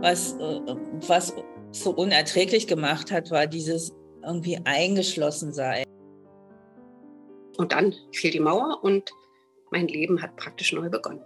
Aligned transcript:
Was, 0.00 0.32
äh, 0.34 0.60
was 1.06 1.34
so 1.72 1.90
unerträglich 1.90 2.66
gemacht 2.66 3.10
hat, 3.12 3.30
war 3.30 3.46
dieses 3.46 3.92
irgendwie 4.22 4.58
eingeschlossen 4.64 5.52
sein. 5.52 5.84
Und 7.58 7.72
dann 7.72 7.94
fiel 8.12 8.30
die 8.30 8.40
Mauer 8.40 8.82
und 8.82 9.10
mein 9.70 9.88
Leben 9.88 10.22
hat 10.22 10.36
praktisch 10.36 10.72
neu 10.72 10.88
begonnen. 10.88 11.20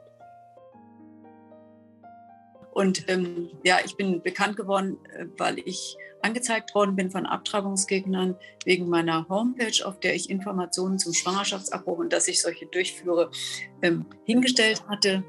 Und 2.73 3.09
ähm, 3.09 3.51
ja, 3.62 3.79
ich 3.84 3.97
bin 3.97 4.21
bekannt 4.21 4.57
geworden, 4.57 4.98
äh, 5.16 5.27
weil 5.38 5.61
ich 5.61 5.97
angezeigt 6.23 6.75
worden 6.75 6.97
bin 6.97 7.11
von 7.11 7.27
Abtreibungsgegnern 7.27 8.37
wegen 8.65 8.88
meiner 8.88 9.29
Homepage, 9.29 9.87
auf 9.87 10.01
der 10.01 10.16
ich 10.16 10.29
Informationen 10.29 10.98
zum 10.98 11.12
Schwangerschaftsabbruch 11.12 11.98
und 11.98 12.12
dass 12.12 12.27
ich 12.27 12.43
solche 12.43 12.66
durchführe, 12.66 13.30
ähm, 13.83 14.06
hingestellt 14.25 14.83
hatte. 14.88 15.23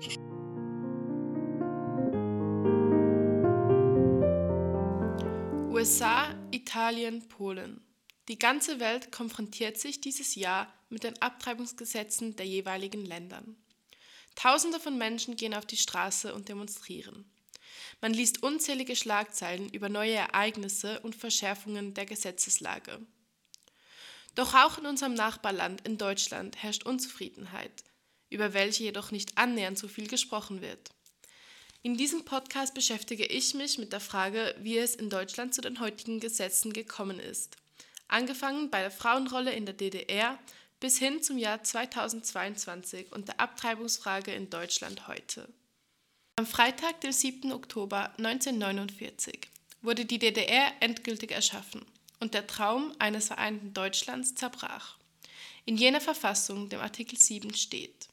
USA, 5.85 6.34
Italien, 6.49 7.27
Polen. 7.27 7.80
Die 8.27 8.39
ganze 8.39 8.80
Welt 8.80 9.12
konfrontiert 9.12 9.77
sich 9.77 10.02
dieses 10.02 10.34
Jahr 10.34 10.73
mit 10.89 11.03
den 11.03 11.21
Abtreibungsgesetzen 11.21 12.35
der 12.35 12.48
jeweiligen 12.48 13.05
Ländern. 13.05 13.55
Tausende 14.34 14.80
von 14.80 14.98
Menschen 14.98 15.35
gehen 15.35 15.53
auf 15.53 15.67
die 15.67 15.77
Straße 15.77 16.34
und 16.34 16.49
demonstrieren. 16.49 17.31
Man 18.02 18.16
liest 18.16 18.41
unzählige 18.41 18.95
Schlagzeilen 18.95 19.70
über 19.70 19.88
neue 19.88 20.16
Ereignisse 20.16 21.02
und 21.02 21.16
Verschärfungen 21.16 21.94
der 21.94 22.08
Gesetzeslage. 22.08 22.99
Doch 24.33 24.55
auch 24.55 24.80
in 24.80 24.88
unserem 24.88 25.13
Nachbarland 25.13 25.86
in 25.86 25.99
Deutschland 25.99 26.63
herrscht 26.63 26.88
Unzufriedenheit, 26.88 27.83
über 28.31 28.55
welche 28.55 28.86
jedoch 28.86 29.11
nicht 29.11 29.38
annähernd 29.38 29.77
so 29.77 29.88
viel 29.88 30.08
gesprochen 30.08 30.61
wird. 30.61 30.95
In 31.86 31.97
diesem 31.97 32.25
Podcast 32.25 32.73
beschäftige 32.73 33.28
ich 33.28 33.53
mich 33.53 33.78
mit 33.78 33.94
der 33.94 34.00
Frage, 34.00 34.55
wie 34.58 34.75
es 34.80 34.95
in 34.95 35.11
Deutschland 35.11 35.53
zu 35.53 35.61
den 35.61 35.80
heutigen 35.80 36.19
Gesetzen 36.19 36.73
gekommen 36.73 37.19
ist. 37.19 37.58
Angefangen 38.08 38.72
bei 38.72 38.81
der 38.81 38.89
Frauenrolle 38.89 39.53
in 39.53 39.67
der 39.67 39.75
DDR 39.75 40.39
bis 40.80 40.97
hin 40.97 41.22
zum 41.22 41.38
Jahr 41.38 41.61
2022 41.61 43.11
und 43.11 43.27
der 43.27 43.39
Abtreibungsfrage 43.39 44.33
in 44.33 44.50
Deutschland 44.50 45.08
heute. 45.08 45.47
Am 46.38 46.47
Freitag, 46.47 47.02
dem 47.02 47.11
7. 47.11 47.52
Oktober 47.52 48.09
1949, 48.17 49.42
wurde 49.83 50.05
die 50.05 50.17
DDR 50.17 50.72
endgültig 50.80 51.31
erschaffen 51.33 51.86
und 52.20 52.33
der 52.33 52.47
Traum 52.47 52.95
eines 52.97 53.27
vereinten 53.27 53.75
Deutschlands 53.75 54.33
zerbrach. 54.33 54.97
In 55.66 55.77
jener 55.77 56.02
Verfassung, 56.02 56.67
dem 56.67 56.80
Artikel 56.80 57.20
7, 57.20 57.53
steht: 57.53 58.08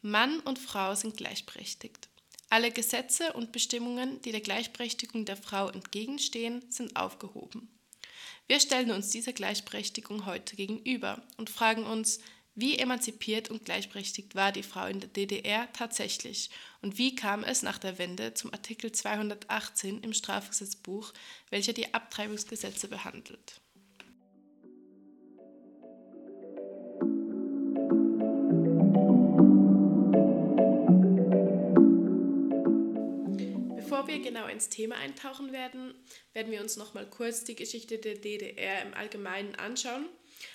Mann 0.00 0.40
und 0.40 0.58
Frau 0.58 0.94
sind 0.94 1.18
gleichberechtigt. 1.18 2.09
Alle 2.52 2.72
Gesetze 2.72 3.32
und 3.34 3.52
Bestimmungen, 3.52 4.20
die 4.22 4.32
der 4.32 4.40
Gleichberechtigung 4.40 5.24
der 5.24 5.36
Frau 5.36 5.68
entgegenstehen, 5.68 6.64
sind 6.68 6.96
aufgehoben. 6.96 7.68
Wir 8.48 8.58
stellen 8.58 8.90
uns 8.90 9.10
dieser 9.10 9.32
Gleichberechtigung 9.32 10.26
heute 10.26 10.56
gegenüber 10.56 11.22
und 11.36 11.48
fragen 11.48 11.86
uns, 11.86 12.18
wie 12.56 12.76
emanzipiert 12.76 13.50
und 13.50 13.64
gleichberechtigt 13.64 14.34
war 14.34 14.50
die 14.50 14.64
Frau 14.64 14.86
in 14.86 14.98
der 14.98 15.10
DDR 15.10 15.72
tatsächlich 15.72 16.50
und 16.82 16.98
wie 16.98 17.14
kam 17.14 17.44
es 17.44 17.62
nach 17.62 17.78
der 17.78 17.98
Wende 17.98 18.34
zum 18.34 18.52
Artikel 18.52 18.90
218 18.90 20.00
im 20.00 20.12
Strafgesetzbuch, 20.12 21.12
welcher 21.50 21.72
die 21.72 21.94
Abtreibungsgesetze 21.94 22.88
behandelt? 22.88 23.60
Genau 34.30 34.46
ins 34.46 34.68
Thema 34.68 34.94
eintauchen 34.96 35.52
werden, 35.52 35.92
werden 36.32 36.52
wir 36.52 36.60
uns 36.60 36.76
noch 36.76 36.94
mal 36.94 37.04
kurz 37.04 37.42
die 37.42 37.56
Geschichte 37.56 37.98
der 37.98 38.14
DDR 38.14 38.82
im 38.82 38.94
Allgemeinen 38.94 39.56
anschauen. 39.56 40.06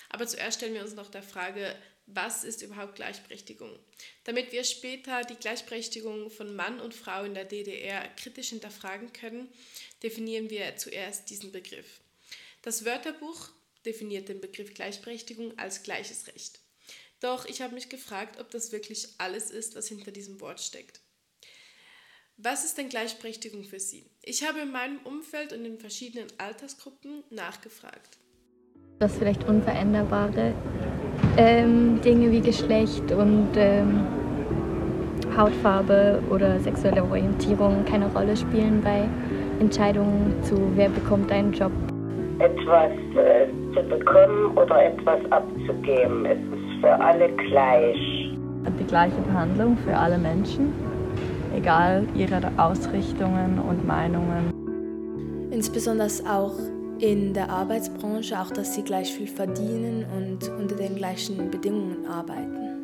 Aber 0.08 0.26
zuerst 0.26 0.58
stellen 0.58 0.72
wir 0.72 0.82
uns 0.82 0.94
noch 0.94 1.10
der 1.10 1.22
Frage, 1.22 1.76
was 2.06 2.42
ist 2.42 2.62
überhaupt 2.62 2.94
Gleichberechtigung? 2.94 3.78
Damit 4.24 4.50
wir 4.52 4.64
später 4.64 5.22
die 5.24 5.34
Gleichberechtigung 5.34 6.30
von 6.30 6.56
Mann 6.56 6.80
und 6.80 6.94
Frau 6.94 7.24
in 7.24 7.34
der 7.34 7.44
DDR 7.44 8.08
kritisch 8.16 8.48
hinterfragen 8.48 9.12
können, 9.12 9.48
definieren 10.02 10.48
wir 10.48 10.76
zuerst 10.76 11.28
diesen 11.28 11.52
Begriff. 11.52 12.00
Das 12.62 12.86
Wörterbuch 12.86 13.50
definiert 13.84 14.30
den 14.30 14.40
Begriff 14.40 14.72
Gleichberechtigung 14.72 15.58
als 15.58 15.82
gleiches 15.82 16.26
Recht. 16.28 16.60
Doch 17.20 17.44
ich 17.44 17.60
habe 17.60 17.74
mich 17.74 17.90
gefragt, 17.90 18.40
ob 18.40 18.50
das 18.50 18.72
wirklich 18.72 19.08
alles 19.18 19.50
ist, 19.50 19.74
was 19.74 19.88
hinter 19.88 20.12
diesem 20.12 20.40
Wort 20.40 20.60
steckt. 20.60 21.00
Was 22.38 22.66
ist 22.66 22.76
denn 22.76 22.90
Gleichberechtigung 22.90 23.64
für 23.64 23.80
Sie? 23.80 24.04
Ich 24.22 24.46
habe 24.46 24.60
in 24.60 24.70
meinem 24.70 24.98
Umfeld 25.04 25.54
und 25.54 25.64
in 25.64 25.78
verschiedenen 25.78 26.26
Altersgruppen 26.36 27.24
nachgefragt. 27.30 28.18
Das 28.98 29.16
vielleicht 29.16 29.48
unveränderbare 29.48 30.52
ähm, 31.38 31.98
Dinge 32.02 32.30
wie 32.30 32.42
Geschlecht 32.42 33.10
und 33.10 33.48
ähm, 33.56 34.06
Hautfarbe 35.34 36.22
oder 36.28 36.60
sexuelle 36.60 37.04
Orientierung 37.04 37.86
keine 37.86 38.12
Rolle 38.12 38.36
spielen 38.36 38.82
bei 38.82 39.08
Entscheidungen 39.58 40.34
zu, 40.42 40.56
wer 40.74 40.90
bekommt 40.90 41.32
einen 41.32 41.54
Job. 41.54 41.72
Etwas 42.38 42.92
äh, 43.16 43.46
zu 43.72 43.82
bekommen 43.88 44.58
oder 44.58 44.84
etwas 44.84 45.20
abzugeben, 45.32 46.26
es 46.26 46.38
ist 46.38 46.80
für 46.82 46.94
alle 47.00 47.30
gleich. 47.34 47.96
Die 48.78 48.84
gleiche 48.86 49.20
Behandlung 49.22 49.78
für 49.78 49.96
alle 49.96 50.18
Menschen, 50.18 50.74
egal 51.54 52.06
ihre 52.14 52.50
Ausrichtungen 52.56 53.58
und 53.58 53.86
Meinungen. 53.86 54.52
Insbesondere 55.50 56.08
auch 56.28 56.54
in 56.98 57.34
der 57.34 57.50
Arbeitsbranche, 57.50 58.38
auch 58.38 58.50
dass 58.50 58.74
sie 58.74 58.82
gleich 58.82 59.12
viel 59.12 59.26
verdienen 59.26 60.04
und 60.16 60.48
unter 60.48 60.76
den 60.76 60.96
gleichen 60.96 61.50
Bedingungen 61.50 62.06
arbeiten. 62.06 62.76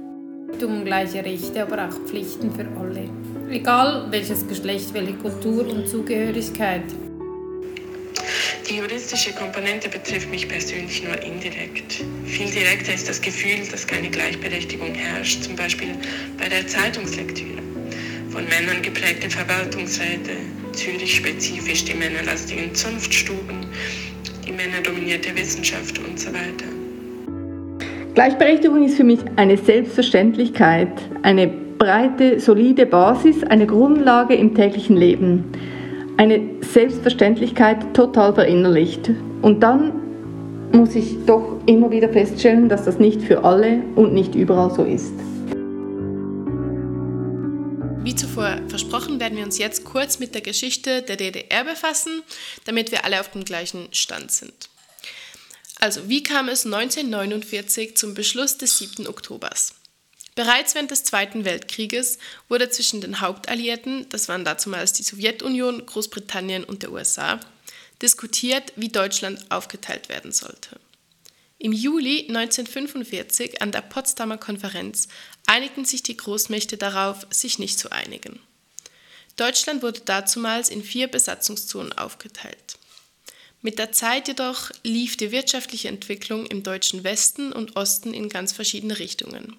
Um 0.63 0.85
gleiche 0.85 1.25
Rechte, 1.25 1.63
aber 1.63 1.89
auch 1.89 2.07
Pflichten 2.07 2.53
für 2.53 2.67
alle. 2.79 3.09
Egal 3.51 4.07
welches 4.11 4.47
Geschlecht, 4.47 4.95
welche 4.95 5.15
Kultur 5.15 5.67
und 5.67 5.89
Zugehörigkeit. 5.89 6.85
Die 8.69 8.77
juristische 8.77 9.33
Komponente 9.33 9.89
betrifft 9.89 10.31
mich 10.31 10.49
persönlich 10.49 11.03
nur 11.03 11.21
indirekt. 11.21 12.05
Viel 12.25 12.51
direkter 12.51 12.95
ist 12.95 13.09
das 13.09 13.21
Gefühl, 13.21 13.67
dass 13.71 13.87
keine 13.87 14.09
Gleichberechtigung 14.09 14.95
herrscht, 14.95 15.43
zum 15.43 15.57
Beispiel 15.57 15.95
bei 16.39 16.49
der 16.49 16.67
Zeitungslektüre. 16.67 17.72
Von 18.33 18.45
Männern 18.45 18.81
geprägte 18.81 19.29
Verwaltungsräte, 19.29 20.31
Zürich 20.73 21.17
spezifisch 21.17 21.85
die 21.85 21.93
männerlastigen 21.93 22.75
Zunftstuben, 22.75 23.67
die 24.47 24.53
männerdominierte 24.53 25.37
Wissenschaft 25.37 25.99
und 25.99 26.19
so 26.19 26.31
weiter. 26.31 26.65
Gleichberechtigung 28.15 28.87
ist 28.87 28.97
für 28.97 29.05
mich 29.05 29.19
eine 29.37 29.59
Selbstverständlichkeit, 29.59 30.89
eine 31.21 31.47
breite, 31.47 32.41
solide 32.41 32.87
Basis, 32.87 33.45
eine 33.45 33.67
Grundlage 33.67 34.35
im 34.35 34.55
täglichen 34.55 34.97
Leben. 34.97 35.45
Eine 36.17 36.41
Selbstverständlichkeit 36.63 37.93
total 37.93 38.33
verinnerlicht. 38.33 39.11
Und 39.43 39.63
dann 39.63 39.93
muss 40.73 40.95
ich 40.95 41.19
doch 41.27 41.59
immer 41.67 41.91
wieder 41.91 42.09
feststellen, 42.09 42.71
dass 42.71 42.87
das 42.87 42.99
nicht 42.99 43.21
für 43.21 43.45
alle 43.45 43.83
und 43.95 44.15
nicht 44.15 44.35
überall 44.35 44.71
so 44.71 44.85
ist. 44.85 45.13
Wie 48.13 48.17
zuvor 48.17 48.61
versprochen, 48.69 49.21
werden 49.21 49.39
wir 49.39 49.45
uns 49.45 49.57
jetzt 49.57 49.85
kurz 49.85 50.19
mit 50.19 50.35
der 50.35 50.43
Geschichte 50.43 51.01
der 51.01 51.17
DDR 51.17 51.65
befassen, 51.65 52.23
damit 52.67 52.91
wir 52.91 53.07
alle 53.07 53.19
auf 53.19 53.31
dem 53.31 53.43
gleichen 53.43 53.89
Stand 53.95 54.31
sind. 54.31 54.69
Also, 55.81 56.11
wie 56.11 56.23
kam 56.23 56.51
es 56.51 56.67
1949 56.67 57.97
zum 57.97 58.13
Beschluss 58.13 58.59
des 58.59 58.77
7. 58.77 59.07
Oktobers? 59.07 59.77
Bereits 60.35 60.75
während 60.75 60.91
des 60.91 61.05
Zweiten 61.05 61.47
Weltkrieges 61.47 62.19
wurde 62.51 62.69
zwischen 62.69 63.01
den 63.01 63.23
Hauptalliierten, 63.23 64.07
das 64.11 64.29
waren 64.29 64.45
dazumals 64.45 64.93
die 64.93 65.05
Sowjetunion, 65.05 65.87
Großbritannien 65.87 66.65
und 66.65 66.83
der 66.83 66.93
USA, 66.93 67.41
diskutiert, 68.03 68.75
wie 68.77 68.91
Deutschland 68.91 69.51
aufgeteilt 69.51 70.11
werden 70.11 70.33
sollte. 70.33 70.79
Im 71.63 71.73
Juli 71.73 72.27
1945 72.27 73.63
an 73.63 73.71
der 73.71 73.83
Potsdamer 73.83 74.37
Konferenz 74.37 75.07
einigten 75.47 75.85
sich 75.85 76.03
die 76.03 76.17
Großmächte 76.17 76.77
darauf, 76.77 77.25
sich 77.31 77.61
nicht 77.61 77.79
zu 77.79 77.93
einigen. 77.93 78.41
Deutschland 79.37 79.81
wurde 79.81 80.01
dazumals 80.01 80.71
in 80.71 80.83
vier 80.83 81.07
Besatzungszonen 81.07 81.93
aufgeteilt. 81.93 82.79
Mit 83.61 83.79
der 83.79 83.93
Zeit 83.93 84.27
jedoch 84.27 84.73
lief 84.83 85.17
die 85.17 85.31
wirtschaftliche 85.31 85.87
Entwicklung 85.87 86.47
im 86.47 86.65
deutschen 86.65 87.05
Westen 87.05 87.53
und 87.53 87.77
Osten 87.77 88.13
in 88.13 88.29
ganz 88.29 88.51
verschiedene 88.51 88.99
Richtungen. 88.99 89.57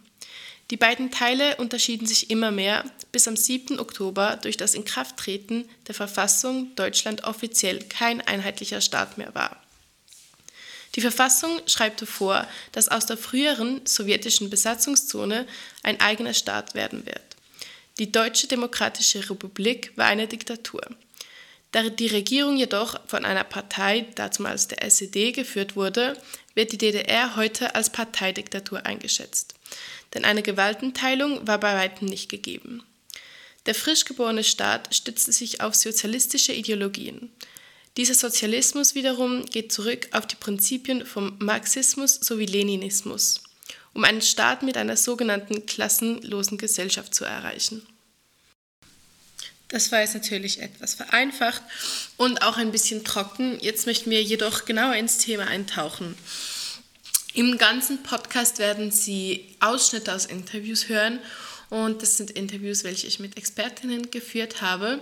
Die 0.72 0.78
beiden 0.78 1.10
Teile 1.10 1.56
unterschieden 1.56 2.06
sich 2.06 2.30
immer 2.30 2.52
mehr, 2.52 2.84
bis 3.14 3.30
am 3.30 3.38
7. 3.38 3.80
Oktober 3.80 4.38
durch 4.42 4.58
das 4.58 4.74
Inkrafttreten 4.74 5.70
der 5.88 5.96
Verfassung 5.96 6.76
Deutschland 6.76 7.24
offiziell 7.24 7.80
kein 7.80 8.20
einheitlicher 8.20 8.82
Staat 8.82 9.18
mehr 9.18 9.34
war. 9.34 9.63
Die 10.96 11.02
Verfassung 11.02 11.62
schreibt 11.66 12.02
vor, 12.02 12.48
dass 12.72 12.90
aus 12.90 13.06
der 13.06 13.18
früheren 13.18 13.86
sowjetischen 13.86 14.50
Besatzungszone 14.50 15.48
ein 15.82 16.00
eigener 16.00 16.34
Staat 16.34 16.76
werden 16.76 17.06
wird. 17.06 17.22
Die 17.98 18.12
Deutsche 18.12 18.48
Demokratische 18.48 19.30
Republik 19.30 19.92
war 19.96 20.06
eine 20.06 20.28
Diktatur. 20.28 20.82
Da 21.72 21.90
die 21.90 22.08
Regierung 22.08 22.56
jedoch 22.56 23.00
von 23.08 23.26
einer 23.26 23.44
Partei, 23.44 24.06
damals 24.16 24.68
der 24.68 24.84
SED, 24.84 25.32
geführt 25.32 25.76
wurde, 25.76 26.16
wird 26.54 26.72
die 26.72 26.78
DDR 26.78 27.36
heute 27.36 27.74
als 27.74 27.90
Parteidiktatur 27.90 28.86
eingeschätzt. 28.86 29.56
Denn 30.14 30.24
eine 30.24 30.44
Gewaltenteilung 30.44 31.48
war 31.48 31.60
bei 31.60 31.76
weitem 31.76 32.08
nicht 32.08 32.30
gegeben. 32.30 32.84
Der 33.66 33.74
frisch 33.74 34.06
geborene 34.06 34.44
Staat 34.44 34.94
stützte 34.94 35.32
sich 35.32 35.62
auf 35.62 35.74
sozialistische 35.74 36.54
Ideologien. 36.54 37.32
Dieser 37.96 38.16
Sozialismus 38.16 38.96
wiederum 38.96 39.46
geht 39.46 39.72
zurück 39.72 40.08
auf 40.12 40.26
die 40.26 40.36
Prinzipien 40.36 41.06
vom 41.06 41.36
Marxismus 41.40 42.16
sowie 42.16 42.48
Leninismus, 42.48 43.42
um 43.94 44.04
einen 44.04 44.22
Staat 44.22 44.64
mit 44.64 44.78
einer 44.78 44.98
sogenannten 44.98 45.68
klassenlosen 45.68 46.58
Gesellschaft 46.58 47.14
zu 47.14 47.24
erreichen. 47.24 47.86
Das 49.68 49.92
war 49.92 50.02
jetzt 50.02 50.16
natürlich 50.16 50.62
etwas 50.62 50.96
vereinfacht 50.96 51.62
und 52.18 52.42
auch 52.44 52.58
ein 52.58 52.72
bisschen 52.72 53.04
trocken. 53.04 53.60
Jetzt 53.60 53.86
möchten 53.86 54.10
wir 54.10 54.22
jedoch 54.22 54.66
genauer 54.66 54.96
ins 54.96 55.18
Thema 55.20 55.48
eintauchen. 55.48 56.16
Im 57.36 57.58
ganzen 57.58 58.04
Podcast 58.04 58.60
werden 58.60 58.92
Sie 58.92 59.56
Ausschnitte 59.60 60.14
aus 60.14 60.26
Interviews 60.26 60.90
hören 60.90 61.20
und 61.72 62.04
das 62.04 62.18
sind 62.18 62.30
Interviews, 62.32 62.84
welche 62.84 63.08
ich 63.08 63.20
mit 63.20 63.38
Expertinnen 63.38 64.12
geführt 64.12 64.62
habe. 64.62 65.00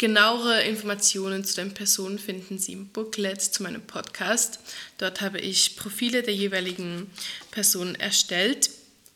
Genauere 0.00 0.62
Informationen 0.62 1.44
zu 1.44 1.56
den 1.56 1.74
Personen 1.74 2.18
finden 2.18 2.56
Sie 2.58 2.72
im 2.72 2.88
Booklet 2.88 3.42
zu 3.42 3.62
meinem 3.62 3.82
Podcast. 3.82 4.58
Dort 4.96 5.20
habe 5.20 5.38
ich 5.40 5.76
Profile 5.76 6.22
der 6.22 6.32
jeweiligen 6.32 7.10
Personen 7.50 7.96
erstellt. 7.96 8.70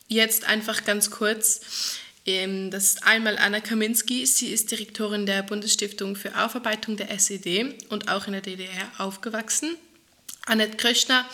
Jetzt 0.09 0.43
einfach 0.43 0.85
ganz 0.85 1.09
kurz. 1.09 1.97
Ähm, 2.27 2.69
das 2.69 2.83
ist 2.83 3.03
einmal 3.03 3.39
Anna 3.39 3.61
Kaminski. 3.61 4.27
Sie 4.27 4.49
ist 4.49 4.69
Direktorin 4.69 5.25
der 5.25 5.41
Bundesstiftung 5.41 6.15
für 6.15 6.37
Aufarbeitung 6.37 6.97
der 6.97 7.09
SED 7.09 7.73
und 7.89 8.09
auch 8.09 8.27
in 8.27 8.33
der 8.33 8.43
DDR 8.43 8.91
aufgewachsen. 8.99 9.77
Annette 10.45 10.77
Kröschner 10.77 11.25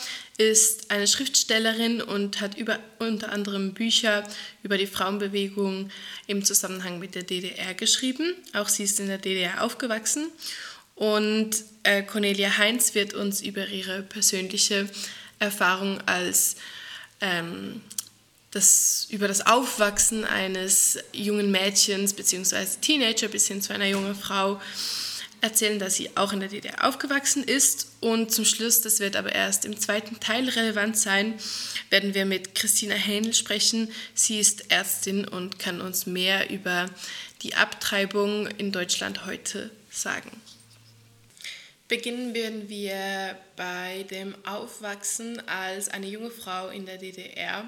ist 0.50 0.92
eine 0.92 1.08
Schriftstellerin 1.08 2.02
und 2.02 2.42
hat 2.42 2.58
über, 2.58 2.80
unter 3.00 3.32
anderem 3.32 3.74
Bücher 3.74 4.24
über 4.64 4.78
die 4.78 4.88
Frauenbewegung 4.88 5.90
im 6.28 6.44
Zusammenhang 6.44 7.00
mit 7.00 7.16
der 7.16 7.24
DDR 7.24 7.74
geschrieben. 7.74 8.34
Auch 8.54 8.68
sie 8.68 8.84
ist 8.84 9.00
in 9.00 9.08
der 9.08 9.18
DDR 9.18 9.64
aufgewachsen. 9.64 10.28
Und 10.96 11.52
äh, 11.84 12.04
Cornelia 12.04 12.58
Heinz 12.58 12.96
wird 12.96 13.14
uns 13.14 13.42
über 13.42 13.68
ihre 13.68 14.02
persönliche 14.02 14.90
Erfahrung 15.40 16.00
als 16.08 16.56
ähm, 17.22 17.82
das, 18.52 19.08
über 19.10 19.28
das 19.28 19.46
Aufwachsen 19.46 20.26
eines 20.26 21.00
jungen 21.14 21.52
Mädchens 21.52 22.14
bzw. 22.14 22.66
Teenager 22.82 23.30
bis 23.30 23.48
hin 23.48 23.62
zu 23.62 23.74
einer 23.74 23.88
jungen 23.88 24.16
Frau 24.16 24.62
erzählen, 25.42 25.80
dass 25.80 25.96
sie 25.96 26.16
auch 26.16 26.34
in 26.34 26.40
der 26.40 26.50
DDR 26.50 26.88
aufgewachsen 26.88 27.44
ist. 27.44 27.88
Und 28.00 28.32
zum 28.32 28.46
Schluss, 28.46 28.82
das 28.82 29.00
wird 29.00 29.16
aber 29.16 29.34
erst 29.34 29.66
im 29.66 29.80
zweiten 29.80 30.20
Teil 30.20 30.48
relevant 30.48 30.98
sein, 30.98 31.40
werden 31.90 32.14
wir 32.14 32.26
mit 32.26 32.56
Christina 32.56 32.96
Hähnel 32.96 33.34
sprechen. 33.34 33.92
Sie 34.14 34.40
ist 34.40 34.72
Ärztin 34.72 35.28
und 35.28 35.60
kann 35.60 35.82
uns 35.82 36.06
mehr 36.06 36.50
über 36.50 36.90
die 37.42 37.56
Abtreibung 37.56 38.48
in 38.48 38.72
Deutschland 38.72 39.26
heute 39.26 39.72
sagen. 39.90 40.32
Beginnen 41.88 42.34
werden 42.34 42.70
wir 42.70 43.36
bei 43.58 44.06
dem 44.10 44.34
Aufwachsen 44.46 45.46
als 45.48 45.90
eine 45.90 46.08
junge 46.08 46.32
Frau 46.32 46.70
in 46.70 46.86
der 46.86 46.98
DDR. 46.98 47.68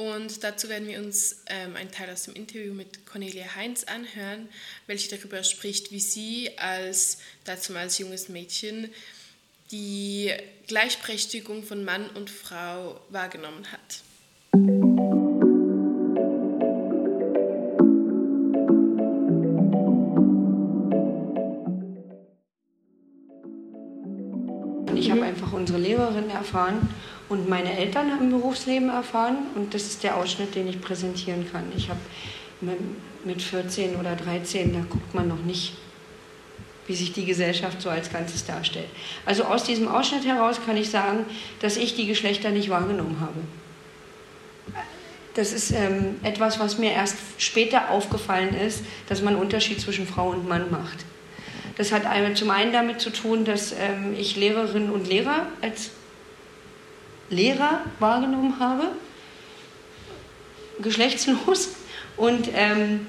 Und 0.00 0.44
dazu 0.44 0.70
werden 0.70 0.88
wir 0.88 0.98
uns 0.98 1.42
ähm, 1.44 1.76
einen 1.76 1.90
Teil 1.90 2.08
aus 2.08 2.22
dem 2.22 2.32
Interview 2.32 2.72
mit 2.72 3.04
Cornelia 3.04 3.54
Heinz 3.54 3.84
anhören, 3.84 4.48
welche 4.86 5.14
darüber 5.14 5.44
spricht, 5.44 5.92
wie 5.92 6.00
sie 6.00 6.56
als 6.56 7.18
dazu 7.44 7.76
als 7.76 7.98
junges 7.98 8.30
Mädchen 8.30 8.88
die 9.70 10.32
Gleichberechtigung 10.68 11.64
von 11.64 11.84
Mann 11.84 12.08
und 12.14 12.30
Frau 12.30 12.98
wahrgenommen 13.10 13.66
hat. 13.70 14.00
Ich 24.96 25.10
habe 25.10 25.24
einfach 25.24 25.52
unsere 25.52 25.78
Lehrerin 25.78 26.30
erfahren 26.30 26.88
und 27.30 27.48
meine 27.48 27.78
Eltern 27.78 28.10
haben 28.10 28.28
Berufsleben 28.28 28.90
erfahren 28.90 29.38
und 29.54 29.72
das 29.72 29.84
ist 29.84 30.02
der 30.02 30.16
Ausschnitt, 30.16 30.54
den 30.56 30.68
ich 30.68 30.80
präsentieren 30.80 31.50
kann. 31.50 31.64
Ich 31.76 31.88
habe 31.88 32.00
mit 33.24 33.40
14 33.40 33.96
oder 33.96 34.16
13, 34.16 34.74
da 34.74 34.80
guckt 34.80 35.14
man 35.14 35.28
noch 35.28 35.42
nicht, 35.42 35.74
wie 36.88 36.94
sich 36.94 37.12
die 37.12 37.24
Gesellschaft 37.24 37.80
so 37.80 37.88
als 37.88 38.12
Ganzes 38.12 38.44
darstellt. 38.44 38.88
Also 39.24 39.44
aus 39.44 39.62
diesem 39.62 39.86
Ausschnitt 39.86 40.26
heraus 40.26 40.60
kann 40.66 40.76
ich 40.76 40.90
sagen, 40.90 41.24
dass 41.60 41.76
ich 41.76 41.94
die 41.94 42.06
Geschlechter 42.06 42.50
nicht 42.50 42.68
wahrgenommen 42.68 43.18
habe. 43.20 43.40
Das 45.34 45.52
ist 45.52 45.70
ähm, 45.70 46.16
etwas, 46.24 46.58
was 46.58 46.78
mir 46.78 46.90
erst 46.90 47.16
später 47.38 47.90
aufgefallen 47.90 48.54
ist, 48.54 48.82
dass 49.08 49.22
man 49.22 49.34
einen 49.34 49.42
Unterschied 49.42 49.80
zwischen 49.80 50.06
Frau 50.06 50.30
und 50.30 50.48
Mann 50.48 50.68
macht. 50.72 51.04
Das 51.76 51.92
hat 51.92 52.02
zum 52.36 52.50
einen 52.50 52.72
damit 52.72 53.00
zu 53.00 53.10
tun, 53.10 53.44
dass 53.44 53.72
ähm, 53.72 54.16
ich 54.18 54.34
Lehrerinnen 54.34 54.90
und 54.90 55.06
Lehrer 55.06 55.46
als 55.62 55.92
Lehrer 57.30 57.80
wahrgenommen 57.98 58.58
habe, 58.60 58.88
geschlechtslos. 60.82 61.76
Und, 62.16 62.50
ähm, 62.54 63.06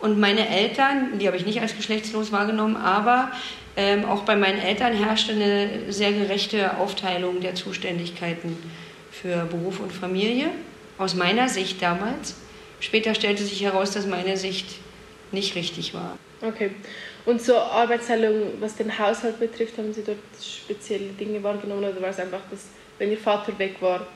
und 0.00 0.20
meine 0.20 0.48
Eltern, 0.48 1.18
die 1.18 1.26
habe 1.26 1.36
ich 1.36 1.46
nicht 1.46 1.60
als 1.60 1.74
geschlechtslos 1.74 2.30
wahrgenommen, 2.30 2.76
aber 2.76 3.32
ähm, 3.76 4.04
auch 4.04 4.22
bei 4.22 4.36
meinen 4.36 4.60
Eltern 4.60 4.92
herrschte 4.92 5.32
eine 5.32 5.92
sehr 5.92 6.12
gerechte 6.12 6.76
Aufteilung 6.76 7.40
der 7.40 7.54
Zuständigkeiten 7.54 8.56
für 9.10 9.46
Beruf 9.46 9.80
und 9.80 9.92
Familie, 9.92 10.50
aus 10.98 11.14
meiner 11.14 11.48
Sicht 11.48 11.82
damals. 11.82 12.36
Später 12.80 13.14
stellte 13.14 13.42
sich 13.42 13.62
heraus, 13.62 13.92
dass 13.92 14.06
meine 14.06 14.36
Sicht 14.36 14.66
nicht 15.32 15.56
richtig 15.56 15.94
war. 15.94 16.18
Okay. 16.42 16.70
Und 17.26 17.40
zur 17.40 17.60
Arbeitsteilung, 17.60 18.60
was 18.60 18.76
den 18.76 18.96
Haushalt 18.98 19.40
betrifft, 19.40 19.78
haben 19.78 19.92
Sie 19.92 20.04
dort 20.04 20.18
spezielle 20.40 21.06
Dinge 21.18 21.42
wahrgenommen 21.42 21.82
oder 21.84 22.00
war 22.00 22.10
es 22.10 22.20
einfach 22.20 22.42
das 22.50 22.66
wenn 22.98 23.10
ihr 23.10 23.18
Vater 23.18 23.58
weg 23.58 23.76
war, 23.80 24.06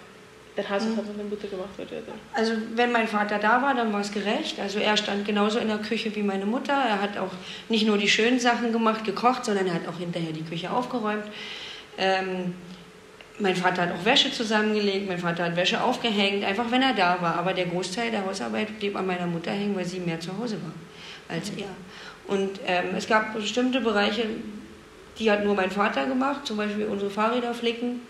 der 0.56 0.68
Haushalt 0.68 0.96
mhm. 0.96 1.06
von 1.06 1.16
der 1.16 1.24
Mutter 1.24 1.48
gemacht 1.48 1.70
wurde? 1.76 2.02
Oder? 2.02 2.12
Also 2.34 2.52
wenn 2.74 2.92
mein 2.92 3.06
Vater 3.06 3.38
da 3.38 3.62
war, 3.62 3.74
dann 3.74 3.92
war 3.92 4.00
es 4.00 4.10
gerecht. 4.10 4.58
Also 4.60 4.78
er 4.78 4.96
stand 4.96 5.24
genauso 5.24 5.58
in 5.58 5.68
der 5.68 5.78
Küche 5.78 6.14
wie 6.14 6.22
meine 6.22 6.46
Mutter. 6.46 6.72
Er 6.72 7.00
hat 7.00 7.16
auch 7.16 7.30
nicht 7.68 7.86
nur 7.86 7.96
die 7.96 8.08
schönen 8.08 8.40
Sachen 8.40 8.72
gemacht, 8.72 9.04
gekocht, 9.04 9.44
sondern 9.44 9.66
er 9.68 9.74
hat 9.74 9.88
auch 9.88 9.98
hinterher 9.98 10.32
die 10.32 10.42
Küche 10.42 10.70
aufgeräumt. 10.70 11.24
Ähm, 11.96 12.54
mein 13.38 13.54
Vater 13.54 13.82
hat 13.82 13.92
auch 13.92 14.04
Wäsche 14.04 14.32
zusammengelegt, 14.32 15.08
mein 15.08 15.18
Vater 15.18 15.44
hat 15.44 15.54
Wäsche 15.54 15.80
aufgehängt, 15.80 16.44
einfach 16.44 16.72
wenn 16.72 16.82
er 16.82 16.92
da 16.92 17.18
war. 17.20 17.36
Aber 17.36 17.54
der 17.54 17.66
Großteil 17.66 18.10
der 18.10 18.26
Hausarbeit 18.26 18.80
blieb 18.80 18.96
an 18.96 19.06
meiner 19.06 19.26
Mutter 19.26 19.52
hängen, 19.52 19.76
weil 19.76 19.84
sie 19.84 20.00
mehr 20.00 20.18
zu 20.18 20.36
Hause 20.36 20.56
war 20.56 20.72
als 21.28 21.50
er. 21.50 21.68
Und 22.26 22.60
ähm, 22.66 22.94
es 22.96 23.06
gab 23.06 23.34
bestimmte 23.34 23.80
Bereiche, 23.80 24.24
die 25.18 25.30
hat 25.30 25.44
nur 25.44 25.54
mein 25.54 25.70
Vater 25.70 26.06
gemacht, 26.06 26.46
zum 26.46 26.56
Beispiel 26.56 26.86
unsere 26.86 27.10
Fahrräder 27.10 27.54
flicken 27.54 28.00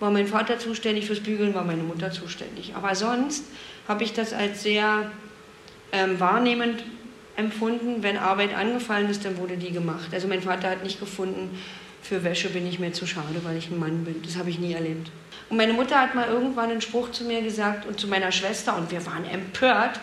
war 0.00 0.10
mein 0.10 0.26
Vater 0.26 0.58
zuständig, 0.58 1.06
fürs 1.06 1.20
Bügeln 1.20 1.54
war 1.54 1.64
meine 1.64 1.82
Mutter 1.82 2.10
zuständig. 2.10 2.72
Aber 2.74 2.94
sonst 2.94 3.44
habe 3.86 4.02
ich 4.02 4.12
das 4.14 4.32
als 4.32 4.62
sehr 4.62 5.10
ähm, 5.92 6.18
wahrnehmend 6.18 6.82
empfunden. 7.36 8.02
Wenn 8.02 8.16
Arbeit 8.16 8.54
angefallen 8.56 9.08
ist, 9.10 9.24
dann 9.24 9.36
wurde 9.36 9.56
die 9.56 9.70
gemacht. 9.70 10.08
Also 10.12 10.26
mein 10.26 10.42
Vater 10.42 10.70
hat 10.70 10.82
nicht 10.82 10.98
gefunden, 10.98 11.56
für 12.02 12.24
Wäsche 12.24 12.48
bin 12.48 12.66
ich 12.66 12.78
mir 12.78 12.92
zu 12.92 13.06
schade, 13.06 13.40
weil 13.44 13.56
ich 13.56 13.70
ein 13.70 13.78
Mann 13.78 14.04
bin. 14.04 14.22
Das 14.22 14.36
habe 14.36 14.50
ich 14.50 14.58
nie 14.58 14.72
erlebt. 14.72 15.10
Und 15.50 15.56
meine 15.58 15.74
Mutter 15.74 16.00
hat 16.00 16.14
mal 16.14 16.28
irgendwann 16.28 16.70
einen 16.70 16.80
Spruch 16.80 17.10
zu 17.10 17.24
mir 17.24 17.42
gesagt 17.42 17.86
und 17.86 18.00
zu 18.00 18.08
meiner 18.08 18.32
Schwester 18.32 18.76
und 18.76 18.90
wir 18.90 19.04
waren 19.04 19.24
empört. 19.26 20.00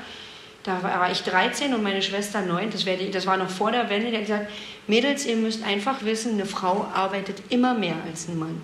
Da 0.63 0.83
war 0.83 1.09
ich 1.09 1.23
13 1.23 1.73
und 1.73 1.81
meine 1.81 2.01
Schwester 2.01 2.41
9, 2.41 2.71
das, 2.71 2.85
werde, 2.85 3.09
das 3.09 3.25
war 3.25 3.37
noch 3.37 3.49
vor 3.49 3.71
der 3.71 3.89
Wende. 3.89 4.11
Die 4.11 4.17
hat 4.17 4.23
gesagt, 4.23 4.51
Mädels, 4.85 5.25
ihr 5.25 5.37
müsst 5.37 5.63
einfach 5.63 6.03
wissen, 6.03 6.33
eine 6.33 6.45
Frau 6.45 6.85
arbeitet 6.93 7.41
immer 7.49 7.73
mehr 7.73 7.95
als 8.05 8.27
ein 8.27 8.37
Mann. 8.37 8.61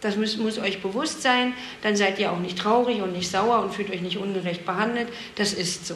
Das 0.00 0.16
muss, 0.16 0.36
muss, 0.36 0.58
euch 0.58 0.82
bewusst 0.82 1.22
sein. 1.22 1.54
Dann 1.82 1.96
seid 1.96 2.18
ihr 2.18 2.32
auch 2.32 2.38
nicht 2.38 2.58
traurig 2.58 3.00
und 3.00 3.12
nicht 3.12 3.30
sauer 3.30 3.60
und 3.62 3.72
fühlt 3.72 3.90
euch 3.90 4.02
nicht 4.02 4.18
ungerecht 4.18 4.66
behandelt. 4.66 5.08
Das 5.36 5.52
ist 5.52 5.86
so. 5.86 5.94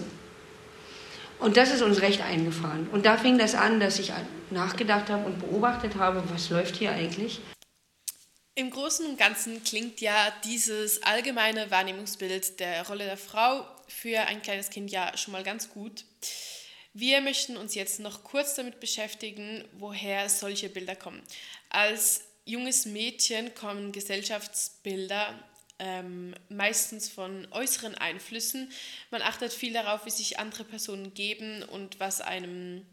Und 1.39 1.57
das 1.57 1.71
ist 1.71 1.83
uns 1.83 2.03
recht 2.03 2.21
eingefahren. 2.21 2.89
Und 2.93 3.07
da 3.07 3.17
fing 3.17 3.39
das 3.39 3.55
an, 3.55 3.81
dass 3.81 3.99
ich 3.99 4.13
nachgedacht 4.51 5.09
habe 5.09 5.25
und 5.25 5.39
beobachtet 5.39 5.97
habe, 5.97 6.23
was 6.31 6.51
läuft 6.51 6.77
hier 6.77 6.93
eigentlich. 6.93 7.41
Im 8.55 8.71
Großen 8.71 9.07
und 9.07 9.19
Ganzen 9.19 9.65
klingt 9.65 10.01
ja 10.03 10.33
dieses 10.45 11.03
allgemeine 11.03 11.71
Wahrnehmungsbild 11.71 12.61
der 12.61 12.87
Rolle 12.87 13.05
der 13.05 13.17
Frau 13.17 13.65
für 13.89 14.21
ein 14.21 14.43
kleines 14.43 14.69
Kind 14.69 14.91
ja 14.91 15.17
schon 15.17 15.33
mal 15.33 15.43
ganz 15.43 15.71
gut. 15.71 16.05
Wir 16.93 17.21
möchten 17.21 17.57
uns 17.57 17.75
jetzt 17.75 18.01
noch 18.01 18.25
kurz 18.25 18.57
damit 18.57 18.81
beschäftigen, 18.81 19.65
woher 19.79 20.29
solche 20.29 20.69
Bilder 20.69 20.97
kommen. 20.97 21.23
Als 21.71 22.25
junges 22.51 22.87
Mädchen 22.87 23.55
kommen 23.55 23.93
Gesellschaftsbilder 23.93 25.39
ähm, 25.79 26.35
meistens 26.49 27.09
von 27.09 27.49
äußeren 27.53 27.95
Einflüssen. 27.95 28.71
Man 29.11 29.23
achtet 29.23 29.53
viel 29.53 29.73
darauf, 29.73 30.05
wie 30.05 30.11
sich 30.11 30.39
andere 30.39 30.65
Personen 30.65 31.15
geben 31.15 31.63
und 31.63 31.99
was 31.99 32.21
einem 32.21 32.85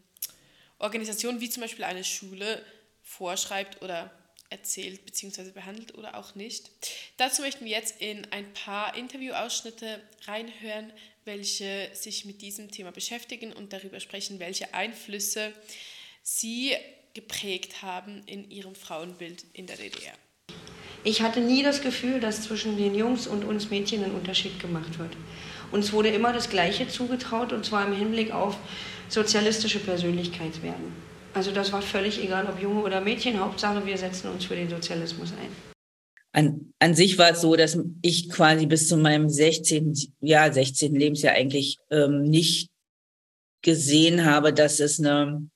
Organisation 0.80 1.42
wie 1.42 1.50
zum 1.50 1.62
Beispiel 1.62 1.84
eine 1.84 2.04
Schule 2.04 2.64
vorschreibt 3.04 3.82
oder 3.82 4.12
erzählt 4.50 5.06
bzw. 5.06 5.52
behandelt 5.52 5.96
oder 5.96 6.18
auch 6.18 6.36
nicht. 6.36 6.70
Dazu 7.18 7.42
möchten 7.42 7.66
wir 7.66 7.72
jetzt 7.72 8.00
in 8.00 8.26
ein 8.32 8.54
paar 8.54 8.96
Interviewausschnitte 8.96 10.02
reinhören, 10.26 10.94
welche 11.26 11.90
sich 11.94 12.24
mit 12.24 12.42
diesem 12.42 12.72
Thema 12.72 12.92
beschäftigen 12.92 13.52
und 13.52 13.74
darüber 13.74 14.00
sprechen, 14.00 14.40
welche 14.40 14.74
Einflüsse 14.74 15.52
sie 16.24 16.76
geprägt 17.18 17.82
haben 17.82 18.22
in 18.28 18.50
ihrem 18.52 18.76
Frauenbild 18.76 19.44
in 19.54 19.66
der 19.66 19.76
DDR. 19.76 20.14
Ich 21.04 21.24
hatte 21.24 21.40
nie 21.40 21.64
das 21.64 21.82
Gefühl, 21.82 22.20
dass 22.20 22.44
zwischen 22.44 22.78
den 22.78 22.94
Jungs 22.94 23.26
und 23.26 23.44
uns 23.44 23.72
Mädchen 23.72 24.04
ein 24.04 24.12
Unterschied 24.12 24.60
gemacht 24.60 25.00
wird. 25.00 25.18
Uns 25.72 25.92
wurde 25.94 26.10
immer 26.10 26.32
das 26.32 26.50
Gleiche 26.50 26.88
zugetraut 26.88 27.54
und 27.54 27.66
zwar 27.66 27.88
im 27.88 27.94
Hinblick 27.96 28.32
auf 28.32 28.56
sozialistische 29.10 29.80
Persönlichkeitswerten. 29.80 30.92
Also 31.34 31.52
das 31.52 31.74
war 31.74 31.82
völlig 31.82 32.24
egal, 32.24 32.46
ob 32.48 32.62
Junge 32.62 32.82
oder 32.82 33.02
Mädchen. 33.02 33.40
Hauptsache, 33.40 33.84
wir 33.84 33.98
setzen 33.98 34.30
uns 34.30 34.46
für 34.46 34.56
den 34.56 34.70
Sozialismus 34.70 35.32
ein. 35.32 35.50
An, 36.34 36.74
an 36.78 36.94
sich 36.94 37.18
war 37.18 37.32
es 37.32 37.42
so, 37.42 37.56
dass 37.56 37.80
ich 38.04 38.30
quasi 38.30 38.68
bis 38.68 38.88
zu 38.88 38.96
meinem 38.96 39.28
16. 39.28 40.14
Jahr, 40.22 40.54
16. 40.54 40.94
Lebensjahr 40.94 41.34
eigentlich 41.34 41.80
ähm, 41.90 42.22
nicht 42.22 42.70
gesehen 43.64 44.24
habe, 44.24 44.54
dass 44.54 44.80
es 44.80 45.00
eine 45.00 45.50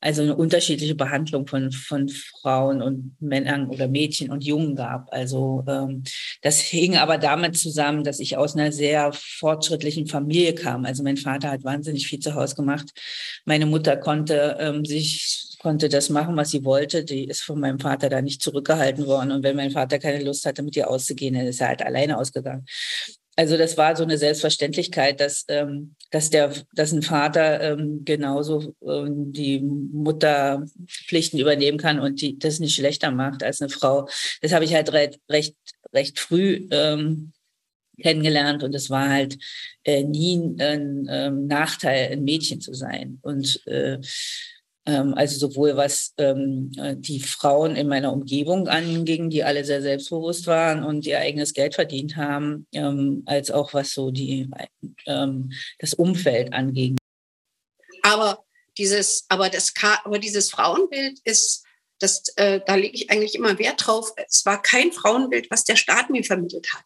also 0.00 0.22
eine 0.22 0.36
unterschiedliche 0.36 0.94
Behandlung 0.94 1.46
von, 1.46 1.72
von 1.72 2.08
Frauen 2.08 2.82
und 2.82 3.16
Männern 3.20 3.68
oder 3.68 3.88
Mädchen 3.88 4.30
und 4.30 4.44
Jungen 4.44 4.76
gab. 4.76 5.12
Also 5.12 5.64
ähm, 5.66 6.04
das 6.42 6.60
hing 6.60 6.96
aber 6.96 7.18
damit 7.18 7.56
zusammen, 7.56 8.04
dass 8.04 8.20
ich 8.20 8.36
aus 8.36 8.54
einer 8.54 8.70
sehr 8.70 9.12
fortschrittlichen 9.12 10.06
Familie 10.06 10.54
kam. 10.54 10.84
Also 10.84 11.02
mein 11.02 11.16
Vater 11.16 11.50
hat 11.50 11.64
wahnsinnig 11.64 12.06
viel 12.06 12.20
zu 12.20 12.34
Hause 12.34 12.54
gemacht. 12.54 12.90
Meine 13.44 13.66
Mutter 13.66 13.96
konnte 13.96 14.56
ähm, 14.60 14.84
sich 14.84 15.56
konnte 15.58 15.88
das 15.88 16.08
machen, 16.08 16.36
was 16.36 16.50
sie 16.50 16.64
wollte. 16.64 17.04
Die 17.04 17.24
ist 17.24 17.42
von 17.42 17.58
meinem 17.58 17.80
Vater 17.80 18.08
da 18.08 18.22
nicht 18.22 18.40
zurückgehalten 18.40 19.06
worden. 19.06 19.32
Und 19.32 19.42
wenn 19.42 19.56
mein 19.56 19.72
Vater 19.72 19.98
keine 19.98 20.22
Lust 20.22 20.46
hatte, 20.46 20.62
mit 20.62 20.76
ihr 20.76 20.88
auszugehen, 20.88 21.34
dann 21.34 21.46
ist 21.46 21.60
er 21.60 21.68
halt 21.68 21.82
alleine 21.82 22.18
ausgegangen 22.18 22.64
also 23.38 23.56
das 23.56 23.76
war 23.76 23.94
so 23.94 24.02
eine 24.02 24.18
Selbstverständlichkeit, 24.18 25.20
dass, 25.20 25.44
ähm, 25.46 25.94
dass, 26.10 26.30
der, 26.30 26.52
dass 26.72 26.92
ein 26.92 27.02
Vater 27.02 27.60
ähm, 27.60 28.04
genauso 28.04 28.74
ähm, 28.86 29.32
die 29.32 29.60
Mutterpflichten 29.60 31.38
übernehmen 31.38 31.78
kann 31.78 32.00
und 32.00 32.20
die, 32.20 32.38
das 32.38 32.60
nicht 32.60 32.74
schlechter 32.74 33.10
macht 33.10 33.42
als 33.42 33.60
eine 33.60 33.68
Frau. 33.68 34.08
Das 34.40 34.52
habe 34.52 34.64
ich 34.64 34.74
halt 34.74 34.92
recht, 34.92 35.20
recht, 35.28 35.54
recht 35.92 36.18
früh 36.18 36.66
ähm, 36.70 37.32
kennengelernt 38.00 38.62
und 38.62 38.74
es 38.74 38.90
war 38.90 39.08
halt 39.08 39.38
äh, 39.84 40.04
nie 40.04 40.38
ein, 40.38 40.60
ein 40.60 41.06
ähm, 41.10 41.46
Nachteil, 41.46 42.12
ein 42.12 42.24
Mädchen 42.24 42.60
zu 42.60 42.72
sein. 42.72 43.18
Und 43.22 43.66
äh, 43.66 43.98
also 45.14 45.38
sowohl 45.38 45.76
was 45.76 46.14
ähm, 46.16 46.70
äh, 46.78 46.96
die 46.96 47.20
Frauen 47.20 47.76
in 47.76 47.88
meiner 47.88 48.12
Umgebung 48.12 48.68
anging, 48.68 49.28
die 49.28 49.44
alle 49.44 49.64
sehr 49.64 49.82
selbstbewusst 49.82 50.46
waren 50.46 50.82
und 50.82 51.06
ihr 51.06 51.18
eigenes 51.18 51.52
Geld 51.52 51.74
verdient 51.74 52.16
haben, 52.16 52.66
ähm, 52.72 53.22
als 53.26 53.50
auch 53.50 53.74
was 53.74 53.92
so 53.92 54.10
die, 54.10 54.50
ähm, 55.06 55.52
das 55.78 55.94
Umfeld 55.94 56.52
anging. 56.52 56.96
Aber 58.02 58.44
dieses, 58.78 59.26
aber 59.28 59.50
das, 59.50 59.74
aber 60.04 60.18
dieses 60.18 60.50
Frauenbild 60.50 61.18
ist, 61.24 61.64
das, 61.98 62.22
äh, 62.36 62.60
da 62.64 62.76
lege 62.76 62.94
ich 62.94 63.10
eigentlich 63.10 63.34
immer 63.34 63.58
Wert 63.58 63.86
drauf. 63.86 64.12
Es 64.28 64.46
war 64.46 64.62
kein 64.62 64.92
Frauenbild, 64.92 65.50
was 65.50 65.64
der 65.64 65.76
Staat 65.76 66.10
mir 66.10 66.24
vermittelt 66.24 66.72
hat. 66.72 66.84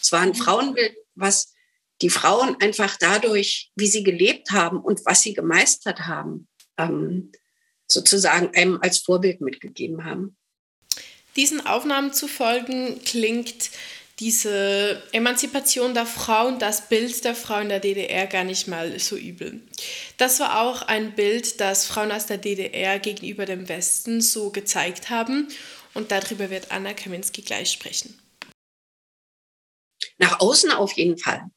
Es 0.00 0.12
war 0.12 0.20
ein 0.20 0.30
mhm. 0.30 0.36
Frauenbild, 0.36 0.96
was 1.14 1.52
die 2.00 2.10
Frauen 2.10 2.56
einfach 2.60 2.96
dadurch, 2.96 3.70
wie 3.76 3.86
sie 3.86 4.02
gelebt 4.02 4.50
haben 4.52 4.80
und 4.80 5.04
was 5.04 5.22
sie 5.22 5.34
gemeistert 5.34 6.06
haben, 6.06 6.48
ähm, 6.78 7.32
sozusagen 7.92 8.54
einem 8.54 8.78
als 8.80 8.98
Vorbild 8.98 9.40
mitgegeben 9.40 10.04
haben. 10.04 10.36
Diesen 11.36 11.66
Aufnahmen 11.66 12.12
zu 12.12 12.28
folgen 12.28 13.00
klingt 13.04 13.70
diese 14.18 15.02
Emanzipation 15.12 15.94
der 15.94 16.06
Frau 16.06 16.46
und 16.46 16.60
das 16.60 16.88
Bild 16.88 17.24
der 17.24 17.34
Frau 17.34 17.58
in 17.58 17.68
der 17.68 17.80
DDR 17.80 18.26
gar 18.26 18.44
nicht 18.44 18.68
mal 18.68 18.98
so 19.00 19.16
übel. 19.16 19.60
Das 20.18 20.38
war 20.38 20.62
auch 20.62 20.82
ein 20.82 21.14
Bild, 21.14 21.60
das 21.60 21.86
Frauen 21.86 22.12
aus 22.12 22.26
der 22.26 22.38
DDR 22.38 22.98
gegenüber 22.98 23.46
dem 23.46 23.68
Westen 23.68 24.20
so 24.20 24.50
gezeigt 24.50 25.10
haben 25.10 25.48
und 25.94 26.12
darüber 26.12 26.50
wird 26.50 26.70
Anna 26.70 26.92
Kaminski 26.92 27.42
gleich 27.42 27.72
sprechen. 27.72 28.18
Nach 30.18 30.40
außen 30.40 30.70
auf 30.70 30.92
jeden 30.92 31.18
Fall. 31.18 31.50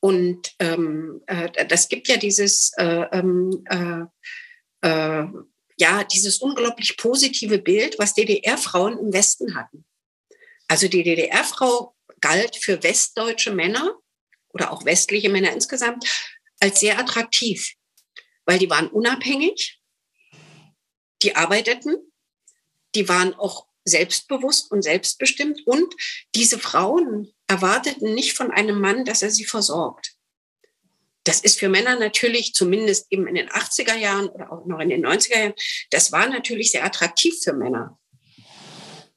Und 0.00 0.54
ähm, 0.58 1.22
äh, 1.26 1.66
das 1.66 1.88
gibt 1.88 2.08
ja 2.08 2.16
dieses 2.16 2.72
äh, 2.78 3.06
ähm, 3.12 3.64
äh, 3.70 4.88
äh 4.88 5.26
ja, 5.82 6.04
dieses 6.04 6.38
unglaublich 6.38 6.96
positive 6.96 7.58
Bild, 7.58 7.98
was 7.98 8.14
DDR-Frauen 8.14 8.98
im 8.98 9.12
Westen 9.12 9.56
hatten. 9.56 9.84
Also 10.68 10.86
die 10.86 11.02
DDR-Frau 11.02 11.96
galt 12.20 12.54
für 12.54 12.84
westdeutsche 12.84 13.50
Männer 13.50 13.98
oder 14.50 14.70
auch 14.70 14.84
westliche 14.84 15.28
Männer 15.28 15.52
insgesamt 15.52 16.04
als 16.60 16.78
sehr 16.78 17.00
attraktiv, 17.00 17.72
weil 18.44 18.60
die 18.60 18.70
waren 18.70 18.86
unabhängig, 18.86 19.82
die 21.20 21.34
arbeiteten, 21.34 21.96
die 22.94 23.08
waren 23.08 23.34
auch 23.34 23.66
selbstbewusst 23.84 24.70
und 24.70 24.82
selbstbestimmt 24.82 25.66
und 25.66 25.92
diese 26.36 26.60
Frauen 26.60 27.34
erwarteten 27.48 28.14
nicht 28.14 28.34
von 28.36 28.52
einem 28.52 28.80
Mann, 28.80 29.04
dass 29.04 29.22
er 29.22 29.32
sie 29.32 29.44
versorgt. 29.44 30.11
Das 31.24 31.40
ist 31.40 31.58
für 31.58 31.68
Männer 31.68 31.98
natürlich, 31.98 32.52
zumindest 32.52 33.06
eben 33.10 33.26
in 33.26 33.36
den 33.36 33.48
80er 33.48 33.96
Jahren 33.96 34.28
oder 34.28 34.52
auch 34.52 34.66
noch 34.66 34.80
in 34.80 34.88
den 34.88 35.06
90er 35.06 35.38
Jahren, 35.38 35.54
das 35.90 36.10
war 36.10 36.28
natürlich 36.28 36.72
sehr 36.72 36.84
attraktiv 36.84 37.34
für 37.42 37.52
Männer. 37.52 37.98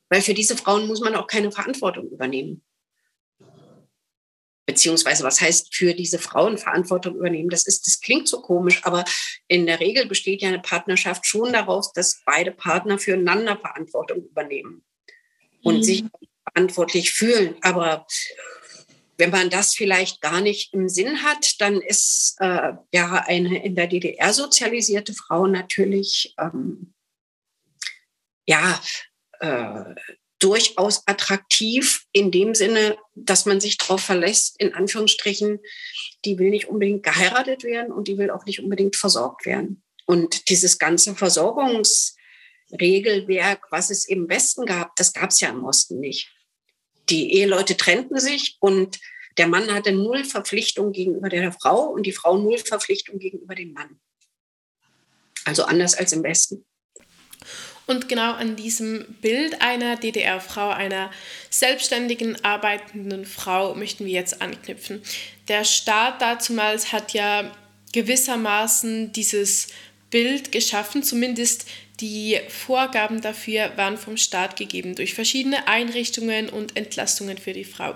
Weil 0.10 0.22
für 0.22 0.36
diese 0.36 0.56
Frauen 0.56 0.88
muss 0.88 1.00
man 1.00 1.16
auch 1.16 1.26
keine 1.26 1.52
Verantwortung 1.52 2.10
übernehmen. 2.10 2.64
Beziehungsweise, 4.68 5.24
was 5.24 5.42
heißt 5.42 5.76
für 5.76 5.94
diese 5.94 6.18
Frauen 6.18 6.58
Verantwortung 6.58 7.16
übernehmen? 7.16 7.50
Das 7.50 7.68
ist, 7.68 7.86
das 7.86 8.02
klingt 8.02 8.28
so 8.28 8.42
komisch, 8.42 8.84
aber 8.84 9.06
in 9.48 9.68
der 9.68 9.80
Regel 9.80 10.08
besteht 10.08 10.42
ja 10.42 10.50
eine 10.50 10.60
Partnerschaft 10.60 11.26
schon 11.26 11.54
daraus, 11.54 11.94
dass 11.94 12.22
beide 12.26 12.52
Partner 12.52 12.98
füreinander 12.98 13.58
Verantwortung 13.58 14.26
übernehmen 14.26 14.84
und 15.62 15.78
mhm. 15.78 15.84
sich 15.84 16.04
verantwortlich 16.44 17.12
fühlen. 17.12 17.56
Aber 17.62 18.08
wenn 19.17 19.29
man 19.29 19.50
das 19.50 19.74
vielleicht 19.74 20.19
gar 20.22 20.41
nicht 20.41 20.74
im 20.74 20.89
Sinn 20.89 21.24
hat, 21.24 21.55
dann 21.60 21.79
ist 21.81 22.36
äh, 22.39 22.74
ja 22.91 23.24
eine 23.25 23.63
in 23.63 23.75
der 23.75 23.88
DDR 23.88 24.34
sozialisierte 24.34 25.13
Frau 25.13 25.48
natürlich 25.48 26.36
ähm, 26.38 26.93
ja 28.45 28.77
äh, 29.39 29.95
durchaus 30.39 31.07
attraktiv 31.07 32.03
in 32.12 32.29
dem 32.29 32.55
Sinne, 32.55 32.98
dass 33.15 33.45
man 33.45 33.62
sich 33.62 33.77
darauf 33.77 34.01
verlässt, 34.01 34.60
in 34.60 34.74
Anführungsstrichen, 34.74 35.62
die 36.25 36.38
will 36.38 36.50
nicht 36.50 36.67
unbedingt 36.67 37.03
geheiratet 37.03 37.63
werden 37.63 37.93
und 37.93 38.10
die 38.10 38.17
will 38.17 38.29
auch 38.29 38.43
nicht 38.45 38.60
unbedingt 38.60 38.98
versorgt 38.98 39.45
werden. 39.45 39.81
Und 40.05 40.50
dieses 40.50 40.77
ganze 40.77 41.15
Versorgungsregelwerk, 41.15 43.67
was 43.72 43.89
es 43.89 44.05
im 44.07 44.27
Westen 44.29 44.65
gab, 44.65 44.93
das 44.98 45.13
gab 45.13 45.29
es 45.29 45.39
ja 45.39 45.48
im 45.50 45.63
Osten 45.63 46.01
nicht 46.01 46.35
die 47.10 47.34
Eheleute 47.34 47.78
trennten 47.78 48.20
sich 48.20 48.58
und 48.60 49.00
der 49.38 49.48
Mann 49.48 49.74
hatte 49.74 49.92
null 49.92 50.24
Verpflichtung 50.24 50.92
gegenüber 50.92 51.30
der 51.30 51.52
Frau 51.52 51.88
und 51.88 52.06
die 52.06 52.14
Frau 52.14 52.38
null 52.38 52.58
Verpflichtung 52.58 53.20
gegenüber 53.20 53.56
dem 53.56 53.74
Mann. 53.74 54.00
Also 55.44 55.66
anders 55.66 55.94
als 55.94 56.14
im 56.14 56.24
Westen. 56.24 56.66
Und 57.88 58.10
genau 58.10 58.34
an 58.34 58.56
diesem 58.56 59.06
Bild 59.22 59.62
einer 59.62 59.96
DDR-Frau, 59.96 60.70
einer 60.70 61.12
selbstständigen, 61.52 62.44
arbeitenden 62.44 63.26
Frau, 63.26 63.76
möchten 63.76 64.06
wir 64.06 64.14
jetzt 64.14 64.42
anknüpfen. 64.42 65.04
Der 65.48 65.64
Staat 65.66 66.22
dazumals 66.22 66.92
hat 66.92 67.14
ja 67.14 67.52
gewissermaßen 67.94 69.12
dieses 69.12 69.68
Bild 70.10 70.52
geschaffen, 70.52 71.04
zumindest 71.04 71.68
die 72.00 72.40
Vorgaben 72.50 73.22
dafür 73.22 73.72
waren 73.75 73.98
vom 73.98 74.18
Staat 74.18 74.58
gegeben 74.58 74.96
durch 74.96 75.14
verschiedene 75.14 75.68
Einrichtungen 75.68 76.50
und 76.50 76.75
Entlastungen 76.75 77.38
für 77.38 77.54
die 77.54 77.64
Frau. 77.64 77.96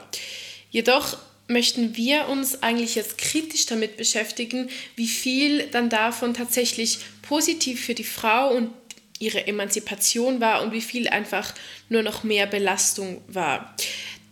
Jedoch 0.71 1.17
möchten 1.47 1.97
wir 1.97 2.29
uns 2.29 2.61
eigentlich 2.61 2.95
jetzt 2.95 3.17
kritisch 3.17 3.65
damit 3.65 3.97
beschäftigen, 3.97 4.69
wie 4.95 5.07
viel 5.07 5.67
dann 5.67 5.89
davon 5.89 6.33
tatsächlich 6.33 6.99
positiv 7.23 7.83
für 7.83 7.95
die 7.95 8.03
Frau 8.03 8.55
und 8.55 8.69
ihre 9.17 9.47
Emanzipation 9.47 10.39
war 10.39 10.61
und 10.61 10.71
wie 10.71 10.81
viel 10.81 11.09
einfach 11.09 11.53
nur 11.89 12.03
noch 12.03 12.23
mehr 12.23 12.45
Belastung 12.47 13.21
war. 13.27 13.75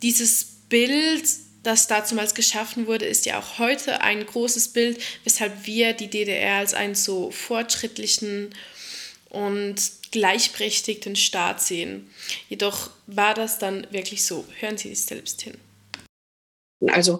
Dieses 0.02 0.46
Bild, 0.70 1.24
das 1.64 1.88
damals 1.88 2.36
geschaffen 2.36 2.88
wurde, 2.88 3.06
ist 3.06 3.26
ja 3.26 3.40
auch 3.40 3.60
heute 3.60 4.02
ein 4.02 4.26
großes 4.26 4.70
Bild, 4.70 5.02
weshalb 5.24 5.66
wir 5.66 5.94
die 5.94 6.10
DDR 6.10 6.58
als 6.58 6.74
einen 6.74 6.96
so 6.96 7.32
fortschrittlichen 7.32 8.54
und 9.30 9.76
gleichberechtigten 10.12 11.16
Staat 11.16 11.62
sehen. 11.62 12.10
Jedoch 12.50 12.90
war 13.08 13.34
das 13.34 13.60
dann 13.60 13.88
wirklich 13.92 14.26
so. 14.26 14.46
Hören 14.60 14.78
Sie 14.78 14.90
sich 14.90 15.06
selbst 15.06 15.42
hin. 15.42 15.58
Also 16.88 17.20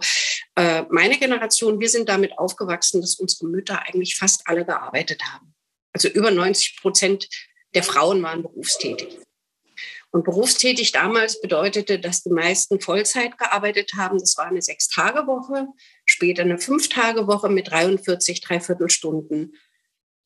äh, 0.56 0.84
meine 0.90 1.18
Generation, 1.18 1.80
wir 1.80 1.90
sind 1.90 2.10
damit 2.10 2.38
aufgewachsen, 2.38 3.02
dass 3.02 3.16
unsere 3.16 3.48
Mütter 3.48 3.82
eigentlich 3.84 4.16
fast 4.16 4.48
alle 4.48 4.66
gearbeitet 4.66 5.24
haben. 5.24 5.54
Also 5.94 6.10
über 6.10 6.32
90 6.32 6.78
Prozent 6.82 7.28
der 7.74 7.84
Frauen 7.84 8.22
waren 8.22 8.44
berufstätig. 8.44 9.18
Und 10.12 10.24
berufstätig 10.24 10.92
damals 10.94 11.42
bedeutete, 11.42 12.00
dass 12.00 12.24
die 12.24 12.30
meisten 12.30 12.80
Vollzeit 12.80 13.38
gearbeitet 13.38 13.94
haben. 13.96 14.20
Das 14.20 14.38
war 14.38 14.46
eine 14.46 14.62
Sechs-Tage-Woche, 14.62 15.68
später 16.06 16.44
eine 16.44 16.60
Fünf-Tage-Woche 16.60 17.50
mit 17.50 17.70
43 17.70 18.42
Dreiviertelstunden 18.42 19.58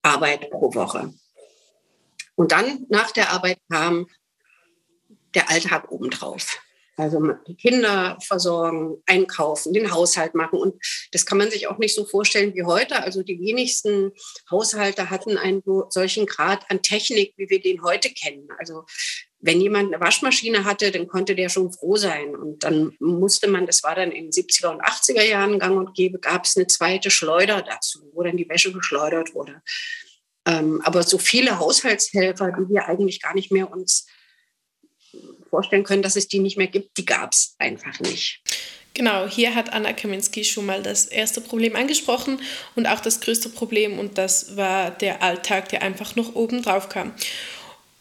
Arbeit 0.03 0.49
pro 0.51 0.73
Woche. 0.73 1.13
Und 2.41 2.51
dann 2.53 2.87
nach 2.89 3.11
der 3.11 3.29
Arbeit 3.29 3.59
kam 3.69 4.07
der 5.35 5.51
Alltag 5.51 5.91
obendrauf. 5.91 6.57
Also 6.97 7.21
die 7.47 7.55
Kinder 7.55 8.17
versorgen, 8.19 8.97
einkaufen, 9.05 9.73
den 9.73 9.91
Haushalt 9.91 10.33
machen. 10.33 10.57
Und 10.57 10.73
das 11.11 11.27
kann 11.27 11.37
man 11.37 11.51
sich 11.51 11.67
auch 11.67 11.77
nicht 11.77 11.93
so 11.93 12.03
vorstellen 12.03 12.55
wie 12.55 12.63
heute. 12.63 13.03
Also 13.03 13.21
die 13.21 13.39
wenigsten 13.39 14.11
Haushalte 14.49 15.11
hatten 15.11 15.37
einen 15.37 15.61
solchen 15.89 16.25
Grad 16.25 16.65
an 16.71 16.81
Technik, 16.81 17.35
wie 17.37 17.47
wir 17.47 17.61
den 17.61 17.83
heute 17.83 18.09
kennen. 18.09 18.47
Also 18.57 18.85
wenn 19.39 19.61
jemand 19.61 19.93
eine 19.93 20.03
Waschmaschine 20.03 20.65
hatte, 20.65 20.89
dann 20.89 21.07
konnte 21.07 21.35
der 21.35 21.49
schon 21.49 21.71
froh 21.71 21.95
sein. 21.95 22.35
Und 22.35 22.63
dann 22.63 22.95
musste 22.99 23.49
man, 23.49 23.67
das 23.67 23.83
war 23.83 23.93
dann 23.93 24.11
in 24.11 24.31
den 24.31 24.31
70er 24.31 24.69
und 24.69 24.81
80er 24.81 25.23
Jahren 25.23 25.59
gang 25.59 25.77
und 25.77 25.93
gäbe, 25.93 26.17
gab 26.17 26.45
es 26.45 26.57
eine 26.57 26.65
zweite 26.65 27.11
Schleuder 27.11 27.61
dazu, 27.61 27.99
wo 28.13 28.23
dann 28.23 28.37
die 28.37 28.49
Wäsche 28.49 28.73
geschleudert 28.73 29.35
wurde. 29.35 29.61
Ähm, 30.45 30.81
aber 30.83 31.03
so 31.03 31.17
viele 31.17 31.59
Haushaltshelfer, 31.59 32.51
die 32.51 32.73
wir 32.73 32.87
eigentlich 32.87 33.21
gar 33.21 33.35
nicht 33.35 33.51
mehr 33.51 33.71
uns 33.71 34.07
vorstellen 35.49 35.83
können, 35.83 36.01
dass 36.01 36.15
es 36.15 36.27
die 36.27 36.39
nicht 36.39 36.57
mehr 36.57 36.67
gibt, 36.67 36.97
die 36.97 37.05
gab 37.05 37.33
es 37.33 37.55
einfach 37.59 37.99
nicht. 37.99 38.41
Genau, 38.93 39.25
hier 39.25 39.55
hat 39.55 39.71
Anna 39.71 39.93
Kaminski 39.93 40.43
schon 40.43 40.65
mal 40.65 40.83
das 40.83 41.05
erste 41.05 41.39
Problem 41.39 41.75
angesprochen 41.75 42.41
und 42.75 42.87
auch 42.87 42.99
das 42.99 43.21
größte 43.21 43.49
Problem 43.49 43.99
und 43.99 44.17
das 44.17 44.57
war 44.57 44.91
der 44.91 45.23
Alltag, 45.23 45.69
der 45.69 45.81
einfach 45.81 46.15
noch 46.15 46.35
oben 46.35 46.61
drauf 46.61 46.89
kam. 46.89 47.13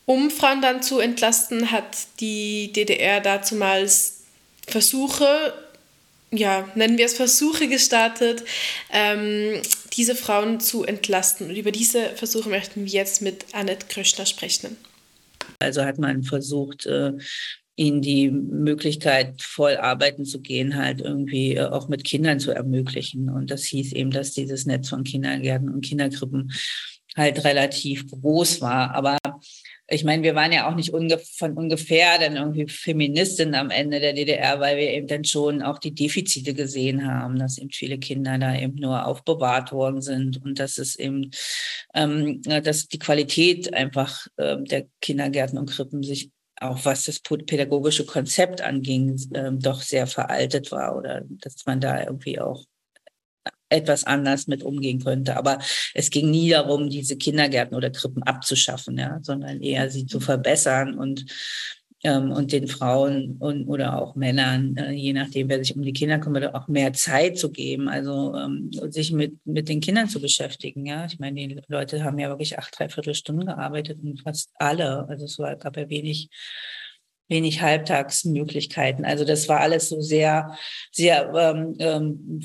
Um 0.04 0.30
Frauen 0.30 0.60
dann 0.60 0.82
zu 0.82 0.98
entlasten, 0.98 1.70
hat 1.70 1.96
die 2.18 2.72
DDR 2.72 3.20
dazumals 3.20 4.24
Versuche, 4.66 5.54
ja, 6.32 6.68
nennen 6.74 6.98
wir 6.98 7.06
es 7.06 7.14
Versuche 7.14 7.68
gestartet, 7.68 8.44
ähm, 8.92 9.60
diese 9.94 10.14
Frauen 10.14 10.60
zu 10.60 10.84
entlasten. 10.84 11.48
Und 11.48 11.56
über 11.56 11.72
diese 11.72 12.10
Versuche 12.10 12.48
möchten 12.48 12.84
wir 12.84 12.92
jetzt 12.92 13.22
mit 13.22 13.46
Annette 13.52 13.86
Kröschner 13.88 14.26
sprechen. 14.26 14.76
Also 15.58 15.84
hat 15.84 15.98
man 15.98 16.22
versucht, 16.22 16.86
äh, 16.86 17.12
ihnen 17.76 18.02
die 18.02 18.30
Möglichkeit, 18.30 19.42
voll 19.42 19.76
arbeiten 19.76 20.24
zu 20.24 20.40
gehen, 20.40 20.76
halt 20.76 21.00
irgendwie 21.00 21.56
äh, 21.56 21.64
auch 21.64 21.88
mit 21.88 22.04
Kindern 22.04 22.38
zu 22.38 22.52
ermöglichen. 22.52 23.30
Und 23.30 23.50
das 23.50 23.64
hieß 23.64 23.92
eben, 23.92 24.10
dass 24.10 24.32
dieses 24.32 24.66
Netz 24.66 24.90
von 24.90 25.02
Kindergärten 25.02 25.68
und 25.68 25.84
Kinderkrippen 25.84 26.52
halt 27.16 27.42
relativ 27.44 28.06
groß 28.10 28.60
war. 28.60 28.94
Aber 28.94 29.18
ich 29.92 30.04
meine, 30.04 30.22
wir 30.22 30.36
waren 30.36 30.52
ja 30.52 30.70
auch 30.70 30.76
nicht 30.76 30.94
unge 30.94 31.18
von 31.18 31.54
ungefähr 31.54 32.18
dann 32.20 32.36
irgendwie 32.36 32.68
Feministinnen 32.68 33.56
am 33.56 33.70
Ende 33.70 33.98
der 33.98 34.12
DDR, 34.12 34.60
weil 34.60 34.76
wir 34.76 34.88
eben 34.90 35.08
dann 35.08 35.24
schon 35.24 35.62
auch 35.62 35.78
die 35.78 35.94
Defizite 35.94 36.54
gesehen 36.54 37.12
haben, 37.12 37.38
dass 37.38 37.58
eben 37.58 37.70
viele 37.70 37.98
Kinder 37.98 38.38
da 38.38 38.56
eben 38.56 38.76
nur 38.76 39.04
aufbewahrt 39.04 39.72
worden 39.72 40.00
sind 40.00 40.42
und 40.44 40.60
dass 40.60 40.78
es 40.78 40.94
eben, 40.94 41.32
ähm, 41.92 42.40
dass 42.42 42.86
die 42.86 43.00
Qualität 43.00 43.74
einfach 43.74 44.28
äh, 44.36 44.58
der 44.62 44.86
Kindergärten 45.00 45.58
und 45.58 45.70
Krippen 45.70 46.04
sich 46.04 46.30
auch 46.60 46.84
was 46.84 47.04
das 47.06 47.20
pädagogische 47.20 48.06
Konzept 48.06 48.60
anging, 48.60 49.18
ähm, 49.34 49.58
doch 49.58 49.82
sehr 49.82 50.06
veraltet 50.06 50.70
war 50.70 50.96
oder 50.96 51.22
dass 51.26 51.66
man 51.66 51.80
da 51.80 52.04
irgendwie 52.04 52.38
auch 52.38 52.64
etwas 53.70 54.04
anders 54.04 54.46
mit 54.46 54.62
umgehen 54.62 55.02
könnte. 55.02 55.36
Aber 55.36 55.58
es 55.94 56.10
ging 56.10 56.30
nie 56.30 56.50
darum, 56.50 56.90
diese 56.90 57.16
Kindergärten 57.16 57.76
oder 57.76 57.90
Krippen 57.90 58.22
abzuschaffen, 58.22 58.98
ja, 58.98 59.18
sondern 59.22 59.60
eher 59.62 59.90
sie 59.90 60.06
zu 60.06 60.20
verbessern 60.20 60.98
und 60.98 61.24
ähm, 62.02 62.32
und 62.32 62.52
den 62.52 62.66
Frauen 62.66 63.36
und, 63.40 63.66
oder 63.66 64.00
auch 64.00 64.14
Männern, 64.14 64.76
äh, 64.76 64.92
je 64.92 65.12
nachdem, 65.12 65.48
wer 65.48 65.58
sich 65.58 65.76
um 65.76 65.82
die 65.82 65.92
Kinder 65.92 66.18
kümmert, 66.18 66.54
auch 66.54 66.66
mehr 66.68 66.92
Zeit 66.94 67.38
zu 67.38 67.50
geben, 67.50 67.88
also 67.88 68.34
ähm, 68.34 68.70
sich 68.88 69.12
mit, 69.12 69.34
mit 69.44 69.68
den 69.68 69.80
Kindern 69.80 70.08
zu 70.08 70.20
beschäftigen. 70.20 70.86
Ja, 70.86 71.04
ich 71.04 71.18
meine, 71.18 71.46
die 71.46 71.60
Leute 71.68 72.02
haben 72.02 72.18
ja 72.18 72.30
wirklich 72.30 72.58
acht, 72.58 72.78
dreiviertel 72.78 73.14
Stunden 73.14 73.46
gearbeitet 73.46 73.98
und 74.02 74.22
fast 74.22 74.50
alle. 74.54 75.06
Also 75.08 75.26
es 75.26 75.38
war, 75.38 75.54
gab 75.56 75.76
ja 75.76 75.88
wenig 75.90 76.30
wenig 77.28 77.62
Halbtagsmöglichkeiten. 77.62 79.04
Also 79.04 79.24
das 79.24 79.48
war 79.48 79.60
alles 79.60 79.88
so 79.88 80.00
sehr, 80.00 80.56
sehr 80.90 81.32
ähm, 81.34 81.76
ähm, 81.78 82.42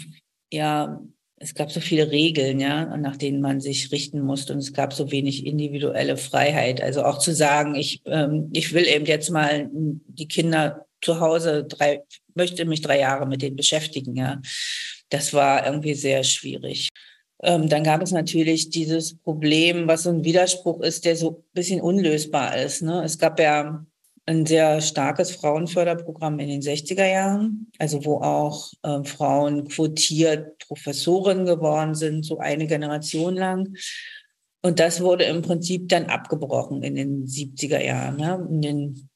ja 0.52 1.02
es 1.38 1.54
gab 1.54 1.72
so 1.72 1.80
viele 1.80 2.12
Regeln, 2.12 2.60
ja, 2.60 2.96
nach 2.98 3.18
denen 3.18 3.42
man 3.42 3.60
sich 3.60 3.92
richten 3.92 4.22
musste 4.22 4.54
und 4.54 4.60
es 4.60 4.74
gab 4.74 4.94
so 4.94 5.12
wenig 5.12 5.46
individuelle 5.46 6.18
Freiheit. 6.18 6.82
Also 6.82 7.04
auch 7.04 7.20
zu 7.20 7.34
sagen, 7.34 7.76
ich, 7.76 8.02
ähm, 8.06 8.50
ich 8.54 8.74
will 8.74 8.88
eben 8.88 9.06
jetzt 9.06 9.30
mal 9.30 9.70
die 9.72 10.28
Kinder 10.28 10.86
zu 11.02 11.20
Hause 11.20 11.66
drei, 11.66 12.04
möchte 12.36 12.66
mich 12.66 12.82
drei 12.82 13.00
Jahre 13.00 13.28
mit 13.28 13.42
denen 13.42 13.56
beschäftigen, 13.58 14.16
ja. 14.16 14.42
Das 15.10 15.34
war 15.34 15.66
irgendwie 15.66 15.94
sehr 15.94 16.24
schwierig. 16.24 16.90
Ähm, 17.44 17.70
dann 17.70 17.84
gab 17.84 18.02
es 18.02 18.12
natürlich 18.12 18.70
dieses 18.70 19.18
Problem, 19.18 19.88
was 19.88 20.04
so 20.04 20.10
ein 20.10 20.24
Widerspruch 20.24 20.82
ist, 20.82 21.06
der 21.06 21.16
so 21.16 21.30
ein 21.32 21.44
bisschen 21.54 21.82
unlösbar 21.82 22.58
ist. 22.58 22.82
Ne? 22.82 23.04
Es 23.04 23.20
gab 23.20 23.40
ja 23.40 23.86
ein 24.28 24.46
sehr 24.46 24.82
starkes 24.82 25.32
Frauenförderprogramm 25.32 26.40
in 26.40 26.50
den 26.50 26.62
60er 26.62 27.06
Jahren, 27.06 27.72
also 27.78 28.06
wo 28.06 28.22
auch 28.22 28.72
äh, 28.84 29.04
Frauen 29.04 29.68
quotiert 29.68 30.58
Professoren 30.60 31.46
geworden 31.46 31.94
sind, 31.94 32.26
so 32.26 32.40
eine 32.40 32.66
Generation 32.66 33.36
lang. 33.36 33.76
Und 34.64 34.80
das 34.80 35.02
wurde 35.02 35.26
im 35.26 35.44
Prinzip 35.44 35.90
dann 35.90 36.06
abgebrochen 36.06 36.82
in 36.82 36.96
den 36.96 37.28
70er 37.28 37.84
Jahren. 37.84 38.18
Ne? 38.18 38.48
In 38.50 38.62
den 38.62 39.10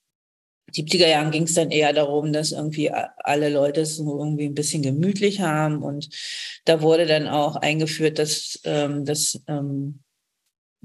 70er 0.76 1.08
Jahren 1.08 1.32
ging 1.32 1.44
es 1.44 1.56
dann 1.56 1.72
eher 1.72 1.92
darum, 1.92 2.32
dass 2.32 2.52
irgendwie 2.52 2.92
alle 2.92 3.50
Leute 3.50 3.82
es 3.82 3.96
so 3.96 4.20
irgendwie 4.20 4.46
ein 4.46 4.54
bisschen 4.54 4.84
gemütlich 4.84 5.42
haben. 5.42 5.82
Und 5.82 6.10
da 6.66 6.84
wurde 6.84 7.08
dann 7.08 7.28
auch 7.28 7.56
eingeführt, 7.56 8.20
dass, 8.20 8.60
ähm, 8.64 9.06
dass 9.06 9.42
ähm, 9.48 10.02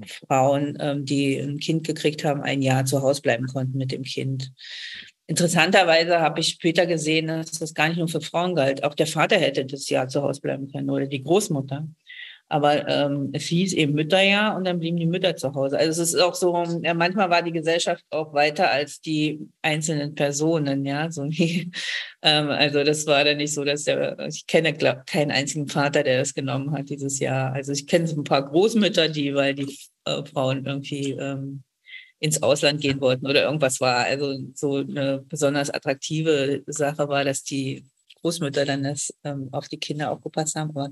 Frauen, 0.03 0.77
ähm, 0.79 1.05
die 1.05 1.37
ein 1.37 1.59
Kind 1.59 1.85
gekriegt 1.85 2.23
haben, 2.23 2.41
ein 2.41 2.61
Jahr 2.61 2.85
zu 2.85 3.01
Hause 3.01 3.21
bleiben 3.21 3.47
konnten 3.47 3.77
mit 3.77 3.91
dem 3.91 4.03
Kind. 4.03 4.51
Interessanterweise 5.27 6.19
habe 6.19 6.39
ich 6.39 6.49
später 6.49 6.85
gesehen, 6.85 7.27
dass 7.27 7.51
das 7.51 7.73
gar 7.73 7.87
nicht 7.87 7.97
nur 7.97 8.07
für 8.07 8.21
Frauen 8.21 8.53
galt. 8.55 8.83
Auch 8.83 8.93
der 8.93 9.07
Vater 9.07 9.37
hätte 9.37 9.65
das 9.65 9.89
Jahr 9.89 10.07
zu 10.07 10.21
Hause 10.21 10.41
bleiben 10.41 10.71
können 10.71 10.89
oder 10.89 11.07
die 11.07 11.23
Großmutter. 11.23 11.87
Aber 12.47 12.87
ähm, 12.87 13.31
es 13.33 13.45
hieß 13.45 13.73
eben 13.73 13.93
Mütterjahr 13.93 14.55
und 14.55 14.65
dann 14.65 14.79
blieben 14.79 14.97
die 14.97 15.07
Mütter 15.07 15.35
zu 15.35 15.53
Hause. 15.55 15.79
Also 15.79 16.03
es 16.03 16.13
ist 16.13 16.21
auch 16.21 16.35
so, 16.35 16.63
ja, 16.83 16.93
manchmal 16.93 17.29
war 17.31 17.41
die 17.41 17.51
Gesellschaft 17.51 18.03
auch 18.11 18.33
weiter 18.33 18.69
als 18.69 19.01
die 19.01 19.39
einzelnen 19.63 20.13
Personen, 20.13 20.85
ja. 20.85 21.09
So 21.11 21.23
wie, 21.23 21.71
ähm, 22.21 22.49
also 22.49 22.83
das 22.83 23.07
war 23.07 23.23
dann 23.23 23.37
nicht 23.37 23.53
so, 23.53 23.63
dass 23.63 23.83
der, 23.85 24.19
ich 24.27 24.45
kenne 24.45 24.73
glaub, 24.73 25.07
keinen 25.07 25.31
einzigen 25.31 25.67
Vater, 25.67 26.03
der 26.03 26.19
das 26.19 26.35
genommen 26.35 26.71
hat 26.71 26.89
dieses 26.89 27.19
Jahr. 27.19 27.53
Also 27.53 27.71
ich 27.71 27.87
kenne 27.87 28.07
so 28.07 28.15
ein 28.15 28.23
paar 28.23 28.47
Großmütter, 28.47 29.09
die, 29.09 29.33
weil 29.33 29.55
die 29.55 29.77
äh, 30.05 30.23
Frauen 30.25 30.65
irgendwie 30.65 31.11
ähm, 31.11 31.63
ins 32.19 32.41
Ausland 32.43 32.81
gehen 32.81 33.01
wollten 33.01 33.27
oder 33.27 33.43
irgendwas 33.43 33.81
war. 33.81 34.05
Also 34.05 34.37
so 34.53 34.77
eine 34.77 35.23
besonders 35.27 35.69
attraktive 35.69 36.63
Sache 36.67 37.07
war, 37.07 37.23
dass 37.23 37.43
die 37.43 37.85
Großmütter 38.21 38.65
dann 38.65 38.83
das 38.83 39.13
ähm, 39.23 39.49
auf 39.51 39.67
die 39.67 39.77
Kinder 39.77 40.11
aufgepasst 40.11 40.55
haben. 40.55 40.71
Aber 40.71 40.89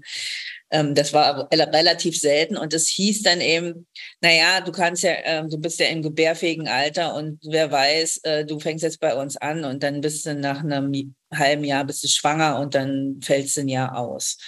ähm, 0.74 0.96
das 0.96 1.14
war 1.14 1.48
relativ 1.52 2.20
selten 2.20 2.58
und 2.58 2.74
es 2.74 2.88
hieß 2.88 3.22
dann 3.22 3.42
eben, 3.42 3.86
naja, 4.22 4.60
du 4.60 4.72
kannst 4.72 5.04
ja, 5.04 5.12
äh, 5.12 5.48
du 5.48 5.60
bist 5.60 5.80
ja 5.80 5.86
im 5.86 6.02
gebärfähigen 6.02 6.68
Alter 6.68 7.14
und 7.14 7.40
wer 7.44 7.72
weiß, 7.72 8.22
äh, 8.24 8.44
du 8.44 8.60
fängst 8.60 8.84
jetzt 8.84 9.00
bei 9.00 9.14
uns 9.16 9.38
an 9.38 9.66
und 9.66 9.84
dann 9.84 10.02
bist 10.02 10.26
du 10.26 10.34
nach 10.34 10.64
einem 10.64 11.16
halben 11.32 11.64
Jahr 11.64 11.86
bist 11.86 12.04
du 12.04 12.08
schwanger 12.08 12.60
und 12.60 12.74
dann 12.74 13.20
fällst 13.22 13.56
du 13.56 13.62
ein 13.62 13.68
Jahr 13.68 13.96
aus. 13.96 14.40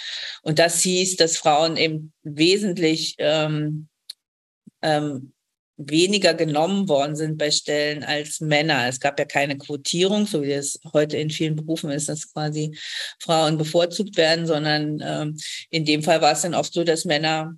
Und 0.41 0.57
das 0.57 0.81
hieß, 0.81 1.15
dass 1.17 1.37
Frauen 1.37 1.77
eben 1.77 2.11
wesentlich 2.23 3.15
ähm, 3.19 3.87
ähm, 4.81 5.31
weniger 5.77 6.33
genommen 6.33 6.87
worden 6.87 7.15
sind 7.15 7.37
bei 7.37 7.51
Stellen 7.51 8.03
als 8.03 8.39
Männer. 8.39 8.87
Es 8.87 8.99
gab 8.99 9.19
ja 9.19 9.25
keine 9.25 9.57
Quotierung, 9.57 10.25
so 10.25 10.41
wie 10.43 10.51
es 10.51 10.79
heute 10.93 11.17
in 11.17 11.29
vielen 11.29 11.55
Berufen 11.55 11.89
ist, 11.89 12.07
dass 12.07 12.31
quasi 12.31 12.77
Frauen 13.19 13.57
bevorzugt 13.57 14.15
werden, 14.17 14.47
sondern 14.47 14.99
ähm, 15.03 15.37
in 15.69 15.85
dem 15.85 16.01
Fall 16.01 16.21
war 16.21 16.31
es 16.31 16.41
dann 16.41 16.55
oft 16.55 16.73
so, 16.73 16.83
dass 16.83 17.05
Männer 17.05 17.55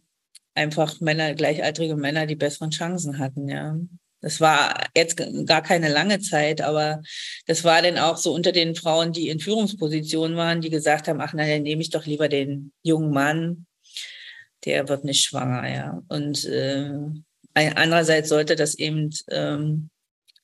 einfach 0.56 1.00
Männer, 1.00 1.36
gleichaltrige 1.36 1.96
Männer 1.96 2.26
die 2.26 2.36
besseren 2.36 2.72
Chancen 2.72 3.20
hatten, 3.20 3.48
ja. 3.48 3.78
Das 4.20 4.42
war 4.42 4.88
jetzt 4.96 5.16
gar 5.46 5.62
keine 5.62 5.90
lange 5.90 6.20
Zeit, 6.20 6.62
aber 6.62 7.04
das 7.46 7.64
war 7.64 7.84
dann 7.84 8.00
auch 8.00 8.18
so 8.18 8.34
unter 8.34 8.52
den 8.52 8.74
Frauen, 8.74 9.14
die 9.14 9.30
in 9.30 9.40
Führungspositionen 9.40 10.36
waren, 10.36 10.60
die 10.60 10.72
gesagt 10.72 11.08
haben, 11.08 11.22
ach, 11.22 11.34
na, 11.36 11.46
dann 11.46 11.62
nehme 11.62 11.84
ich 11.84 11.92
doch 11.92 12.08
lieber 12.08 12.28
den 12.28 12.74
jungen 12.82 13.12
Mann, 13.12 13.68
der 14.66 14.90
wird 14.90 15.04
nicht 15.04 15.24
schwanger, 15.24 15.70
ja. 15.70 16.02
Und 16.08 16.46
äh, 16.46 16.94
Andererseits 17.58 18.30
sollte 18.30 18.56
das 18.56 18.76
eben 18.76 19.10
ähm, 19.30 19.90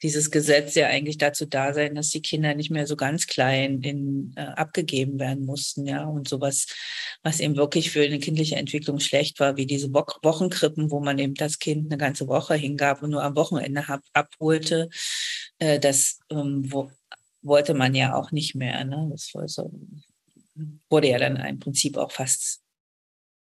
dieses 0.03 0.31
Gesetz 0.31 0.75
ja 0.75 0.87
eigentlich 0.87 1.17
dazu 1.17 1.45
da 1.45 1.73
sein, 1.73 1.95
dass 1.95 2.09
die 2.09 2.21
Kinder 2.21 2.53
nicht 2.55 2.69
mehr 2.69 2.85
so 2.85 2.97
ganz 2.97 3.25
klein 3.25 3.81
in, 3.81 4.33
äh, 4.35 4.41
abgegeben 4.41 5.17
werden 5.19 5.45
mussten, 5.45 5.85
ja. 5.87 6.03
Und 6.03 6.27
sowas, 6.27 6.67
was 7.23 7.39
eben 7.39 7.55
wirklich 7.55 7.89
für 7.89 8.03
eine 8.03 8.19
kindliche 8.19 8.57
Entwicklung 8.57 8.99
schlecht 8.99 9.39
war, 9.39 9.55
wie 9.55 9.65
diese 9.65 9.93
Wo 9.93 10.03
Wochenkrippen, 10.23 10.91
wo 10.91 10.99
man 10.99 11.19
eben 11.19 11.35
das 11.35 11.57
Kind 11.57 11.89
eine 11.89 11.97
ganze 11.97 12.27
Woche 12.27 12.55
hingab 12.55 13.01
und 13.01 13.11
nur 13.11 13.23
am 13.23 13.35
Wochenende 13.37 13.87
hab, 13.87 14.01
abholte, 14.11 14.89
äh, 15.59 15.79
das 15.79 16.19
ähm, 16.29 16.71
wo, 16.71 16.91
wollte 17.41 17.73
man 17.73 17.95
ja 17.95 18.15
auch 18.15 18.31
nicht 18.31 18.55
mehr. 18.55 18.83
Ne? 18.83 19.07
Das 19.11 19.29
war 19.33 19.47
so, 19.47 19.71
wurde 20.89 21.09
ja 21.09 21.17
dann 21.17 21.37
im 21.37 21.59
Prinzip 21.59 21.97
auch 21.97 22.11
fast 22.11 22.62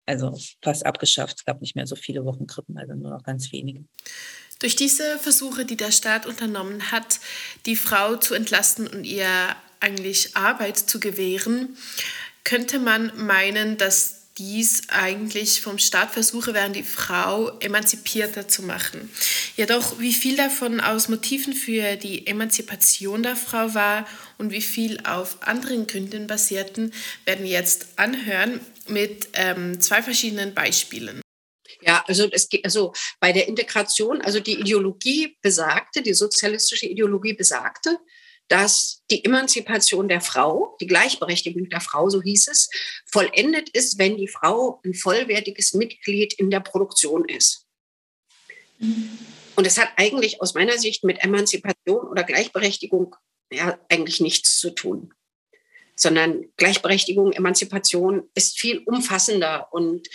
also 0.06 0.38
fast 0.62 0.84
abgeschafft. 0.86 1.36
Es 1.38 1.44
gab 1.44 1.60
nicht 1.60 1.76
mehr 1.76 1.86
so 1.86 1.96
viele 1.96 2.24
Wochenkrippen, 2.24 2.76
also 2.78 2.94
nur 2.94 3.10
noch 3.10 3.22
ganz 3.22 3.52
wenige. 3.52 3.84
Durch 4.58 4.76
diese 4.76 5.18
Versuche, 5.18 5.64
die 5.64 5.76
der 5.76 5.92
Staat 5.92 6.26
unternommen 6.26 6.92
hat, 6.92 7.18
die 7.66 7.76
Frau 7.76 8.16
zu 8.16 8.34
entlasten 8.34 8.86
und 8.86 9.04
ihr 9.04 9.26
eigentlich 9.80 10.36
Arbeit 10.36 10.78
zu 10.78 11.00
gewähren, 11.00 11.76
könnte 12.44 12.78
man 12.78 13.12
meinen, 13.16 13.76
dass 13.76 14.22
dies 14.38 14.88
eigentlich 14.88 15.60
vom 15.60 15.78
Staat 15.78 16.12
Versuche 16.12 16.54
wären, 16.54 16.72
die 16.72 16.84
Frau 16.84 17.58
emanzipierter 17.58 18.48
zu 18.48 18.62
machen. 18.62 19.10
Jedoch, 19.56 19.98
wie 19.98 20.14
viel 20.14 20.36
davon 20.36 20.80
aus 20.80 21.08
Motiven 21.08 21.52
für 21.52 21.96
die 21.96 22.26
Emanzipation 22.26 23.22
der 23.22 23.36
Frau 23.36 23.74
war 23.74 24.06
und 24.38 24.50
wie 24.50 24.62
viel 24.62 25.00
auf 25.04 25.46
anderen 25.46 25.86
Gründen 25.86 26.26
basierten, 26.26 26.92
werden 27.26 27.44
wir 27.44 27.50
jetzt 27.50 27.88
anhören 27.96 28.60
mit 28.88 29.28
ähm, 29.34 29.80
zwei 29.80 30.02
verschiedenen 30.02 30.54
Beispielen. 30.54 31.20
Ja, 31.80 32.04
also 32.06 32.28
es 32.30 32.48
geht 32.48 32.64
also 32.64 32.92
bei 33.18 33.32
der 33.32 33.48
Integration, 33.48 34.20
also 34.20 34.40
die 34.40 34.60
Ideologie 34.60 35.36
besagte, 35.42 36.02
die 36.02 36.14
sozialistische 36.14 36.86
Ideologie 36.86 37.32
besagte, 37.32 37.98
dass 38.48 39.02
die 39.10 39.24
Emanzipation 39.24 40.08
der 40.08 40.20
Frau, 40.20 40.76
die 40.80 40.86
Gleichberechtigung 40.86 41.68
der 41.70 41.80
Frau, 41.80 42.08
so 42.08 42.22
hieß 42.22 42.48
es, 42.48 42.68
vollendet 43.06 43.70
ist, 43.70 43.98
wenn 43.98 44.16
die 44.16 44.28
Frau 44.28 44.80
ein 44.84 44.94
vollwertiges 44.94 45.74
Mitglied 45.74 46.34
in 46.34 46.50
der 46.50 46.60
Produktion 46.60 47.24
ist. 47.28 47.66
Mhm. 48.78 49.18
Und 49.56 49.66
es 49.66 49.78
hat 49.78 49.90
eigentlich 49.96 50.40
aus 50.40 50.54
meiner 50.54 50.78
Sicht 50.78 51.04
mit 51.04 51.22
Emanzipation 51.22 52.06
oder 52.06 52.24
Gleichberechtigung 52.24 53.16
ja, 53.52 53.78
eigentlich 53.88 54.20
nichts 54.20 54.58
zu 54.58 54.70
tun 54.70 55.12
sondern 55.94 56.46
Gleichberechtigung, 56.56 57.32
Emanzipation 57.32 58.28
ist 58.34 58.58
viel 58.58 58.78
umfassender 58.84 59.68
und 59.72 60.08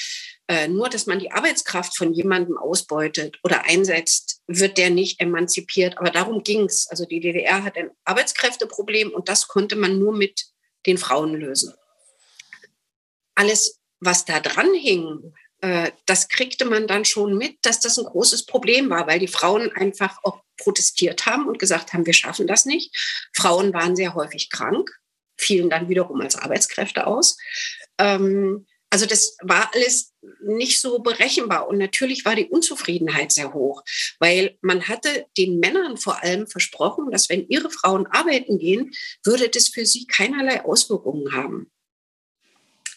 äh, 0.47 0.67
nur, 0.67 0.89
dass 0.89 1.07
man 1.07 1.19
die 1.19 1.31
Arbeitskraft 1.31 1.97
von 1.97 2.13
jemandem 2.13 2.57
ausbeutet 2.57 3.37
oder 3.43 3.65
einsetzt, 3.65 4.41
wird 4.47 4.77
der 4.77 4.89
nicht 4.89 5.19
emanzipiert. 5.19 5.97
Aber 5.97 6.09
darum 6.09 6.41
ging 6.43 6.65
es. 6.65 6.87
Also 6.89 7.05
die 7.05 7.19
DDR 7.19 7.63
hat 7.63 7.77
ein 7.77 7.91
Arbeitskräfteproblem 8.05 9.11
und 9.11 9.27
das 9.27 9.47
konnte 9.49 9.75
man 9.75 9.99
nur 9.99 10.15
mit 10.15 10.45
den 10.85 10.97
Frauen 10.97 11.33
lösen. 11.35 11.73
Alles, 13.35 13.79
was 13.99 14.23
da 14.23 14.39
dran 14.39 14.73
hing, 14.73 15.33
äh, 15.59 15.91
das 16.05 16.29
kriegte 16.29 16.63
man 16.63 16.87
dann 16.87 17.03
schon 17.03 17.37
mit, 17.37 17.57
dass 17.63 17.81
das 17.81 17.99
ein 17.99 18.05
großes 18.05 18.45
Problem 18.45 18.89
war, 18.89 19.05
weil 19.05 19.19
die 19.19 19.27
Frauen 19.27 19.71
einfach 19.73 20.17
auch 20.23 20.41
protestiert 20.55 21.25
haben 21.25 21.47
und 21.47 21.59
gesagt 21.59 21.91
haben, 21.91 22.05
wir 22.05 22.13
schaffen 22.13 22.47
das 22.47 22.65
nicht. 22.65 22.95
Frauen 23.33 23.73
waren 23.73 23.97
sehr 23.97 24.15
häufig 24.15 24.49
krank 24.49 24.89
fielen 25.37 25.69
dann 25.69 25.89
wiederum 25.89 26.21
als 26.21 26.35
Arbeitskräfte 26.35 27.07
aus. 27.07 27.37
Ähm, 27.97 28.65
also 28.89 29.05
das 29.05 29.37
war 29.41 29.69
alles 29.73 30.13
nicht 30.41 30.79
so 30.79 30.99
berechenbar. 30.99 31.67
Und 31.67 31.77
natürlich 31.77 32.23
war 32.25 32.35
die 32.35 32.47
Unzufriedenheit 32.47 33.31
sehr 33.31 33.53
hoch, 33.53 33.83
weil 34.19 34.57
man 34.61 34.87
hatte 34.87 35.25
den 35.37 35.59
Männern 35.59 35.97
vor 35.97 36.23
allem 36.23 36.47
versprochen, 36.47 37.11
dass 37.11 37.29
wenn 37.29 37.47
ihre 37.49 37.69
Frauen 37.69 38.07
arbeiten 38.07 38.57
gehen, 38.59 38.91
würde 39.25 39.49
das 39.49 39.67
für 39.67 39.85
sie 39.85 40.07
keinerlei 40.07 40.63
Auswirkungen 40.63 41.33
haben. 41.33 41.69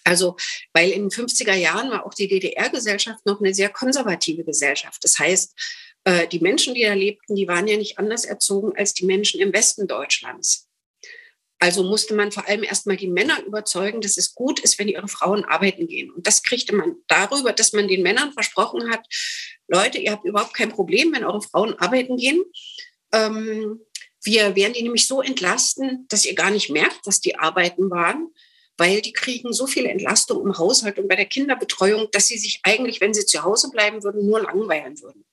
Also, 0.04 0.36
weil 0.72 0.90
in 0.90 1.08
den 1.08 1.10
50er 1.10 1.54
Jahren 1.54 1.90
war 1.90 2.06
auch 2.06 2.14
die 2.14 2.28
DDR-Gesellschaft 2.28 3.26
noch 3.26 3.40
eine 3.40 3.52
sehr 3.52 3.68
konservative 3.68 4.44
Gesellschaft. 4.44 5.04
Das 5.04 5.18
heißt, 5.18 5.54
äh, 6.04 6.26
die 6.28 6.40
Menschen, 6.40 6.74
die 6.74 6.82
da 6.82 6.94
lebten, 6.94 7.36
die 7.36 7.46
waren 7.46 7.68
ja 7.68 7.76
nicht 7.76 7.98
anders 7.98 8.24
erzogen 8.24 8.72
als 8.76 8.94
die 8.94 9.04
Menschen 9.04 9.40
im 9.40 9.52
Westen 9.52 9.86
Deutschlands. 9.86 10.69
Also 11.62 11.84
musste 11.84 12.14
man 12.14 12.32
vor 12.32 12.48
allem 12.48 12.62
erstmal 12.62 12.96
die 12.96 13.06
Männer 13.06 13.44
überzeugen, 13.44 14.00
dass 14.00 14.16
es 14.16 14.34
gut 14.34 14.60
ist, 14.60 14.78
wenn 14.78 14.88
ihre 14.88 15.08
Frauen 15.08 15.44
arbeiten 15.44 15.86
gehen. 15.86 16.10
Und 16.10 16.26
das 16.26 16.42
kriegte 16.42 16.74
man 16.74 16.96
darüber, 17.06 17.52
dass 17.52 17.74
man 17.74 17.86
den 17.86 18.02
Männern 18.02 18.32
versprochen 18.32 18.90
hat, 18.90 19.06
Leute, 19.68 19.98
ihr 19.98 20.12
habt 20.12 20.24
überhaupt 20.24 20.54
kein 20.54 20.70
Problem, 20.70 21.12
wenn 21.12 21.22
eure 21.22 21.42
Frauen 21.42 21.74
arbeiten 21.78 22.16
gehen. 22.16 22.42
Ähm, 23.12 23.78
wir 24.22 24.56
werden 24.56 24.72
die 24.72 24.82
nämlich 24.82 25.06
so 25.06 25.20
entlasten, 25.20 26.06
dass 26.08 26.24
ihr 26.24 26.34
gar 26.34 26.50
nicht 26.50 26.70
merkt, 26.70 27.06
dass 27.06 27.20
die 27.20 27.38
arbeiten 27.38 27.90
waren, 27.90 28.28
weil 28.78 29.02
die 29.02 29.12
kriegen 29.12 29.52
so 29.52 29.66
viel 29.66 29.84
Entlastung 29.84 30.42
im 30.42 30.56
Haushalt 30.56 30.98
und 30.98 31.08
bei 31.08 31.16
der 31.16 31.26
Kinderbetreuung, 31.26 32.08
dass 32.12 32.26
sie 32.26 32.38
sich 32.38 32.60
eigentlich, 32.62 33.02
wenn 33.02 33.12
sie 33.12 33.26
zu 33.26 33.42
Hause 33.42 33.68
bleiben 33.70 34.02
würden, 34.02 34.26
nur 34.26 34.40
langweilen 34.40 34.98
würden. 35.02 35.26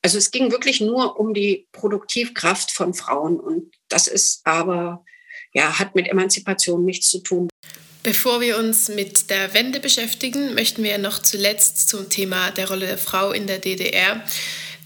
Also 0.00 0.16
es 0.16 0.30
ging 0.30 0.52
wirklich 0.52 0.80
nur 0.80 1.18
um 1.18 1.34
die 1.34 1.66
Produktivkraft 1.72 2.70
von 2.70 2.94
Frauen 2.94 3.40
und 3.40 3.74
das 3.88 4.06
ist 4.06 4.42
aber 4.44 5.04
ja, 5.52 5.78
hat 5.78 5.94
mit 5.94 6.08
Emanzipation 6.08 6.84
nichts 6.84 7.10
zu 7.10 7.18
tun. 7.18 7.48
Bevor 8.02 8.40
wir 8.40 8.56
uns 8.56 8.88
mit 8.88 9.28
der 9.28 9.52
Wende 9.52 9.78
beschäftigen, 9.78 10.54
möchten 10.54 10.82
wir 10.82 10.96
noch 10.98 11.20
zuletzt 11.20 11.88
zum 11.88 12.08
Thema 12.08 12.50
der 12.50 12.68
Rolle 12.68 12.86
der 12.86 12.98
Frau 12.98 13.32
in 13.32 13.46
der 13.46 13.58
DDR 13.58 14.22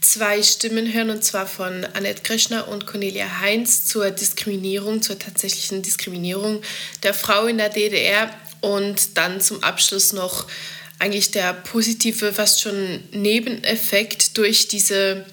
zwei 0.05 0.43
Stimmen 0.43 0.93
hören, 0.93 1.11
und 1.11 1.25
zwar 1.25 1.47
von 1.47 1.85
Annette 1.95 2.23
Krishner 2.23 2.69
und 2.69 2.87
Cornelia 2.87 3.41
Heinz 3.41 3.87
zur 3.87 4.11
Diskriminierung, 4.11 5.03
zur 5.03 5.19
tatsächlichen 5.19 5.83
Diskriminierung 5.83 6.63
der 7.03 7.15
Frau 7.15 7.47
in 7.47 7.59
der 7.59 7.71
DDR 7.71 8.31
und 8.61 9.17
dann 9.17 9.41
zum 9.41 9.63
Abschluss 9.63 10.13
noch 10.13 10.47
eigentlich 10.99 11.31
der 11.31 11.53
positive, 11.53 12.33
fast 12.33 12.61
schon 12.61 13.03
Nebeneffekt 13.13 14.37
durch 14.37 14.69
diese 14.69 15.25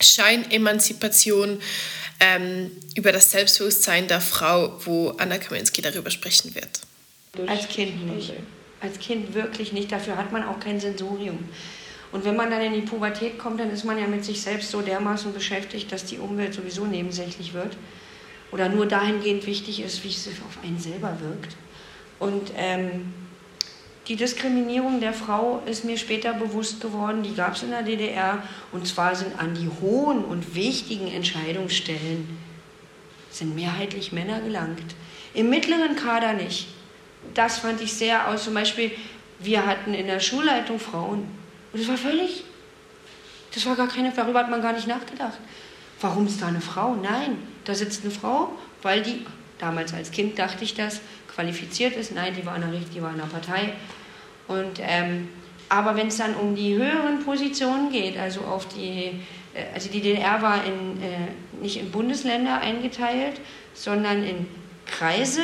Scheinemanzipation 0.00 1.60
ähm, 2.20 2.70
über 2.94 3.12
das 3.12 3.30
Selbstbewusstsein 3.30 4.08
der 4.08 4.20
Frau, 4.20 4.80
wo 4.84 5.10
Anna 5.18 5.38
Kaminski 5.38 5.82
darüber 5.82 6.10
sprechen 6.10 6.54
wird. 6.54 6.80
Als 7.48 7.68
Kind 7.68 8.06
nicht. 8.06 8.32
Als 8.80 8.98
Kind 8.98 9.34
wirklich 9.34 9.72
nicht. 9.72 9.92
Dafür 9.92 10.16
hat 10.16 10.32
man 10.32 10.44
auch 10.44 10.60
kein 10.60 10.80
Sensorium. 10.80 11.48
Und 12.12 12.24
wenn 12.24 12.36
man 12.36 12.50
dann 12.50 12.62
in 12.62 12.72
die 12.72 12.80
Pubertät 12.80 13.38
kommt, 13.38 13.60
dann 13.60 13.70
ist 13.70 13.84
man 13.84 13.98
ja 13.98 14.06
mit 14.06 14.24
sich 14.24 14.40
selbst 14.40 14.70
so 14.70 14.80
dermaßen 14.80 15.32
beschäftigt, 15.32 15.90
dass 15.92 16.04
die 16.04 16.18
Umwelt 16.18 16.54
sowieso 16.54 16.86
nebensächlich 16.86 17.52
wird. 17.52 17.76
Oder 18.52 18.68
nur 18.68 18.86
dahingehend 18.86 19.46
wichtig 19.46 19.80
ist, 19.80 20.04
wie 20.04 20.08
es 20.08 20.28
auf 20.28 20.62
einen 20.64 20.78
selber 20.78 21.18
wirkt. 21.20 21.56
Und 22.18 22.52
ähm, 22.56 23.12
die 24.08 24.16
Diskriminierung 24.16 25.00
der 25.00 25.12
Frau 25.12 25.62
ist 25.66 25.84
mir 25.84 25.98
später 25.98 26.32
bewusst 26.32 26.80
geworden, 26.80 27.24
die 27.24 27.34
gab 27.34 27.56
es 27.56 27.64
in 27.64 27.70
der 27.70 27.82
DDR. 27.82 28.42
Und 28.70 28.86
zwar 28.86 29.16
sind 29.16 29.38
an 29.38 29.54
die 29.54 29.68
hohen 29.80 30.24
und 30.24 30.54
wichtigen 30.54 31.08
Entscheidungsstellen 31.08 32.38
sind 33.30 33.54
mehrheitlich 33.54 34.12
Männer 34.12 34.40
gelangt. 34.40 34.94
Im 35.34 35.50
mittleren 35.50 35.96
Kader 35.96 36.32
nicht. 36.32 36.68
Das 37.34 37.58
fand 37.58 37.80
ich 37.80 37.92
sehr 37.92 38.28
aus. 38.28 38.44
Zum 38.44 38.54
Beispiel, 38.54 38.92
wir 39.40 39.66
hatten 39.66 39.92
in 39.92 40.06
der 40.06 40.20
Schulleitung 40.20 40.78
Frauen. 40.78 41.26
Und 41.72 41.80
das 41.80 41.88
war 41.88 41.96
völlig, 41.96 42.44
das 43.54 43.66
war 43.66 43.76
gar 43.76 43.88
keine, 43.88 44.12
darüber 44.12 44.38
hat 44.38 44.50
man 44.50 44.62
gar 44.62 44.72
nicht 44.72 44.86
nachgedacht. 44.86 45.38
Warum 46.00 46.26
ist 46.26 46.40
da 46.40 46.46
eine 46.46 46.60
Frau? 46.60 46.94
Nein, 46.94 47.38
da 47.64 47.74
sitzt 47.74 48.04
eine 48.04 48.12
Frau, 48.12 48.52
weil 48.82 49.02
die, 49.02 49.26
damals 49.58 49.92
als 49.92 50.10
Kind 50.10 50.38
dachte 50.38 50.62
ich 50.64 50.74
das, 50.74 51.00
qualifiziert 51.36 51.94
ist. 51.94 52.12
Nein, 52.12 52.34
die 52.34 52.44
war 52.44 52.56
in 52.56 52.62
der, 52.62 52.70
die 52.80 53.00
war 53.00 53.12
in 53.12 53.18
der 53.18 53.26
Partei. 53.26 53.74
Und, 54.48 54.80
ähm, 54.80 55.28
aber 55.68 55.94
wenn 55.96 56.08
es 56.08 56.16
dann 56.16 56.34
um 56.34 56.56
die 56.56 56.74
höheren 56.74 57.24
Positionen 57.24 57.92
geht, 57.92 58.18
also 58.18 58.40
auf 58.40 58.66
die, 58.68 59.20
äh, 59.54 59.74
also 59.74 59.90
die 59.90 60.00
DDR 60.00 60.42
war 60.42 60.64
in, 60.64 61.02
äh, 61.02 61.62
nicht 61.62 61.78
in 61.78 61.90
Bundesländer 61.90 62.60
eingeteilt, 62.60 63.40
sondern 63.74 64.24
in 64.24 64.48
Kreise 64.86 65.42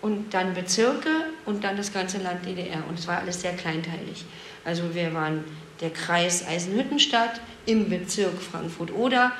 und 0.00 0.32
dann 0.32 0.54
Bezirke 0.54 1.08
und 1.44 1.64
dann 1.64 1.76
das 1.76 1.92
ganze 1.92 2.18
Land 2.18 2.46
DDR. 2.46 2.84
Und 2.88 2.98
es 2.98 3.06
war 3.06 3.18
alles 3.18 3.40
sehr 3.40 3.54
kleinteilig. 3.54 4.24
Also 4.64 4.94
wir 4.94 5.12
waren 5.12 5.44
der 5.80 5.90
Kreis 5.90 6.46
Eisenhüttenstadt 6.46 7.40
im 7.66 7.90
Bezirk 7.90 8.40
Frankfurt-Oder 8.40 9.32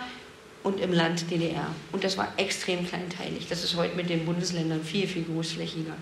und 0.64 0.80
im 0.80 0.92
Land 0.92 1.30
DDR. 1.30 1.66
Und 1.92 2.02
das 2.02 2.18
war 2.18 2.32
extrem 2.36 2.86
kleinteilig. 2.86 3.46
Das 3.48 3.62
ist 3.62 3.76
heute 3.76 3.94
mit 3.94 4.10
den 4.10 4.24
Bundesländern 4.24 4.82
viel, 4.82 5.06
viel 5.06 5.24
großflächiger. 5.24 5.94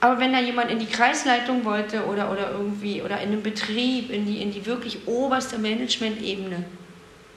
Aber 0.00 0.20
wenn 0.20 0.32
da 0.32 0.40
jemand 0.40 0.70
in 0.70 0.78
die 0.78 0.86
Kreisleitung 0.86 1.64
wollte 1.64 2.06
oder, 2.06 2.30
oder 2.30 2.52
irgendwie 2.52 3.02
oder 3.02 3.20
in 3.20 3.32
einem 3.32 3.42
Betrieb, 3.42 4.10
in 4.10 4.26
die, 4.26 4.40
in 4.40 4.52
die 4.52 4.64
wirklich 4.64 5.06
oberste 5.06 5.58
Management-Ebene, 5.58 6.64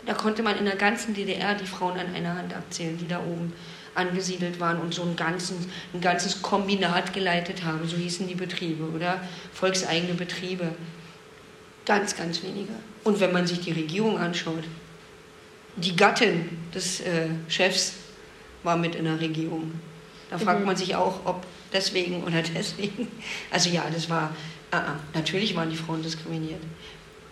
da 0.06 0.14
konnte 0.14 0.44
man 0.44 0.58
in 0.58 0.66
der 0.66 0.76
ganzen 0.76 1.14
DDR 1.14 1.56
die 1.56 1.66
Frauen 1.66 1.98
an 1.98 2.14
einer 2.14 2.36
Hand 2.36 2.56
abzählen, 2.56 2.98
die 2.98 3.08
da 3.08 3.20
oben 3.20 3.54
angesiedelt 3.96 4.60
waren 4.60 4.80
und 4.80 4.94
so 4.94 5.02
ein, 5.02 5.16
ganzen, 5.16 5.72
ein 5.94 6.02
ganzes 6.02 6.42
Kombinat 6.42 7.14
geleitet 7.14 7.64
haben. 7.64 7.88
So 7.88 7.98
hießen 7.98 8.28
die 8.28 8.36
Betriebe 8.36 8.84
oder 8.84 9.20
volkseigene 9.54 10.14
Betriebe. 10.14 10.70
Ganz, 11.86 12.16
ganz 12.16 12.44
wenige. 12.44 12.74
Und 13.04 13.20
wenn 13.20 13.32
man 13.32 13.48
sich 13.48 13.62
die 13.62 13.72
Regierung 13.72 14.20
anschaut, 14.20 14.64
die 15.76 15.96
Gattin 15.96 16.50
des 16.74 17.02
äh, 17.02 17.28
Chefs 17.48 17.94
war 18.64 18.78
mit 18.78 18.96
in 18.96 19.06
der 19.06 19.20
Regierung. 19.20 19.72
Da 20.30 20.38
fragt 20.38 20.60
mhm. 20.60 20.68
man 20.68 20.76
sich 20.76 20.96
auch, 20.96 21.26
ob 21.26 21.46
deswegen 21.74 22.24
oder 22.24 22.42
deswegen. 22.56 23.08
Also 23.52 23.70
ja, 23.70 23.84
das 23.92 24.10
war, 24.10 24.36
uh 24.74 24.78
-uh, 24.78 24.96
natürlich 25.14 25.56
waren 25.56 25.70
die 25.70 25.78
Frauen 25.78 26.04
diskriminiert. 26.04 26.62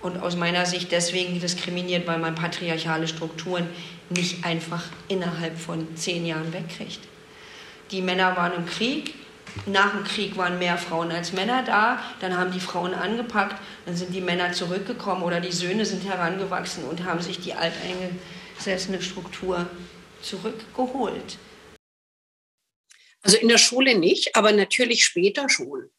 Und 0.02 0.17
aus 0.17 0.36
meiner 0.36 0.65
Sicht 0.65 0.91
deswegen 0.91 1.39
diskriminiert, 1.39 2.08
weil 2.08 2.19
man 2.19 2.36
patriarchale 2.36 3.08
Strukturen 3.08 3.67
nicht 4.10 4.45
einfach 4.45 4.84
innerhalb 5.08 5.58
von 5.58 5.95
zehn 5.95 6.26
Jahren 6.26 6.54
wegkriegt. 6.54 7.00
Die 7.91 8.02
Männer 8.02 8.36
waren 8.38 8.54
im 8.54 8.65
Krieg, 8.65 9.15
nach 9.65 9.93
dem 9.93 10.04
Krieg 10.04 10.38
waren 10.38 10.60
mehr 10.60 10.78
Frauen 10.78 11.12
als 11.12 11.34
Männer 11.34 11.63
da, 11.63 12.02
dann 12.20 12.38
haben 12.38 12.52
die 12.52 12.60
Frauen 12.60 12.93
angepackt, 12.93 13.56
dann 13.86 13.96
sind 13.96 14.13
die 14.13 14.22
Männer 14.22 14.54
zurückgekommen 14.54 15.24
oder 15.24 15.39
die 15.39 15.52
Söhne 15.52 15.86
sind 15.86 16.06
herangewachsen 16.06 16.84
und 16.86 17.04
haben 17.04 17.22
sich 17.22 17.39
die 17.39 17.54
alteingesessene 17.54 19.02
Struktur 19.02 19.67
zurückgeholt. 20.22 21.38
Also 23.22 23.38
in 23.38 23.48
der 23.48 23.58
Schule 23.58 23.98
nicht, 23.98 24.36
aber 24.36 24.52
natürlich 24.52 25.04
später 25.04 25.50
schon. 25.50 25.89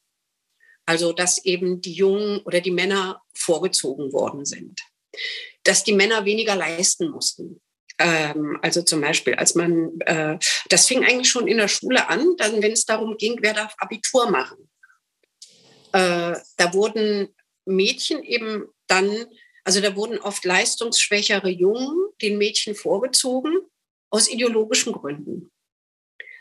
Also 0.86 1.12
dass 1.12 1.44
eben 1.44 1.82
die 1.82 1.92
Jungen 1.92 2.40
oder 2.40 2.60
die 2.60 2.70
Männer 2.70 3.22
vorgezogen 3.34 4.12
worden 4.12 4.46
sind. 4.46 4.80
Dass 5.62 5.84
die 5.84 5.92
Männer 5.92 6.24
weniger 6.24 6.56
leisten 6.56 7.10
mussten. 7.10 7.60
Ähm, 7.98 8.58
also 8.62 8.82
zum 8.82 9.00
Beispiel, 9.00 9.34
als 9.34 9.54
man, 9.54 10.00
äh, 10.00 10.38
das 10.68 10.86
fing 10.86 11.04
eigentlich 11.04 11.28
schon 11.28 11.48
in 11.48 11.58
der 11.58 11.68
Schule 11.68 12.08
an, 12.08 12.36
dann, 12.36 12.62
wenn 12.62 12.72
es 12.72 12.84
darum 12.84 13.16
ging, 13.16 13.38
wer 13.40 13.54
darf 13.54 13.74
Abitur 13.78 14.30
machen. 14.30 14.70
Äh, 15.92 16.36
da 16.56 16.74
wurden 16.74 17.34
Mädchen 17.64 18.22
eben 18.22 18.66
dann, 18.86 19.26
also 19.64 19.80
da 19.80 19.96
wurden 19.96 20.18
oft 20.18 20.44
leistungsschwächere 20.44 21.48
Jungen 21.48 22.10
den 22.22 22.38
Mädchen 22.38 22.74
vorgezogen 22.74 23.58
aus 24.10 24.28
ideologischen 24.28 24.92
Gründen. 24.92 25.50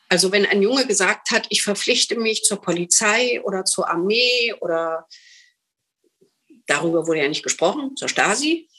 Also 0.09 0.31
wenn 0.31 0.45
ein 0.45 0.61
Junge 0.61 0.85
gesagt 0.87 1.31
hat, 1.31 1.47
ich 1.49 1.63
verpflichte 1.63 2.17
mich 2.17 2.43
zur 2.43 2.61
Polizei 2.61 3.41
oder 3.43 3.65
zur 3.65 3.89
Armee 3.89 4.53
oder 4.61 5.07
darüber 6.65 7.07
wurde 7.07 7.21
ja 7.21 7.27
nicht 7.27 7.43
gesprochen, 7.43 7.95
zur 7.97 8.07
Stasi, 8.07 8.69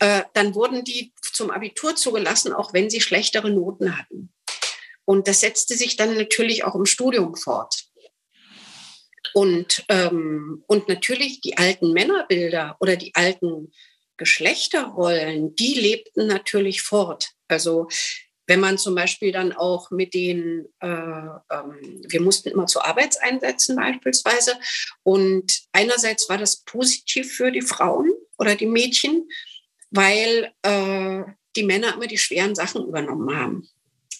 äh, 0.00 0.22
dann 0.34 0.54
wurden 0.54 0.84
die 0.84 1.12
zum 1.32 1.50
Abitur 1.50 1.96
zugelassen, 1.96 2.52
auch 2.52 2.72
wenn 2.72 2.90
sie 2.90 3.00
schlechtere 3.00 3.50
Noten 3.50 3.98
hatten. 3.98 4.32
Und 5.04 5.26
das 5.28 5.40
setzte 5.40 5.74
sich 5.74 5.96
dann 5.96 6.16
natürlich 6.16 6.64
auch 6.64 6.74
im 6.74 6.86
Studium 6.86 7.34
fort. 7.34 7.84
Und, 9.34 9.84
ähm, 9.88 10.64
und 10.66 10.88
natürlich 10.88 11.40
die 11.40 11.56
alten 11.56 11.92
Männerbilder 11.92 12.76
oder 12.80 12.96
die 12.96 13.14
alten 13.14 13.72
Geschlechterrollen, 14.16 15.54
die 15.54 15.74
lebten 15.74 16.26
natürlich 16.26 16.82
fort. 16.82 17.30
Also 17.46 17.88
wenn 18.48 18.60
man 18.60 18.78
zum 18.78 18.94
Beispiel 18.94 19.30
dann 19.30 19.52
auch 19.52 19.90
mit 19.90 20.14
den, 20.14 20.66
äh, 20.80 20.86
ähm, 20.88 22.02
wir 22.08 22.20
mussten 22.20 22.48
immer 22.48 22.66
zu 22.66 22.80
Arbeitseinsätzen 22.80 23.76
beispielsweise. 23.76 24.58
Und 25.02 25.60
einerseits 25.72 26.28
war 26.28 26.38
das 26.38 26.64
positiv 26.64 27.32
für 27.32 27.52
die 27.52 27.62
Frauen 27.62 28.10
oder 28.38 28.56
die 28.56 28.66
Mädchen, 28.66 29.28
weil 29.90 30.52
äh, 30.62 31.22
die 31.56 31.62
Männer 31.62 31.94
immer 31.94 32.06
die 32.06 32.18
schweren 32.18 32.54
Sachen 32.54 32.86
übernommen 32.86 33.36
haben, 33.36 33.68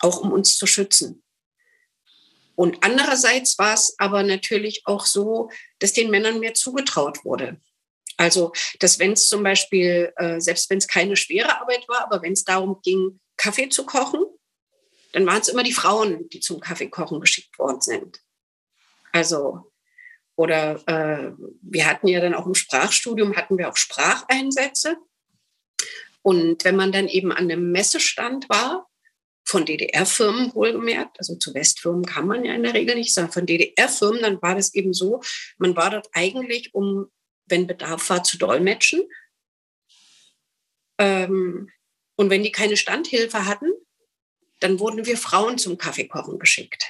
auch 0.00 0.20
um 0.20 0.32
uns 0.32 0.56
zu 0.56 0.66
schützen. 0.66 1.22
Und 2.54 2.78
andererseits 2.82 3.56
war 3.58 3.74
es 3.74 3.94
aber 3.98 4.24
natürlich 4.24 4.82
auch 4.84 5.06
so, 5.06 5.48
dass 5.78 5.92
den 5.92 6.10
Männern 6.10 6.40
mehr 6.40 6.54
zugetraut 6.54 7.24
wurde. 7.24 7.60
Also, 8.16 8.52
dass 8.80 8.98
wenn 8.98 9.12
es 9.12 9.28
zum 9.28 9.44
Beispiel, 9.44 10.12
äh, 10.16 10.40
selbst 10.40 10.68
wenn 10.68 10.78
es 10.78 10.88
keine 10.88 11.14
schwere 11.16 11.60
Arbeit 11.60 11.88
war, 11.88 12.02
aber 12.02 12.20
wenn 12.20 12.32
es 12.32 12.42
darum 12.42 12.80
ging, 12.82 13.20
Kaffee 13.36 13.68
zu 13.68 13.86
kochen, 13.86 14.24
dann 15.12 15.24
waren 15.24 15.40
es 15.40 15.48
immer 15.48 15.62
die 15.62 15.72
Frauen, 15.72 16.28
die 16.30 16.40
zum 16.40 16.58
Kaffeekochen 16.58 17.20
geschickt 17.20 17.56
worden 17.60 17.80
sind. 17.80 18.20
Also, 19.12 19.70
oder 20.34 20.82
äh, 20.88 21.32
wir 21.62 21.86
hatten 21.86 22.08
ja 22.08 22.20
dann 22.20 22.34
auch 22.34 22.46
im 22.46 22.54
Sprachstudium, 22.54 23.36
hatten 23.36 23.56
wir 23.56 23.68
auch 23.68 23.76
Spracheinsätze. 23.76 24.96
Und 26.22 26.64
wenn 26.64 26.76
man 26.76 26.92
dann 26.92 27.08
eben 27.08 27.32
an 27.32 27.50
einem 27.50 27.70
Messestand 27.70 28.48
war, 28.48 28.88
von 29.48 29.64
DDR-Firmen 29.64 30.54
wohlgemerkt, 30.54 31.18
also 31.18 31.34
zu 31.36 31.54
Westfirmen 31.54 32.04
kann 32.04 32.26
man 32.26 32.44
ja 32.44 32.54
in 32.54 32.64
der 32.64 32.74
Regel 32.74 32.96
nicht, 32.96 33.14
sondern 33.14 33.32
von 33.32 33.46
DDR-Firmen, 33.46 34.20
dann 34.20 34.42
war 34.42 34.54
das 34.54 34.74
eben 34.74 34.92
so, 34.92 35.22
man 35.56 35.74
war 35.74 35.90
dort 35.90 36.08
eigentlich, 36.12 36.74
um, 36.74 37.10
wenn 37.46 37.66
Bedarf 37.66 38.10
war, 38.10 38.22
zu 38.22 38.36
dolmetschen. 38.36 39.08
Ähm, 40.98 41.70
und 42.16 42.28
wenn 42.28 42.42
die 42.42 42.52
keine 42.52 42.76
Standhilfe 42.76 43.46
hatten, 43.46 43.70
dann 44.60 44.80
wurden 44.80 45.06
wir 45.06 45.16
Frauen 45.16 45.56
zum 45.56 45.78
Kaffeekochen 45.78 46.38
geschickt. 46.38 46.84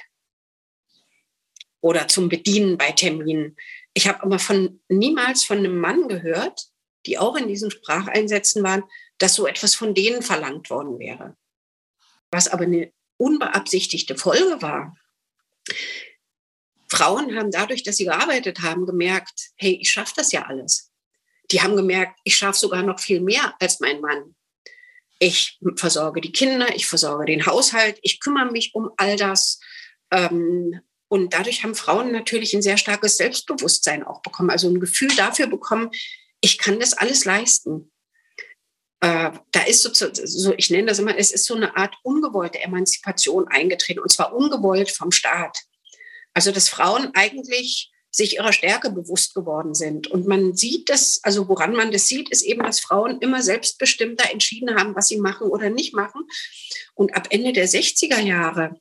Oder 1.79 2.09
zum 2.09 2.27
Bedienen 2.27 2.77
bei 2.77 2.91
Terminen. 2.91 3.55
Ich 3.93 4.07
habe 4.09 4.21
aber 4.23 4.37
von 4.37 4.81
niemals 4.89 5.45
von 5.45 5.59
einem 5.59 5.79
Mann 5.79 6.09
gehört, 6.09 6.67
die 7.05 7.17
auch 7.17 7.37
in 7.37 7.47
diesen 7.47 7.71
Spracheinsätzen 7.71 8.63
waren, 8.63 8.83
dass 9.19 9.35
so 9.35 9.45
etwas 9.45 9.75
von 9.75 9.93
denen 9.93 10.23
verlangt 10.23 10.69
worden 10.69 10.97
wäre. 10.97 11.35
Was 12.31 12.47
aber 12.47 12.63
eine 12.63 12.91
unbeabsichtigte 13.17 14.15
Folge 14.15 14.61
war. 14.61 14.95
Frauen 16.87 17.35
haben 17.37 17.51
dadurch, 17.51 17.83
dass 17.83 17.97
sie 17.97 18.05
gearbeitet 18.05 18.61
haben, 18.61 18.85
gemerkt, 18.85 19.51
hey, 19.57 19.77
ich 19.79 19.91
schaffe 19.91 20.13
das 20.15 20.31
ja 20.31 20.45
alles. 20.47 20.91
Die 21.51 21.61
haben 21.61 21.75
gemerkt, 21.75 22.19
ich 22.23 22.35
schaffe 22.35 22.57
sogar 22.57 22.81
noch 22.81 22.99
viel 22.99 23.21
mehr 23.21 23.55
als 23.59 23.79
mein 23.79 24.01
Mann. 24.01 24.35
Ich 25.19 25.59
versorge 25.75 26.21
die 26.21 26.31
Kinder, 26.31 26.73
ich 26.75 26.87
versorge 26.87 27.25
den 27.25 27.45
Haushalt, 27.45 27.99
ich 28.01 28.19
kümmere 28.19 28.51
mich 28.51 28.73
um 28.73 28.89
all 28.97 29.17
das. 29.17 29.59
Ähm, 30.11 30.79
und 31.09 31.33
dadurch 31.33 31.63
haben 31.63 31.75
Frauen 31.75 32.11
natürlich 32.11 32.53
ein 32.53 32.61
sehr 32.61 32.77
starkes 32.77 33.17
Selbstbewusstsein 33.17 34.03
auch 34.03 34.21
bekommen, 34.21 34.49
also 34.49 34.69
ein 34.69 34.79
Gefühl 34.79 35.13
dafür 35.15 35.47
bekommen, 35.47 35.91
ich 36.39 36.57
kann 36.57 36.79
das 36.79 36.93
alles 36.93 37.25
leisten 37.25 37.91
äh, 39.01 39.31
da 39.51 39.61
ist 39.63 39.83
so, 39.83 40.09
so, 40.11 40.53
ich 40.57 40.69
nenne 40.69 40.87
das 40.87 40.99
immer, 40.99 41.17
es 41.17 41.31
ist 41.31 41.45
so 41.45 41.55
eine 41.55 41.75
Art 41.77 41.95
ungewollte 42.03 42.59
Emanzipation 42.59 43.47
eingetreten 43.47 43.99
und 43.99 44.11
zwar 44.11 44.33
ungewollt 44.33 44.91
vom 44.91 45.11
Staat. 45.11 45.59
Also 46.33 46.51
dass 46.51 46.69
Frauen 46.69 47.11
eigentlich 47.13 47.91
sich 48.11 48.35
ihrer 48.35 48.53
Stärke 48.53 48.89
bewusst 48.89 49.35
geworden 49.35 49.75
sind. 49.75 50.07
Und 50.07 50.25
man 50.27 50.55
sieht 50.55 50.89
das, 50.89 51.19
also 51.23 51.47
woran 51.47 51.73
man 51.73 51.91
das 51.91 52.07
sieht, 52.07 52.29
ist 52.29 52.41
eben, 52.41 52.63
dass 52.63 52.79
Frauen 52.79 53.19
immer 53.19 53.41
selbstbestimmter 53.41 54.31
entschieden 54.31 54.75
haben, 54.75 54.95
was 54.95 55.09
sie 55.09 55.19
machen 55.19 55.47
oder 55.47 55.69
nicht 55.69 55.93
machen. 55.93 56.23
Und 56.95 57.15
ab 57.15 57.27
Ende 57.29 57.53
der 57.53 57.67
60er 57.67 58.19
Jahre 58.19 58.79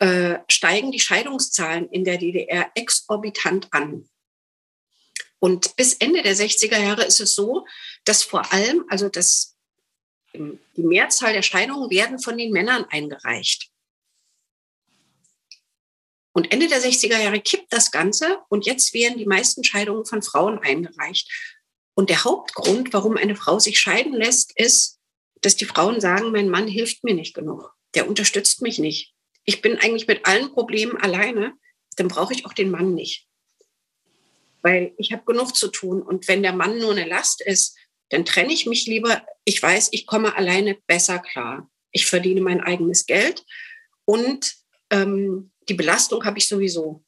äh, 0.00 0.38
steigen 0.48 0.92
die 0.92 1.00
Scheidungszahlen 1.00 1.88
in 1.88 2.04
der 2.04 2.18
DDR 2.18 2.70
exorbitant 2.74 3.68
an. 3.72 4.08
Und 5.40 5.76
bis 5.76 5.94
Ende 5.94 6.22
der 6.22 6.34
60er 6.36 6.78
Jahre 6.78 7.04
ist 7.04 7.20
es 7.20 7.34
so, 7.34 7.64
dass 8.08 8.22
vor 8.22 8.52
allem, 8.52 8.84
also 8.88 9.08
das, 9.08 9.56
die 10.32 10.82
Mehrzahl 10.82 11.34
der 11.34 11.42
Scheidungen 11.42 11.90
werden 11.90 12.18
von 12.18 12.38
den 12.38 12.52
Männern 12.52 12.84
eingereicht. 12.86 13.70
Und 16.32 16.52
Ende 16.52 16.68
der 16.68 16.80
60er 16.80 17.18
Jahre 17.18 17.40
kippt 17.40 17.72
das 17.72 17.90
Ganze 17.90 18.38
und 18.48 18.64
jetzt 18.64 18.94
werden 18.94 19.18
die 19.18 19.26
meisten 19.26 19.64
Scheidungen 19.64 20.06
von 20.06 20.22
Frauen 20.22 20.58
eingereicht. 20.58 21.30
Und 21.94 22.10
der 22.10 22.24
Hauptgrund, 22.24 22.92
warum 22.92 23.16
eine 23.16 23.36
Frau 23.36 23.58
sich 23.58 23.78
scheiden 23.78 24.12
lässt, 24.12 24.58
ist, 24.58 24.98
dass 25.42 25.56
die 25.56 25.64
Frauen 25.64 26.00
sagen, 26.00 26.30
mein 26.30 26.48
Mann 26.48 26.68
hilft 26.68 27.04
mir 27.04 27.14
nicht 27.14 27.34
genug. 27.34 27.74
Der 27.94 28.08
unterstützt 28.08 28.62
mich 28.62 28.78
nicht. 28.78 29.14
Ich 29.44 29.60
bin 29.62 29.78
eigentlich 29.78 30.06
mit 30.06 30.26
allen 30.26 30.52
Problemen 30.52 30.96
alleine, 30.96 31.54
dann 31.96 32.08
brauche 32.08 32.32
ich 32.32 32.46
auch 32.46 32.52
den 32.52 32.70
Mann 32.70 32.94
nicht 32.94 33.28
weil 34.62 34.92
ich 34.98 35.12
habe 35.12 35.24
genug 35.24 35.56
zu 35.56 35.68
tun. 35.68 36.02
Und 36.02 36.28
wenn 36.28 36.42
der 36.42 36.52
Mann 36.52 36.78
nur 36.78 36.92
eine 36.92 37.06
Last 37.06 37.40
ist, 37.40 37.76
dann 38.10 38.24
trenne 38.24 38.52
ich 38.52 38.66
mich 38.66 38.86
lieber. 38.86 39.24
Ich 39.44 39.62
weiß, 39.62 39.88
ich 39.92 40.06
komme 40.06 40.36
alleine 40.36 40.78
besser 40.86 41.18
klar. 41.18 41.70
Ich 41.92 42.06
verdiene 42.06 42.40
mein 42.40 42.60
eigenes 42.60 43.06
Geld 43.06 43.44
und 44.04 44.54
ähm, 44.90 45.50
die 45.68 45.74
Belastung 45.74 46.24
habe 46.24 46.38
ich 46.38 46.48
sowieso. 46.48 47.04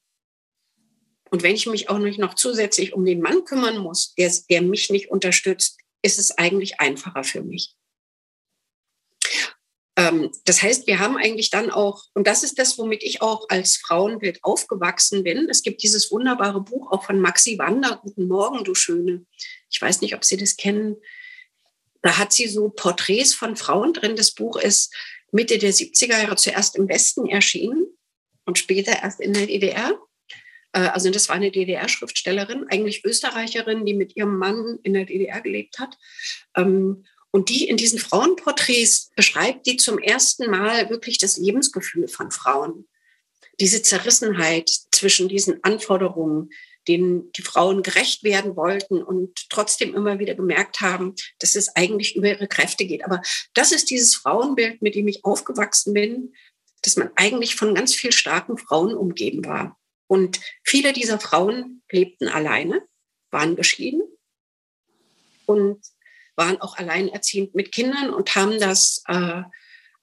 Und 1.29 1.43
wenn 1.43 1.55
ich 1.55 1.65
mich 1.65 1.89
auch 1.89 1.97
nicht 1.97 2.19
noch 2.19 2.33
zusätzlich 2.33 2.93
um 2.93 3.05
den 3.05 3.21
Mann 3.21 3.45
kümmern 3.45 3.77
muss, 3.77 4.13
der, 4.15 4.31
der 4.49 4.61
mich 4.61 4.89
nicht 4.89 5.09
unterstützt, 5.09 5.79
ist 6.01 6.19
es 6.19 6.37
eigentlich 6.37 6.79
einfacher 6.79 7.23
für 7.23 7.41
mich. 7.41 7.75
Ähm, 10.01 10.31
das 10.45 10.61
heißt, 10.61 10.87
wir 10.87 10.99
haben 10.99 11.17
eigentlich 11.17 11.49
dann 11.49 11.69
auch, 11.69 12.05
und 12.13 12.25
das 12.25 12.43
ist 12.43 12.57
das, 12.57 12.77
womit 12.77 13.03
ich 13.03 13.21
auch 13.21 13.47
als 13.49 13.77
Frauenbild 13.77 14.43
aufgewachsen 14.43 15.23
bin. 15.23 15.47
Es 15.49 15.61
gibt 15.61 15.83
dieses 15.83 16.11
wunderbare 16.11 16.61
Buch 16.61 16.91
auch 16.91 17.05
von 17.05 17.19
Maxi 17.19 17.57
Wander, 17.59 17.99
Guten 18.01 18.27
Morgen, 18.27 18.63
du 18.63 18.73
Schöne. 18.73 19.25
Ich 19.69 19.81
weiß 19.81 20.01
nicht, 20.01 20.15
ob 20.15 20.25
Sie 20.25 20.37
das 20.37 20.57
kennen. 20.57 20.97
Da 22.01 22.17
hat 22.17 22.33
sie 22.33 22.47
so 22.47 22.69
Porträts 22.69 23.35
von 23.35 23.55
Frauen 23.55 23.93
drin. 23.93 24.15
Das 24.15 24.31
Buch 24.31 24.57
ist 24.57 24.91
Mitte 25.31 25.59
der 25.59 25.71
70er 25.71 26.19
Jahre 26.19 26.35
zuerst 26.35 26.75
im 26.75 26.89
Westen 26.89 27.27
erschienen 27.27 27.85
und 28.45 28.57
später 28.57 29.03
erst 29.03 29.19
in 29.19 29.33
der 29.33 29.45
DDR. 29.45 29.99
Äh, 30.73 30.79
also 30.79 31.11
das 31.11 31.29
war 31.29 31.35
eine 31.35 31.51
DDR-Schriftstellerin, 31.51 32.65
eigentlich 32.69 33.05
Österreicherin, 33.05 33.85
die 33.85 33.93
mit 33.93 34.15
ihrem 34.15 34.37
Mann 34.37 34.79
in 34.81 34.93
der 34.93 35.05
DDR 35.05 35.41
gelebt 35.41 35.77
hat. 35.77 35.95
Und 37.31 37.49
die 37.49 37.67
in 37.67 37.77
diesen 37.77 37.99
Frauenporträts 37.99 39.11
beschreibt 39.15 39.65
die 39.65 39.77
zum 39.77 39.97
ersten 39.99 40.51
Mal 40.51 40.89
wirklich 40.89 41.17
das 41.17 41.37
Lebensgefühl 41.37 42.07
von 42.07 42.29
Frauen. 42.29 42.87
Diese 43.59 43.81
Zerrissenheit 43.81 44.69
zwischen 44.91 45.29
diesen 45.29 45.63
Anforderungen, 45.63 46.49
denen 46.87 47.31
die 47.33 47.41
Frauen 47.41 47.83
gerecht 47.83 48.23
werden 48.23 48.55
wollten 48.55 49.01
und 49.01 49.49
trotzdem 49.49 49.93
immer 49.93 50.19
wieder 50.19 50.35
gemerkt 50.35 50.81
haben, 50.81 51.15
dass 51.39 51.55
es 51.55 51.75
eigentlich 51.75 52.15
über 52.15 52.29
ihre 52.29 52.47
Kräfte 52.47 52.85
geht. 52.85 53.05
Aber 53.05 53.21
das 53.53 53.71
ist 53.71 53.89
dieses 53.89 54.15
Frauenbild, 54.15 54.81
mit 54.81 54.95
dem 54.95 55.07
ich 55.07 55.23
aufgewachsen 55.23 55.93
bin, 55.93 56.33
dass 56.81 56.97
man 56.97 57.11
eigentlich 57.15 57.55
von 57.55 57.75
ganz 57.75 57.93
viel 57.93 58.11
starken 58.11 58.57
Frauen 58.57 58.95
umgeben 58.95 59.45
war. 59.45 59.79
Und 60.07 60.41
viele 60.63 60.91
dieser 60.91 61.19
Frauen 61.19 61.83
lebten 61.91 62.27
alleine, 62.27 62.85
waren 63.29 63.55
geschieden 63.55 64.01
und 65.45 65.79
waren 66.35 66.61
auch 66.61 66.77
alleinerziehend 66.77 67.55
mit 67.55 67.71
Kindern 67.71 68.11
und 68.13 68.35
haben 68.35 68.59
das 68.59 69.03
äh, 69.07 69.41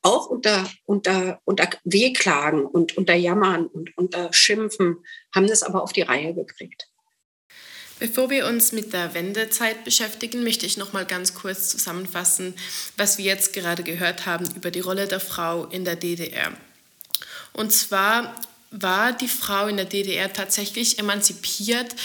auch 0.03 0.27
unter, 0.27 0.71
unter, 0.85 1.41
unter 1.45 1.69
Wehklagen 1.85 2.65
und 2.65 2.97
unter 2.97 3.15
Jammern 3.15 3.67
und 3.67 3.97
unter 3.97 4.33
Schimpfen, 4.33 5.05
haben 5.35 5.49
das 5.49 5.63
aber 5.63 5.83
auf 5.83 5.93
die 5.93 6.03
Reihe 6.03 6.35
gekriegt. 6.35 6.89
Bevor 7.99 8.31
wir 8.31 8.47
uns 8.47 8.71
mit 8.71 8.93
der 8.93 9.13
Wendezeit 9.15 9.85
beschäftigen, 9.85 10.45
möchte 10.45 10.67
ich 10.67 10.77
noch 10.77 10.93
mal 10.93 11.05
ganz 11.05 11.35
kurz 11.35 11.69
zusammenfassen, 11.69 12.55
was 12.97 13.19
wir 13.19 13.25
jetzt 13.25 13.53
gerade 13.53 13.83
gehört 13.83 14.25
haben 14.25 14.49
über 14.55 14.71
die 14.71 14.81
Rolle 14.81 15.09
der 15.09 15.19
Frau 15.19 15.65
in 15.65 15.85
der 15.85 15.97
DDR. 15.97 16.53
Und 17.53 17.73
zwar 17.73 18.41
war 18.71 19.13
die 19.13 19.29
Frau 19.29 19.67
in 19.67 19.77
der 19.77 19.87
DDR 19.87 20.33
tatsächlich 20.33 21.01
emanzipiert. 21.01 21.97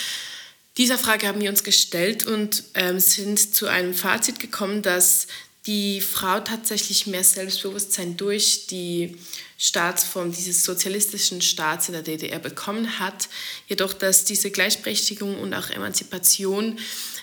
Dieser 0.77 0.97
Frage 0.97 1.27
haben 1.27 1.39
wir 1.39 1.51
uns 1.51 1.63
gestellt 1.63 2.25
und 2.25 2.63
ähm, 2.73 2.99
sind 2.99 3.55
zu 3.55 3.67
einem 3.67 3.93
Fazit 3.93 4.39
gekommen, 4.39 4.81
dass 4.81 5.27
die 5.67 6.01
Frau 6.01 6.39
tatsächlich 6.39 7.07
mehr 7.07 7.23
Selbstbewusstsein 7.23 8.17
durch 8.17 8.67
die 8.67 9.17
Staatsform 9.57 10.33
dieses 10.33 10.65
sozialistischen 10.65 11.41
Staats 11.41 11.87
in 11.87 11.93
der 11.93 12.01
DDR 12.01 12.39
bekommen 12.39 12.99
hat, 12.99 13.29
jedoch 13.67 13.93
dass 13.93 14.25
diese 14.25 14.51
Gleichberechtigung 14.51 15.39
und 15.39 15.53
auch 15.53 15.69
Emanzipation 15.69 16.79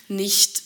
nicht 0.08 0.62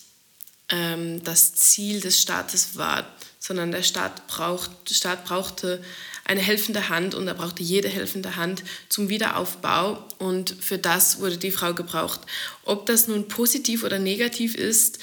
ähm, 0.68 1.24
das 1.24 1.54
Ziel 1.54 2.00
des 2.00 2.20
Staates 2.20 2.76
war, 2.76 3.12
sondern 3.38 3.72
der 3.72 3.82
Staat, 3.82 4.26
braucht, 4.26 4.70
Staat 4.90 5.24
brauchte 5.24 5.82
eine 6.24 6.40
helfende 6.40 6.88
Hand 6.88 7.14
und 7.14 7.28
er 7.28 7.34
brauchte 7.34 7.62
jede 7.62 7.88
helfende 7.88 8.36
Hand 8.36 8.64
zum 8.88 9.08
Wiederaufbau 9.08 10.02
und 10.18 10.56
für 10.60 10.78
das 10.78 11.20
wurde 11.20 11.36
die 11.36 11.50
Frau 11.50 11.74
gebraucht. 11.74 12.20
Ob 12.64 12.86
das 12.86 13.08
nun 13.08 13.28
positiv 13.28 13.84
oder 13.84 13.98
negativ 13.98 14.54
ist, 14.54 14.98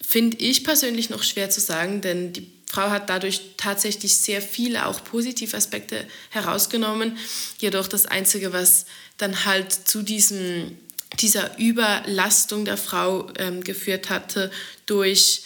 finde 0.00 0.38
ich 0.38 0.64
persönlich 0.64 1.10
noch 1.10 1.22
schwer 1.22 1.50
zu 1.50 1.60
sagen, 1.60 2.00
denn 2.00 2.32
die 2.32 2.50
Frau 2.66 2.90
hat 2.90 3.10
dadurch 3.10 3.40
tatsächlich 3.56 4.16
sehr 4.16 4.42
viele 4.42 4.86
auch 4.86 5.02
positive 5.02 5.56
Aspekte 5.56 6.06
herausgenommen. 6.30 7.16
Jedoch 7.58 7.88
das 7.88 8.06
Einzige, 8.06 8.52
was 8.52 8.86
dann 9.16 9.46
halt 9.46 9.72
zu 9.72 10.02
diesem, 10.02 10.78
dieser 11.18 11.58
Überlastung 11.58 12.64
der 12.64 12.76
Frau 12.76 13.30
ähm, 13.38 13.64
geführt 13.64 14.10
hatte, 14.10 14.50
durch 14.86 15.42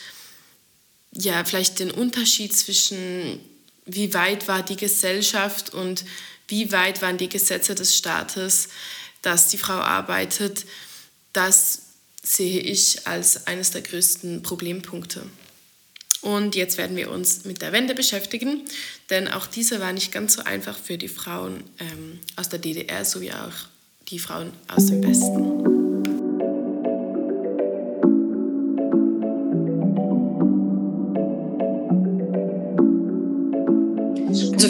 ja, 1.13 1.45
vielleicht 1.45 1.79
den 1.79 1.91
Unterschied 1.91 2.57
zwischen 2.57 3.41
wie 3.87 4.15
weit 4.15 4.49
war 4.49 4.63
die 4.63 4.77
Gesellschaft 4.77 5.71
und 5.71 6.05
wie 6.49 6.73
weit 6.73 7.03
waren 7.03 7.19
die 7.19 7.29
Gesetze 7.29 7.75
des 7.75 7.97
Staates, 7.97 8.69
dass 9.23 9.49
die 9.49 9.59
Frau 9.59 9.75
arbeitet, 9.75 10.67
das 11.33 11.83
sehe 12.23 12.61
ich 12.61 13.07
als 13.07 13.47
eines 13.47 13.71
der 13.71 13.83
größten 13.83 14.43
Problempunkte. 14.43 15.23
Und 16.21 16.55
jetzt 16.55 16.79
werden 16.79 16.97
wir 16.97 17.11
uns 17.11 17.45
mit 17.45 17.63
der 17.63 17.73
Wende 17.73 17.95
beschäftigen, 17.95 18.63
denn 19.11 19.27
auch 19.27 19.47
diese 19.47 19.81
war 19.81 19.93
nicht 19.93 20.13
ganz 20.13 20.35
so 20.35 20.45
einfach 20.45 20.79
für 20.79 20.97
die 20.97 21.09
Frauen 21.09 21.65
ähm, 21.81 22.21
aus 22.37 22.49
der 22.49 22.61
DDR 22.61 23.05
sowie 23.05 23.33
auch 23.33 23.69
die 24.09 24.21
Frauen 24.21 24.53
aus 24.69 24.87
dem 24.87 25.03
Westen. 25.03 25.82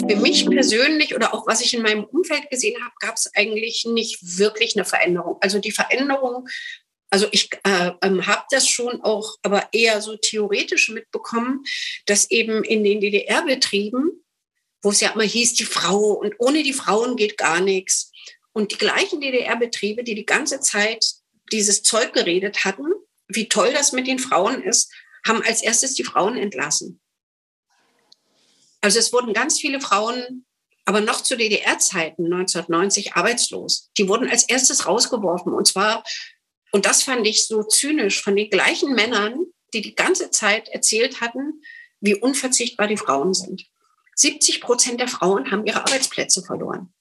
Für 0.07 0.15
mich 0.17 0.45
persönlich 0.45 1.15
oder 1.15 1.33
auch 1.33 1.47
was 1.47 1.61
ich 1.61 1.73
in 1.73 1.81
meinem 1.81 2.03
Umfeld 2.03 2.49
gesehen 2.49 2.81
habe, 2.83 2.93
gab 2.99 3.15
es 3.15 3.29
eigentlich 3.35 3.85
nicht 3.85 4.19
wirklich 4.37 4.75
eine 4.75 4.85
Veränderung. 4.85 5.37
Also 5.41 5.59
die 5.59 5.71
Veränderung 5.71 6.47
also 7.13 7.27
ich 7.31 7.51
äh, 7.63 7.91
ähm, 8.01 8.25
habe 8.25 8.43
das 8.49 8.67
schon 8.67 9.01
auch, 9.01 9.37
aber 9.43 9.69
eher 9.71 10.01
so 10.01 10.17
theoretisch 10.17 10.89
mitbekommen, 10.89 11.63
dass 12.07 12.31
eben 12.31 12.63
in 12.63 12.83
den 12.83 13.01
DDR-Betrieben, 13.01 14.25
wo 14.81 14.89
es 14.89 14.99
ja 14.99 15.11
immer 15.11 15.23
hieß, 15.23 15.53
die 15.53 15.65
Frau 15.65 16.13
und 16.13 16.33
ohne 16.39 16.63
die 16.63 16.73
Frauen 16.73 17.15
geht 17.15 17.37
gar 17.37 17.61
nichts. 17.61 18.11
Und 18.51 18.71
die 18.71 18.79
gleichen 18.79 19.21
DDR-Betriebe, 19.21 20.03
die 20.03 20.15
die 20.15 20.25
ganze 20.25 20.59
Zeit 20.59 21.05
dieses 21.51 21.83
Zeug 21.83 22.13
geredet 22.13 22.65
hatten, 22.65 22.87
wie 23.27 23.47
toll 23.47 23.71
das 23.73 23.91
mit 23.91 24.07
den 24.07 24.17
Frauen 24.17 24.63
ist, 24.63 24.91
haben 25.23 25.43
als 25.43 25.61
erstes 25.61 25.93
die 25.93 26.03
Frauen 26.03 26.35
entlassen. 26.35 26.99
Also 28.83 28.99
es 28.99 29.13
wurden 29.13 29.33
ganz 29.33 29.59
viele 29.59 29.79
Frauen, 29.79 30.45
aber 30.83 30.99
noch 30.99 31.21
zu 31.21 31.37
DDR-Zeiten 31.37 32.25
1990 32.25 33.13
arbeitslos. 33.13 33.89
Die 33.97 34.09
wurden 34.09 34.29
als 34.29 34.43
erstes 34.43 34.85
rausgeworfen 34.85 35.53
und 35.53 35.65
zwar 35.65 36.03
und 36.73 36.85
das 36.85 37.03
fand 37.03 37.25
ich 37.25 37.45
so 37.45 37.63
zynisch 37.63 38.21
von 38.21 38.35
den 38.35 38.49
gleichen 38.49 38.93
Männern, 38.93 39.45
die 39.73 39.81
die 39.81 39.95
ganze 39.95 40.31
Zeit 40.31 40.67
erzählt 40.69 41.21
hatten, 41.21 41.61
wie 42.01 42.15
unverzichtbar 42.15 42.87
die 42.87 42.97
Frauen 42.97 43.33
sind. 43.33 43.65
70 44.15 44.59
Prozent 44.59 44.99
der 44.99 45.07
Frauen 45.07 45.51
haben 45.51 45.65
ihre 45.65 45.81
Arbeitsplätze 45.81 46.43
verloren. 46.43 46.91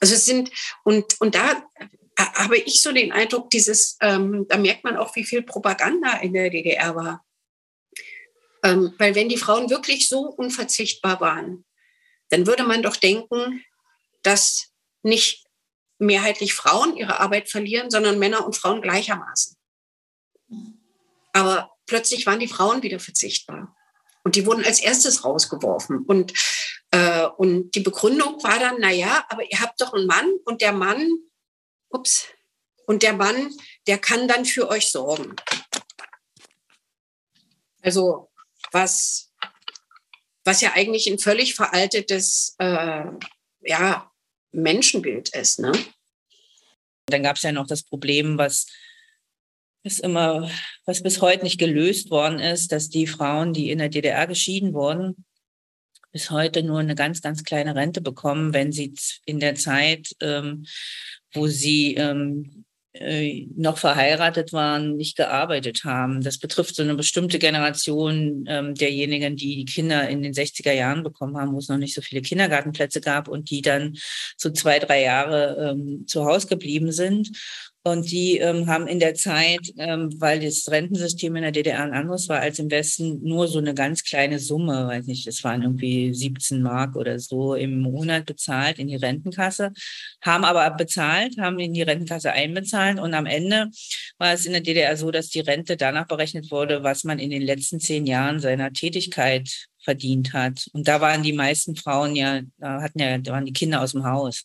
Also 0.00 0.14
es 0.14 0.24
sind, 0.24 0.50
und, 0.84 1.20
und 1.20 1.34
da 1.34 1.64
habe 2.16 2.56
ich 2.56 2.80
so 2.80 2.92
den 2.92 3.12
Eindruck, 3.12 3.50
dieses, 3.50 3.98
ähm, 4.00 4.46
da 4.48 4.56
merkt 4.56 4.84
man 4.84 4.96
auch, 4.96 5.14
wie 5.16 5.24
viel 5.24 5.42
Propaganda 5.42 6.18
in 6.18 6.32
der 6.32 6.50
DDR 6.50 6.94
war. 6.94 7.24
Ähm, 8.64 8.94
weil 8.98 9.14
wenn 9.14 9.28
die 9.28 9.36
Frauen 9.36 9.68
wirklich 9.70 10.08
so 10.08 10.20
unverzichtbar 10.22 11.20
waren, 11.20 11.64
dann 12.30 12.46
würde 12.46 12.64
man 12.64 12.82
doch 12.82 12.96
denken, 12.96 13.62
dass 14.22 14.72
nicht 15.02 15.44
mehrheitlich 15.98 16.54
Frauen 16.54 16.96
ihre 16.96 17.20
Arbeit 17.20 17.50
verlieren, 17.50 17.90
sondern 17.90 18.18
Männer 18.18 18.44
und 18.44 18.56
Frauen 18.56 18.80
gleichermaßen. 18.80 19.56
Aber 21.32 21.70
plötzlich 21.86 22.26
waren 22.26 22.40
die 22.40 22.48
Frauen 22.48 22.82
wieder 22.82 22.98
verzichtbar. 22.98 23.76
Und 24.22 24.36
die 24.36 24.46
wurden 24.46 24.64
als 24.64 24.80
erstes 24.80 25.24
rausgeworfen. 25.24 25.98
Und, 25.98 26.32
äh, 26.90 27.26
und 27.26 27.72
die 27.72 27.80
Begründung 27.80 28.42
war 28.42 28.58
dann, 28.58 28.76
na 28.78 28.90
ja, 28.90 29.26
aber 29.28 29.42
ihr 29.42 29.60
habt 29.60 29.78
doch 29.80 29.92
einen 29.92 30.06
Mann 30.06 30.32
und 30.46 30.62
der 30.62 30.72
Mann, 30.72 31.06
ups, 31.90 32.26
und 32.86 33.02
der 33.02 33.12
Mann, 33.12 33.54
der 33.86 33.98
kann 33.98 34.26
dann 34.26 34.46
für 34.46 34.68
euch 34.68 34.90
sorgen. 34.90 35.36
Also 37.82 38.30
was, 38.74 39.32
was 40.44 40.60
ja 40.60 40.72
eigentlich 40.74 41.06
ein 41.06 41.18
völlig 41.18 41.54
veraltetes 41.54 42.54
äh, 42.58 43.04
ja, 43.62 44.10
Menschenbild 44.52 45.30
ist. 45.34 45.60
Ne? 45.60 45.72
Dann 47.06 47.22
gab 47.22 47.36
es 47.36 47.42
ja 47.42 47.52
noch 47.52 47.66
das 47.66 47.82
Problem, 47.82 48.36
was 48.36 48.66
ist 49.84 50.00
immer, 50.00 50.50
was 50.86 51.02
bis 51.02 51.20
heute 51.20 51.44
nicht 51.44 51.58
gelöst 51.58 52.10
worden 52.10 52.38
ist, 52.38 52.72
dass 52.72 52.88
die 52.88 53.06
Frauen, 53.06 53.52
die 53.52 53.70
in 53.70 53.78
der 53.78 53.90
DDR 53.90 54.26
geschieden 54.26 54.72
wurden, 54.72 55.24
bis 56.10 56.30
heute 56.30 56.62
nur 56.62 56.78
eine 56.78 56.94
ganz, 56.94 57.20
ganz 57.20 57.44
kleine 57.44 57.74
Rente 57.74 58.00
bekommen, 58.00 58.54
wenn 58.54 58.72
sie 58.72 58.94
in 59.26 59.40
der 59.40 59.56
Zeit, 59.56 60.14
ähm, 60.20 60.64
wo 61.32 61.48
sie 61.48 61.94
ähm, 61.96 62.64
äh, 62.94 63.46
noch 63.56 63.78
verheiratet 63.78 64.52
waren, 64.52 64.96
nicht 64.96 65.16
gearbeitet 65.16 65.82
haben. 65.84 66.22
Das 66.22 66.38
betrifft 66.38 66.76
so 66.76 66.82
eine 66.82 66.94
bestimmte 66.94 67.40
Generation 67.40 68.44
ähm, 68.46 68.74
derjenigen, 68.74 69.36
die 69.36 69.56
die 69.56 69.64
Kinder 69.64 70.08
in 70.08 70.22
den 70.22 70.32
60er 70.32 70.72
Jahren 70.72 71.02
bekommen 71.02 71.36
haben, 71.36 71.52
wo 71.52 71.58
es 71.58 71.68
noch 71.68 71.76
nicht 71.76 71.94
so 71.94 72.02
viele 72.02 72.22
Kindergartenplätze 72.22 73.00
gab 73.00 73.26
und 73.26 73.50
die 73.50 73.62
dann 73.62 73.96
so 74.36 74.50
zwei, 74.50 74.78
drei 74.78 75.02
Jahre 75.02 75.72
ähm, 75.72 76.06
zu 76.06 76.24
Hause 76.24 76.46
geblieben 76.46 76.92
sind 76.92 77.30
und 77.86 78.10
die 78.10 78.38
ähm, 78.38 78.66
haben 78.66 78.86
in 78.86 78.98
der 78.98 79.14
Zeit, 79.14 79.60
ähm, 79.76 80.10
weil 80.18 80.40
das 80.40 80.70
Rentensystem 80.70 81.36
in 81.36 81.42
der 81.42 81.52
DDR 81.52 81.82
ein 81.82 81.92
anderes 81.92 82.30
war 82.30 82.40
als 82.40 82.58
im 82.58 82.70
Westen, 82.70 83.20
nur 83.22 83.46
so 83.46 83.58
eine 83.58 83.74
ganz 83.74 84.02
kleine 84.04 84.38
Summe, 84.38 84.86
weiß 84.88 85.06
nicht, 85.06 85.26
das 85.26 85.44
waren 85.44 85.62
irgendwie 85.62 86.14
17 86.14 86.62
Mark 86.62 86.96
oder 86.96 87.18
so 87.18 87.54
im 87.54 87.80
Monat 87.80 88.24
bezahlt 88.24 88.78
in 88.78 88.88
die 88.88 88.96
Rentenkasse, 88.96 89.72
haben 90.22 90.44
aber 90.44 90.70
bezahlt, 90.70 91.36
haben 91.38 91.58
in 91.58 91.74
die 91.74 91.82
Rentenkasse 91.82 92.32
einbezahlt 92.32 92.98
und 92.98 93.12
am 93.12 93.26
Ende 93.26 93.68
war 94.16 94.32
es 94.32 94.46
in 94.46 94.52
der 94.52 94.62
DDR 94.62 94.96
so, 94.96 95.10
dass 95.10 95.28
die 95.28 95.40
Rente 95.40 95.76
danach 95.76 96.06
berechnet 96.06 96.50
wurde, 96.50 96.82
was 96.82 97.04
man 97.04 97.18
in 97.18 97.28
den 97.28 97.42
letzten 97.42 97.80
zehn 97.80 98.06
Jahren 98.06 98.40
seiner 98.40 98.72
Tätigkeit 98.72 99.66
verdient 99.84 100.32
hat. 100.32 100.66
Und 100.72 100.88
da 100.88 101.00
waren 101.00 101.22
die 101.22 101.32
meisten 101.32 101.76
Frauen 101.76 102.16
ja, 102.16 102.40
da 102.58 102.82
hatten 102.82 102.98
ja, 102.98 103.18
da 103.18 103.32
waren 103.32 103.44
die 103.44 103.52
Kinder 103.52 103.82
aus 103.82 103.92
dem 103.92 104.04
Haus. 104.04 104.42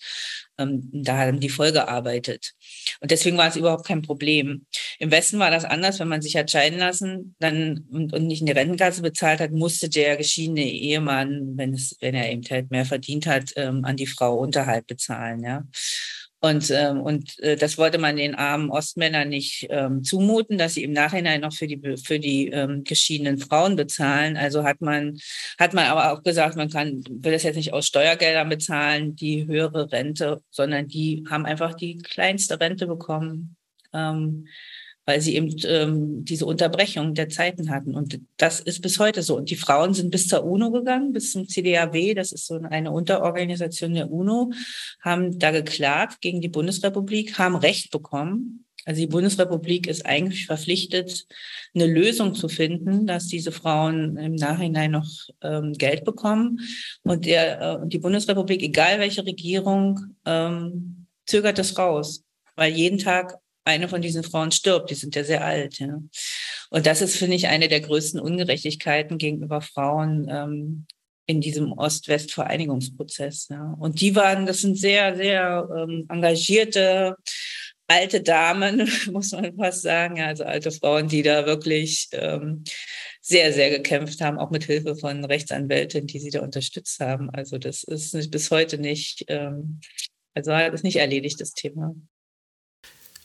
Ähm, 0.58 0.90
da 0.92 1.18
haben 1.18 1.40
die 1.40 1.50
voll 1.50 1.72
gearbeitet. 1.72 2.52
Und 3.00 3.12
deswegen 3.12 3.38
war 3.38 3.48
es 3.48 3.56
überhaupt 3.56 3.88
kein 3.88 4.02
Problem. 4.02 4.66
Im 5.00 5.12
Westen 5.12 5.40
war 5.40 5.52
das 5.52 5.66
anders, 5.66 6.00
wenn 6.00 6.10
man 6.10 6.22
sich 6.22 6.36
hat 6.36 6.52
scheiden 6.52 6.80
lassen 6.80 7.36
dann, 7.40 7.86
und, 7.92 8.14
und 8.14 8.28
nicht 8.28 8.42
in 8.42 8.48
die 8.48 8.52
Rentenkasse 8.54 9.02
bezahlt 9.02 9.40
hat, 9.40 9.52
musste 9.52 9.90
der 9.90 10.18
geschiedene 10.18 10.64
Ehemann, 10.64 11.58
wenn 11.58 11.74
es, 11.74 11.96
wenn 12.02 12.16
er 12.16 12.32
eben 12.32 12.44
halt 12.50 12.72
mehr 12.72 12.86
verdient 12.86 13.26
hat, 13.26 13.54
ähm, 13.56 13.86
an 13.86 13.96
die 13.96 14.08
Frau 14.08 14.38
Unterhalt 14.38 14.88
bezahlen, 14.88 15.44
ja. 15.44 15.64
Und, 16.42 16.72
ähm, 16.72 17.02
und 17.02 17.38
äh, 17.40 17.58
das 17.58 17.78
wollte 17.78 17.98
man 17.98 18.16
den 18.16 18.34
armen 18.34 18.70
Ostmännern 18.70 19.28
nicht 19.28 19.68
ähm, 19.70 20.04
zumuten, 20.04 20.58
dass 20.58 20.76
sie 20.76 20.84
im 20.84 20.94
Nachhinein 20.94 21.42
noch 21.42 21.54
für 21.54 21.68
die, 21.68 21.98
für 21.98 22.18
die 22.18 22.48
ähm, 22.48 22.86
geschiedenen 22.86 23.40
Frauen 23.40 23.76
bezahlen. 23.76 24.38
Also 24.38 24.64
hat 24.64 24.80
man, 24.80 25.20
hat 25.60 25.74
man 25.74 25.86
aber 25.88 26.14
auch 26.14 26.24
gesagt, 26.24 26.56
man 26.56 26.70
kann, 26.70 27.04
will 27.10 27.34
das 27.34 27.44
jetzt 27.44 27.58
nicht 27.58 27.74
aus 27.74 27.88
Steuergeldern 27.88 28.48
bezahlen, 28.48 29.16
die 29.16 29.48
höhere 29.48 29.92
Rente, 29.92 30.42
sondern 30.50 30.88
die 30.88 31.26
haben 31.30 31.46
einfach 31.46 31.74
die 31.74 31.98
kleinste 31.98 32.60
Rente 32.60 32.88
bekommen. 32.88 33.58
Ähm, 33.94 34.48
weil 35.10 35.22
sie 35.22 35.36
eben 35.36 35.56
ähm, 35.66 36.24
diese 36.24 36.46
Unterbrechung 36.46 37.16
der 37.16 37.30
Zeiten 37.30 37.72
hatten. 37.72 37.96
Und 37.96 38.20
das 38.38 38.60
ist 38.60 38.84
bis 38.84 39.00
heute 39.00 39.24
so. 39.24 39.38
Und 39.38 39.50
die 39.50 39.56
Frauen 39.56 39.96
sind 39.96 40.12
bis 40.12 40.28
zur 40.28 40.44
UNO 40.44 40.70
gegangen, 40.70 41.14
bis 41.14 41.32
zum 41.32 41.48
CDAW, 41.48 42.14
das 42.14 42.32
ist 42.32 42.46
so 42.46 42.62
eine 42.70 42.92
Unterorganisation 42.92 43.96
der 43.96 44.12
UNO, 44.12 44.52
haben 45.02 45.40
da 45.40 45.50
geklagt 45.50 46.22
gegen 46.22 46.42
die 46.42 46.48
Bundesrepublik, 46.48 47.40
haben 47.40 47.56
Recht 47.56 47.90
bekommen. 47.90 48.66
Also 48.86 49.02
die 49.02 49.08
Bundesrepublik 49.08 49.88
ist 49.88 50.06
eigentlich 50.06 50.46
verpflichtet, 50.46 51.26
eine 51.74 51.88
Lösung 51.88 52.36
zu 52.36 52.48
finden, 52.48 53.08
dass 53.08 53.26
diese 53.26 53.52
Frauen 53.52 54.16
im 54.16 54.36
Nachhinein 54.36 54.92
noch 54.92 55.10
ähm, 55.42 55.74
Geld 55.74 56.06
bekommen. 56.06 56.60
Und 57.02 57.26
der, 57.26 57.60
äh, 57.60 57.88
die 57.88 57.98
Bundesrepublik, 57.98 58.62
egal 58.62 59.00
welche 59.00 59.26
Regierung, 59.26 60.16
ähm, 60.28 61.08
zögert 61.26 61.58
das 61.58 61.80
raus, 61.80 62.24
weil 62.56 62.74
jeden 62.74 63.00
Tag 63.00 63.40
eine 63.70 63.88
von 63.88 64.02
diesen 64.02 64.24
Frauen 64.24 64.52
stirbt. 64.52 64.90
Die 64.90 64.96
sind 64.96 65.16
ja 65.16 65.24
sehr 65.24 65.44
alt. 65.44 65.80
Ja. 65.80 66.00
Und 66.70 66.86
das 66.86 67.02
ist, 67.02 67.16
finde 67.16 67.36
ich, 67.36 67.48
eine 67.48 67.68
der 67.68 67.82
größten 67.82 68.20
Ungerechtigkeiten 68.20 69.18
gegenüber 69.18 69.62
Frauen 69.62 70.28
ähm, 70.30 70.86
in 71.26 71.42
diesem 71.42 71.72
Ost-West-Vereinigungsprozess. 71.72 73.48
Ja. 73.50 73.76
Und 73.80 74.02
die 74.02 74.16
waren, 74.16 74.46
das 74.46 74.60
sind 74.60 74.78
sehr, 74.78 75.16
sehr 75.16 75.68
ähm, 75.76 76.06
engagierte 76.10 77.16
alte 77.90 78.22
Damen, 78.22 78.90
muss 79.12 79.32
man 79.32 79.56
fast 79.56 79.82
sagen, 79.82 80.22
also 80.22 80.44
alte 80.44 80.72
Frauen, 80.72 81.08
die 81.08 81.24
da 81.24 81.46
wirklich 81.46 82.08
ähm, 82.12 82.64
sehr, 83.22 83.52
sehr 83.52 83.70
gekämpft 83.70 84.22
haben, 84.22 84.38
auch 84.38 84.52
mit 84.52 84.64
Hilfe 84.64 84.96
von 84.96 85.26
Rechtsanwälten, 85.26 86.08
die 86.08 86.20
sie 86.20 86.30
da 86.30 86.42
unterstützt 86.42 87.00
haben. 87.00 87.30
Also 87.32 87.58
das 87.58 87.84
ist 87.84 88.32
bis 88.32 88.52
heute 88.52 88.78
nicht, 88.78 89.26
ähm, 89.28 89.82
also 90.34 90.52
das 90.52 90.76
ist 90.76 90.84
nicht 90.84 90.98
erledigt, 90.98 91.42
das 91.42 91.54
Thema. 91.54 91.96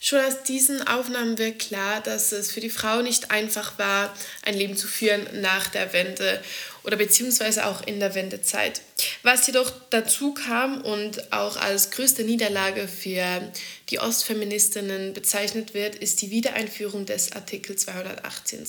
Schon 0.07 0.21
aus 0.21 0.43
diesen 0.43 0.87
Aufnahmen 0.87 1.39
wird 1.39 1.59
klar, 1.59 2.03
dass 2.03 2.31
es 2.33 2.53
für 2.53 2.61
die 2.61 2.69
Frau 2.69 3.01
nicht 3.01 3.31
einfach 3.31 3.79
war, 3.79 4.15
ein 4.43 4.53
Leben 4.53 4.77
zu 4.77 4.87
führen 4.87 5.27
nach 5.41 5.69
der 5.69 5.95
Wende 5.95 6.43
oder 6.83 6.99
beziehungsweise 6.99 7.65
auch 7.65 7.81
in 7.87 8.01
der 8.01 8.15
Wendezeit. 8.15 8.83
Was 9.23 9.47
jedoch 9.47 9.73
dazu 9.89 10.35
kam 10.35 10.83
und 10.83 11.33
auch 11.33 11.57
als 11.57 11.91
größte 11.91 12.23
Niederlage 12.23 12.87
für 12.87 13.51
die 13.89 13.99
Ostfeministinnen 13.99 15.15
bezeichnet 15.15 15.73
wird, 15.73 15.95
ist 15.95 16.21
die 16.21 16.31
Wiedereinführung 16.31 17.07
des 17.07 17.33
Artikel 17.33 17.77
218. 17.77 18.67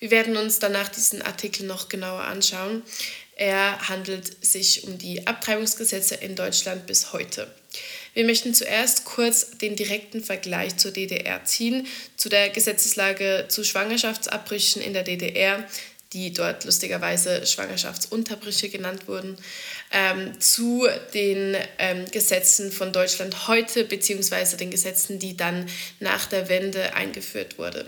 Wir 0.00 0.10
werden 0.10 0.36
uns 0.36 0.58
danach 0.58 0.88
diesen 0.88 1.22
Artikel 1.22 1.66
noch 1.66 1.88
genauer 1.88 2.22
anschauen. 2.22 2.82
Er 3.36 3.88
handelt 3.88 4.44
sich 4.44 4.82
um 4.82 4.98
die 4.98 5.24
Abtreibungsgesetze 5.24 6.16
in 6.16 6.34
Deutschland 6.34 6.88
bis 6.88 7.12
heute. 7.12 7.46
Wir 8.18 8.24
möchten 8.24 8.52
zuerst 8.52 9.04
kurz 9.04 9.52
den 9.58 9.76
direkten 9.76 10.24
Vergleich 10.24 10.76
zur 10.76 10.90
DDR 10.90 11.44
ziehen, 11.44 11.86
zu 12.16 12.28
der 12.28 12.50
Gesetzeslage 12.50 13.44
zu 13.46 13.62
Schwangerschaftsabbrüchen 13.62 14.82
in 14.82 14.92
der 14.92 15.04
DDR, 15.04 15.62
die 16.12 16.32
dort 16.32 16.64
lustigerweise 16.64 17.46
Schwangerschaftsunterbrüche 17.46 18.70
genannt 18.70 19.06
wurden, 19.06 19.36
ähm, 19.92 20.40
zu 20.40 20.88
den 21.14 21.56
ähm, 21.78 22.06
Gesetzen 22.10 22.72
von 22.72 22.92
Deutschland 22.92 23.46
heute 23.46 23.84
beziehungsweise 23.84 24.56
den 24.56 24.72
Gesetzen, 24.72 25.20
die 25.20 25.36
dann 25.36 25.68
nach 26.00 26.26
der 26.26 26.48
Wende 26.48 26.94
eingeführt 26.94 27.56
wurden. 27.56 27.86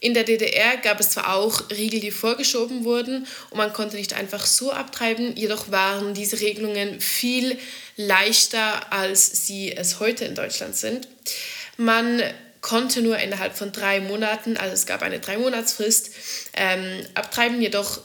In 0.00 0.14
der 0.14 0.24
DDR 0.24 0.76
gab 0.76 1.00
es 1.00 1.10
zwar 1.10 1.34
auch 1.34 1.70
Riegel, 1.70 2.00
die 2.00 2.10
vorgeschoben 2.10 2.84
wurden 2.84 3.26
und 3.50 3.56
man 3.56 3.72
konnte 3.72 3.96
nicht 3.96 4.14
einfach 4.14 4.44
so 4.44 4.70
abtreiben, 4.70 5.34
jedoch 5.36 5.70
waren 5.70 6.12
diese 6.12 6.40
Regelungen 6.40 7.00
viel 7.00 7.58
leichter, 7.96 8.92
als 8.92 9.46
sie 9.46 9.74
es 9.74 9.98
heute 9.98 10.26
in 10.26 10.34
Deutschland 10.34 10.76
sind. 10.76 11.08
Man 11.78 12.22
konnte 12.60 13.00
nur 13.00 13.18
innerhalb 13.18 13.56
von 13.56 13.72
drei 13.72 14.00
Monaten, 14.00 14.56
also 14.56 14.74
es 14.74 14.86
gab 14.86 15.02
eine 15.02 15.20
Drei-Monats-Frist, 15.20 16.10
ähm, 16.54 17.06
abtreiben, 17.14 17.62
jedoch 17.62 18.00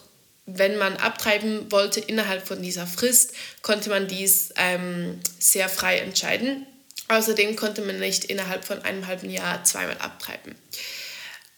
wenn 0.45 0.77
man 0.77 0.97
abtreiben 0.97 1.71
wollte 1.71 1.99
innerhalb 1.99 2.47
von 2.47 2.61
dieser 2.61 2.87
Frist, 2.87 3.33
konnte 3.61 3.89
man 3.89 4.07
dies 4.07 4.53
ähm, 4.57 5.19
sehr 5.39 5.69
frei 5.69 5.99
entscheiden. 5.99 6.65
Außerdem 7.07 7.55
konnte 7.55 7.81
man 7.81 7.99
nicht 7.99 8.25
innerhalb 8.25 8.65
von 8.65 8.81
einem 8.81 9.07
halben 9.07 9.29
Jahr 9.29 9.63
zweimal 9.63 9.97
abtreiben. 9.97 10.55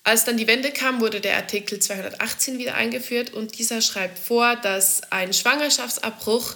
Als 0.06 0.26
dann 0.26 0.36
die 0.36 0.48
Wende 0.48 0.72
kam, 0.72 1.00
wurde 1.00 1.22
der 1.22 1.38
Artikel 1.38 1.80
218 1.80 2.58
wieder 2.58 2.76
eingeführt 2.76 3.34
und 3.34 3.58
dieser 3.58 3.82
schreibt 3.82 4.20
vor, 4.20 4.58
dass 4.58 5.02
ein 5.12 5.32
Schwangerschaftsabbruch 5.34 6.56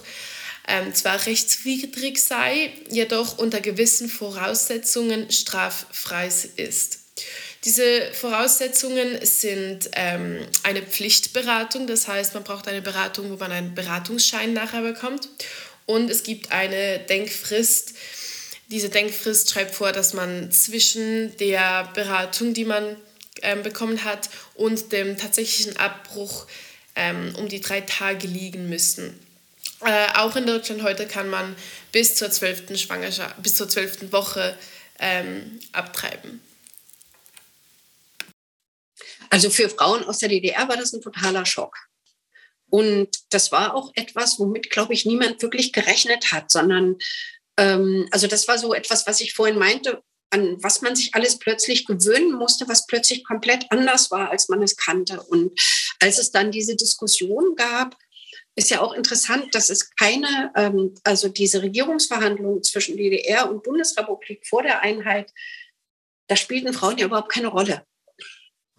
ähm, 0.68 0.94
zwar 0.94 1.24
rechtswidrig 1.24 2.22
sei, 2.22 2.72
jedoch 2.90 3.38
unter 3.38 3.60
gewissen 3.60 4.10
Voraussetzungen 4.10 5.30
straffrei 5.30 6.30
ist. 6.56 6.98
Diese 7.64 8.12
Voraussetzungen 8.12 9.18
sind 9.24 9.90
ähm, 9.94 10.46
eine 10.62 10.82
Pflichtberatung, 10.82 11.86
das 11.86 12.06
heißt, 12.06 12.34
man 12.34 12.44
braucht 12.44 12.68
eine 12.68 12.82
Beratung, 12.82 13.30
wo 13.30 13.36
man 13.36 13.50
einen 13.50 13.74
Beratungsschein 13.74 14.52
nachher 14.52 14.82
bekommt. 14.82 15.28
Und 15.86 16.10
es 16.10 16.22
gibt 16.22 16.52
eine 16.52 16.98
Denkfrist. 16.98 17.94
Diese 18.70 18.90
Denkfrist 18.90 19.50
schreibt 19.50 19.74
vor, 19.74 19.92
dass 19.92 20.12
man 20.12 20.52
zwischen 20.52 21.34
der 21.38 21.90
Beratung, 21.94 22.52
die 22.52 22.66
man 22.66 22.96
ähm, 23.42 23.62
bekommen 23.62 24.04
hat 24.04 24.30
und 24.54 24.92
dem 24.92 25.16
tatsächlichen 25.16 25.76
Abbruch 25.76 26.46
ähm, 26.94 27.34
um 27.38 27.48
die 27.48 27.60
drei 27.60 27.80
Tage 27.80 28.26
liegen 28.26 28.68
müssen. 28.68 29.18
Äh, 29.84 30.08
auch 30.14 30.34
in 30.36 30.46
Deutschland 30.46 30.82
heute 30.82 31.06
kann 31.06 31.30
man 31.30 31.54
bis 31.92 32.16
zur 32.16 32.30
zwölften 32.30 32.76
Schwangerschaft, 32.76 33.40
bis 33.42 33.54
zur 33.54 33.68
zwölften 33.68 34.12
Woche 34.12 34.56
ähm, 34.98 35.60
abtreiben. 35.72 36.40
Also 39.30 39.50
für 39.50 39.68
Frauen 39.68 40.04
aus 40.04 40.18
der 40.18 40.30
DDR 40.30 40.68
war 40.68 40.76
das 40.76 40.92
ein 40.92 41.02
totaler 41.02 41.46
Schock. 41.46 41.76
Und 42.70 43.08
das 43.30 43.52
war 43.52 43.74
auch 43.74 43.92
etwas, 43.94 44.38
womit, 44.38 44.70
glaube 44.70 44.92
ich, 44.92 45.06
niemand 45.06 45.40
wirklich 45.42 45.72
gerechnet 45.72 46.32
hat, 46.32 46.50
sondern 46.50 46.96
ähm, 47.56 48.08
also 48.10 48.26
das 48.26 48.48
war 48.48 48.58
so 48.58 48.74
etwas, 48.74 49.06
was 49.06 49.20
ich 49.20 49.34
vorhin 49.34 49.58
meinte, 49.58 50.02
an 50.30 50.62
was 50.62 50.82
man 50.82 50.94
sich 50.94 51.14
alles 51.14 51.38
plötzlich 51.38 51.86
gewöhnen 51.86 52.32
musste, 52.32 52.68
was 52.68 52.86
plötzlich 52.86 53.24
komplett 53.24 53.66
anders 53.70 54.10
war, 54.10 54.30
als 54.30 54.48
man 54.48 54.62
es 54.62 54.76
kannte. 54.76 55.22
Und 55.22 55.58
als 56.00 56.18
es 56.18 56.30
dann 56.30 56.50
diese 56.50 56.76
Diskussion 56.76 57.56
gab, 57.56 57.96
ist 58.54 58.70
ja 58.70 58.80
auch 58.80 58.92
interessant, 58.92 59.54
dass 59.54 59.70
es 59.70 59.94
keine, 59.94 60.52
ähm, 60.56 60.94
also 61.04 61.28
diese 61.28 61.62
Regierungsverhandlungen 61.62 62.62
zwischen 62.62 62.96
DDR 62.96 63.48
und 63.48 63.62
Bundesrepublik 63.62 64.46
vor 64.46 64.62
der 64.62 64.80
Einheit, 64.80 65.32
da 66.26 66.36
spielten 66.36 66.74
Frauen 66.74 66.98
ja 66.98 67.06
überhaupt 67.06 67.32
keine 67.32 67.48
Rolle. 67.48 67.86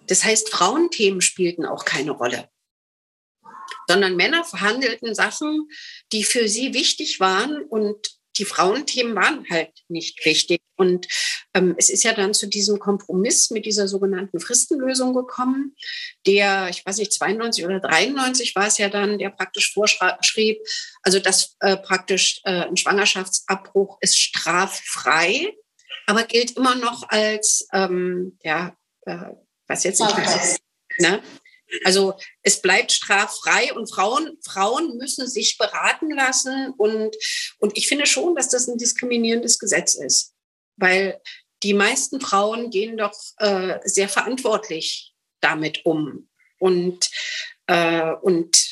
Das 0.08 0.24
heißt, 0.24 0.50
Frauenthemen 0.50 1.22
spielten 1.22 1.66
auch 1.66 1.86
keine 1.86 2.12
Rolle, 2.12 2.50
sondern 3.88 4.16
Männer 4.16 4.43
verhandelten 4.43 5.16
Sachen, 5.16 5.70
die 6.12 6.24
für 6.24 6.47
sie 6.47 6.74
wichtig 6.74 7.20
waren 7.20 7.64
und 7.64 8.19
die 8.40 8.46
Frauenthemen 8.46 9.16
waren 9.16 9.46
halt 9.50 9.72
nicht 9.90 10.26
wichtig. 10.26 10.62
Und 10.76 11.08
ähm, 11.54 11.76
es 11.78 11.90
ist 11.90 12.04
ja 12.04 12.14
dann 12.14 12.34
zu 12.34 12.48
diesem 12.48 12.80
Kompromiss 12.80 13.52
mit 13.52 13.66
dieser 13.66 13.88
sogenannten 13.88 14.40
Fristenlösung 14.40 15.14
gekommen, 15.14 15.76
der, 16.26 16.70
ich 16.70 16.86
weiß 16.86 16.98
nicht, 16.98 17.14
92 17.14 17.66
oder 17.66 17.80
93 17.80 18.56
war 18.56 18.68
es 18.68 18.78
ja 18.78 18.90
dann, 18.90 19.20
der 19.20 19.30
praktisch 19.30 19.74
vorschrieb, 19.74 20.60
also 21.04 21.20
dass 21.20 21.58
äh, 21.60 21.76
praktisch 21.78 22.40
äh, 22.46 22.64
ein 22.64 22.78
Schwangerschaftsabbruch 22.78 23.98
ist 24.00 24.18
straffrei, 24.18 25.54
aber 26.08 26.24
gilt 26.24 26.52
immer 26.52 26.76
noch 26.76 27.10
als, 27.10 27.68
ähm, 27.74 28.38
ja, 28.42 28.76
äh, 29.02 29.18
was 29.68 29.84
jetzt 29.84 30.00
nicht, 30.00 30.16
ne? 30.98 31.22
Also 31.84 32.16
es 32.42 32.62
bleibt 32.62 32.92
straffrei 32.92 33.74
und 33.74 33.92
Frauen, 33.94 34.38
Frauen 34.44 34.98
müssen 34.98 35.28
sich 35.28 35.58
beraten 35.58 36.12
lassen. 36.12 36.74
Und, 36.78 37.16
und 37.60 37.78
ich 37.78 37.88
finde 37.88 38.06
schon, 38.06 38.36
dass 38.36 38.50
das 38.50 38.68
ein 38.68 38.78
diskriminierendes 38.78 39.60
Gesetz 39.60 39.96
ist, 39.96 40.34
weil 40.78 41.20
die 41.64 41.74
meisten 41.74 42.22
Frauen 42.22 42.70
gehen 42.70 42.98
doch 42.98 43.18
äh, 43.38 43.80
sehr 43.84 44.10
verantwortlich 44.10 45.14
damit 45.42 45.86
um. 45.86 46.30
Und, 46.60 47.10
äh, 47.68 48.14
und 48.22 48.69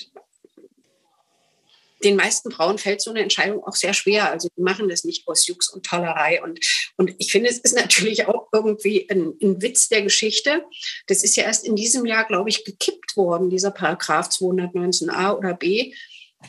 den 2.04 2.16
meisten 2.16 2.52
Frauen 2.52 2.78
fällt 2.78 3.02
so 3.02 3.10
eine 3.10 3.22
Entscheidung 3.22 3.64
auch 3.64 3.76
sehr 3.76 3.94
schwer. 3.94 4.30
Also 4.30 4.50
die 4.56 4.62
machen 4.62 4.90
das 4.90 5.04
nicht 5.04 5.28
aus 5.28 5.48
Jux 5.48 5.70
und 5.70 5.86
Tollerei. 5.86 6.42
Und, 6.44 6.60
und 6.96 7.16
ich 7.18 7.32
finde, 7.32 7.50
es 7.50 7.58
ist 7.58 7.76
natürlich 7.76 8.28
auch 8.28 8.48
irgendwie 8.54 9.10
ein, 9.10 9.34
ein 9.42 9.62
Witz 9.62 9.90
der 9.90 10.04
Geschichte. 10.04 10.64
Das 11.08 11.24
ist 11.24 11.36
ja 11.36 11.44
erst 11.44 11.66
in 11.66 11.76
diesem 11.76 12.06
Jahr, 12.06 12.26
glaube 12.26 12.50
ich, 12.50 12.66
gekippt 12.66 13.18
worden, 13.18 13.50
dieser 13.50 13.72
Paragraph 13.72 14.30
219a 14.30 15.36
oder 15.36 15.54
b, 15.54 15.94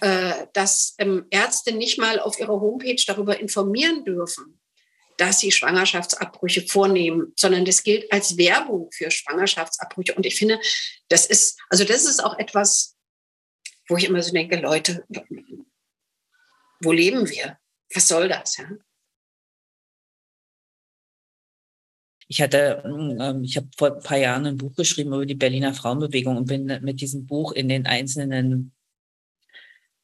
äh, 0.01 0.33
dass 0.53 0.95
ähm, 0.99 1.27
Ärzte 1.31 1.73
nicht 1.73 1.99
mal 1.99 2.21
auf 2.21 2.39
ihrer 2.39 2.61
Homepage 2.61 3.03
darüber 3.07 3.41
informieren 3.41 4.05
dürfen, 4.05 4.61
dass 5.17 5.41
sie 5.41 5.51
Schwangerschaftsabbrüche 5.51 6.67
vornehmen, 6.67 7.33
sondern 7.37 7.65
das 7.65 7.83
gilt 7.83 8.11
als 8.13 8.37
Werbung 8.37 8.91
für 8.93 9.11
Schwangerschaftsabbrüche. 9.11 10.15
Und 10.15 10.27
ich 10.27 10.37
finde, 10.37 10.61
das 11.09 11.27
ist, 11.27 11.59
also 11.71 11.85
das 11.85 12.05
ist 12.05 12.23
auch 12.23 12.39
etwas, 12.39 12.98
wo 13.89 13.97
ich 13.97 14.05
immer 14.05 14.23
so 14.23 14.33
denke, 14.33 14.61
Leute, 14.61 15.05
wo 16.81 16.93
leben 16.93 17.29
wir? 17.29 17.59
Was 17.95 18.09
soll 18.09 18.29
das? 18.29 18.57
Ja? 18.59 18.69
Ich 22.31 22.43
hatte, 22.43 22.83
ähm, 22.85 23.43
ich 23.43 23.57
habe 23.57 23.69
vor 23.77 23.97
ein 23.97 24.03
paar 24.03 24.19
Jahren 24.19 24.47
ein 24.47 24.59
Buch 24.59 24.75
geschrieben 24.77 25.15
über 25.15 25.25
die 25.25 25.35
Berliner 25.35 25.73
Frauenbewegung 25.73 26.37
und 26.37 26.47
bin 26.47 26.67
mit 26.83 27.01
diesem 27.01 27.27
Buch 27.27 27.53
in 27.53 27.69
den 27.69 27.87
einzelnen 27.87 28.73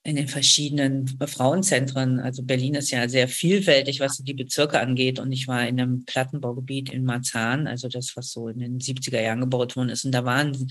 in 0.07 0.17
den 0.17 0.29
verschiedenen 0.29 1.09
Frauenzentren. 1.27 2.21
Also 2.21 2.43
Berlin 2.43 2.75
ist 2.75 2.91
ja 2.91 3.09
sehr 3.09 3.27
vielfältig, 3.27 4.01
was 4.01 4.19
die 4.19 4.35
Bezirke 4.35 4.79
angeht. 4.79 5.19
Und 5.19 5.33
ich 5.33 5.49
war 5.49 5.67
in 5.67 5.81
einem 5.81 6.05
Plattenbaugebiet 6.05 6.93
in 6.93 7.05
Marzahn, 7.05 7.67
also 7.67 7.89
das, 7.89 8.15
was 8.15 8.31
so 8.31 8.49
in 8.49 8.59
den 8.59 8.79
70er 8.79 9.23
Jahren 9.23 9.41
gebaut 9.41 9.77
worden 9.77 9.89
ist. 9.89 10.05
Und 10.05 10.13
da 10.13 10.27
waren 10.27 10.71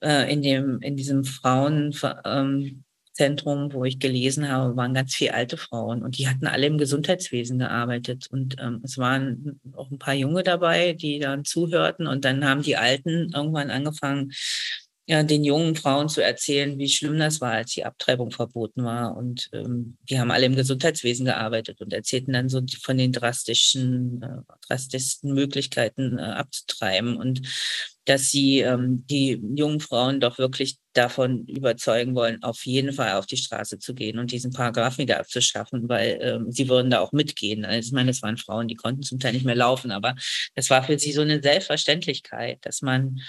äh, 0.00 0.32
in 0.32 0.40
dem, 0.40 0.80
in 0.80 0.96
diesem 0.96 1.24
Frauenzentrum, 1.24 2.82
ähm, 3.18 3.72
wo 3.72 3.84
ich 3.84 3.98
gelesen 3.98 4.48
habe, 4.48 4.74
waren 4.76 4.94
ganz 4.94 5.14
viele 5.14 5.34
alte 5.34 5.58
Frauen 5.58 6.02
und 6.02 6.16
die 6.16 6.26
hatten 6.26 6.46
alle 6.46 6.66
im 6.66 6.78
Gesundheitswesen 6.78 7.58
gearbeitet. 7.58 8.28
Und 8.30 8.56
ähm, 8.58 8.80
es 8.82 8.96
waren 8.96 9.60
auch 9.74 9.90
ein 9.90 9.98
paar 9.98 10.14
Junge 10.14 10.42
dabei, 10.42 10.94
die 10.94 11.18
dann 11.18 11.44
zuhörten. 11.44 12.06
Und 12.06 12.24
dann 12.24 12.46
haben 12.46 12.62
die 12.62 12.78
Alten 12.78 13.30
irgendwann 13.34 13.70
angefangen, 13.70 14.32
ja, 15.06 15.22
den 15.22 15.44
jungen 15.44 15.76
Frauen 15.76 16.08
zu 16.08 16.22
erzählen, 16.22 16.78
wie 16.78 16.88
schlimm 16.88 17.18
das 17.18 17.40
war, 17.42 17.52
als 17.52 17.72
die 17.72 17.84
Abtreibung 17.84 18.30
verboten 18.30 18.84
war. 18.84 19.16
Und 19.16 19.50
ähm, 19.52 19.98
die 20.08 20.18
haben 20.18 20.30
alle 20.30 20.46
im 20.46 20.56
Gesundheitswesen 20.56 21.26
gearbeitet 21.26 21.80
und 21.82 21.92
erzählten 21.92 22.32
dann 22.32 22.48
so 22.48 22.62
von 22.80 22.96
den 22.96 23.12
drastischen, 23.12 24.22
äh, 24.22 24.54
drastischsten 24.66 25.34
Möglichkeiten 25.34 26.18
äh, 26.18 26.22
abzutreiben 26.22 27.16
und 27.16 27.42
dass 28.06 28.30
sie 28.30 28.60
ähm, 28.60 29.06
die 29.08 29.40
jungen 29.54 29.80
Frauen 29.80 30.20
doch 30.20 30.38
wirklich 30.38 30.78
davon 30.92 31.46
überzeugen 31.46 32.14
wollen, 32.14 32.42
auf 32.42 32.64
jeden 32.66 32.92
Fall 32.92 33.14
auf 33.14 33.26
die 33.26 33.38
Straße 33.38 33.78
zu 33.78 33.94
gehen 33.94 34.18
und 34.18 34.30
diesen 34.30 34.52
Paragraph 34.52 34.98
wieder 34.98 35.18
abzuschaffen, 35.18 35.88
weil 35.88 36.18
ähm, 36.20 36.52
sie 36.52 36.68
würden 36.68 36.90
da 36.90 37.00
auch 37.00 37.12
mitgehen. 37.12 37.64
Also 37.64 37.88
ich 37.88 37.92
meine, 37.92 38.10
es 38.10 38.22
waren 38.22 38.36
Frauen, 38.36 38.68
die 38.68 38.74
konnten 38.74 39.02
zum 39.02 39.18
Teil 39.18 39.32
nicht 39.32 39.46
mehr 39.46 39.54
laufen, 39.54 39.90
aber 39.90 40.14
das 40.54 40.70
war 40.70 40.82
für 40.82 40.98
sie 40.98 41.12
so 41.12 41.22
eine 41.22 41.42
Selbstverständlichkeit, 41.42 42.58
dass 42.62 42.82
man 42.82 43.20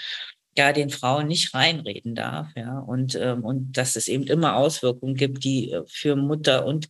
ja 0.58 0.72
den 0.72 0.90
Frauen 0.90 1.28
nicht 1.28 1.54
reinreden 1.54 2.14
darf, 2.14 2.48
ja, 2.56 2.78
und, 2.78 3.14
ähm, 3.14 3.44
und 3.44 3.76
dass 3.76 3.96
es 3.96 4.08
eben 4.08 4.24
immer 4.24 4.56
Auswirkungen 4.56 5.14
gibt, 5.14 5.44
die 5.44 5.72
äh, 5.72 5.82
für 5.86 6.16
Mutter 6.16 6.66
und 6.66 6.88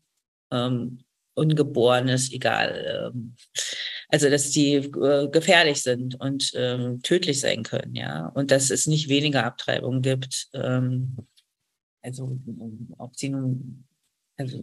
ähm, 0.50 0.98
Ungeborenes, 1.34 2.32
egal, 2.32 3.12
ähm, 3.12 3.34
also 4.08 4.30
dass 4.30 4.50
die 4.50 4.74
äh, 4.74 5.28
gefährlich 5.28 5.82
sind 5.82 6.18
und 6.20 6.52
ähm, 6.54 7.02
tödlich 7.02 7.40
sein 7.40 7.62
können, 7.62 7.94
ja, 7.94 8.28
und 8.28 8.50
dass 8.50 8.70
es 8.70 8.86
nicht 8.86 9.08
weniger 9.08 9.44
Abtreibungen 9.44 10.02
gibt, 10.02 10.48
ähm, 10.54 11.16
also 12.02 12.38
ob 12.98 13.16
sie 13.16 13.30
nun 13.30 13.86
also 14.38 14.62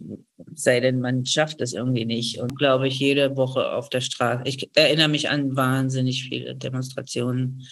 sei 0.54 0.80
denn, 0.80 1.00
man 1.00 1.26
schafft 1.26 1.60
es 1.60 1.72
irgendwie 1.72 2.04
nicht. 2.04 2.38
Und 2.38 2.56
glaube 2.56 2.86
ich, 2.86 2.98
jede 2.98 3.36
Woche 3.36 3.72
auf 3.72 3.88
der 3.88 4.00
Straße. 4.00 4.42
Ich 4.44 4.70
erinnere 4.76 5.08
mich 5.08 5.30
an 5.30 5.56
wahnsinnig 5.56 6.28
viele 6.28 6.54
Demonstrationen 6.54 7.66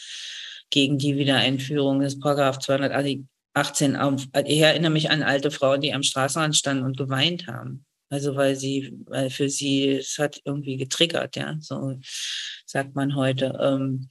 gegen 0.73 0.99
die 0.99 1.17
Wiedereinführung 1.17 2.01
des 2.01 2.19
Paragraph 2.19 2.59
218 2.59 3.97
auf. 3.97 4.27
Ich 4.47 4.59
erinnere 4.59 4.91
mich 4.91 5.11
an 5.11 5.23
alte 5.23 5.51
Frauen, 5.51 5.83
die 5.83 5.93
am 5.93 6.03
Straßenrand 6.03 6.57
standen 6.57 6.85
und 6.85 6.97
geweint 6.97 7.47
haben. 7.47 7.85
Also 8.09 8.35
weil 8.35 8.57
sie, 8.57 8.99
weil 9.07 9.31
für 9.31 9.49
sie, 9.49 9.91
es 9.91 10.19
hat 10.19 10.41
irgendwie 10.45 10.77
getriggert, 10.77 11.37
ja, 11.37 11.57
so 11.61 11.99
sagt 12.67 12.95
man 12.95 13.15
heute. 13.15 13.59
Ähm, 13.61 14.09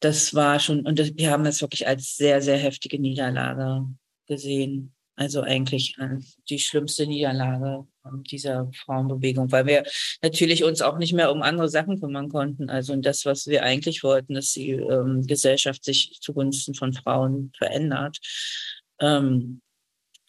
das 0.00 0.34
war 0.34 0.58
schon, 0.58 0.84
und 0.84 0.98
wir 1.16 1.30
haben 1.30 1.44
das 1.44 1.60
wirklich 1.60 1.86
als 1.86 2.16
sehr, 2.16 2.42
sehr 2.42 2.56
heftige 2.56 2.98
Niederlage 2.98 3.86
gesehen. 4.26 4.94
Also 5.22 5.42
eigentlich 5.42 5.96
äh, 6.00 6.18
die 6.50 6.58
schlimmste 6.58 7.06
Niederlage 7.06 7.86
dieser 8.28 8.68
Frauenbewegung, 8.74 9.52
weil 9.52 9.66
wir 9.66 9.84
natürlich 10.20 10.64
uns 10.64 10.82
auch 10.82 10.98
nicht 10.98 11.12
mehr 11.12 11.30
um 11.30 11.42
andere 11.42 11.68
Sachen 11.68 12.00
kümmern 12.00 12.28
konnten. 12.28 12.68
Also 12.68 12.96
das, 12.96 13.24
was 13.24 13.46
wir 13.46 13.62
eigentlich 13.62 14.02
wollten, 14.02 14.34
dass 14.34 14.52
die 14.52 14.70
ähm, 14.70 15.24
Gesellschaft 15.24 15.84
sich 15.84 16.18
zugunsten 16.20 16.74
von 16.74 16.92
Frauen 16.92 17.52
verändert. 17.56 18.18
Ähm, 18.98 19.62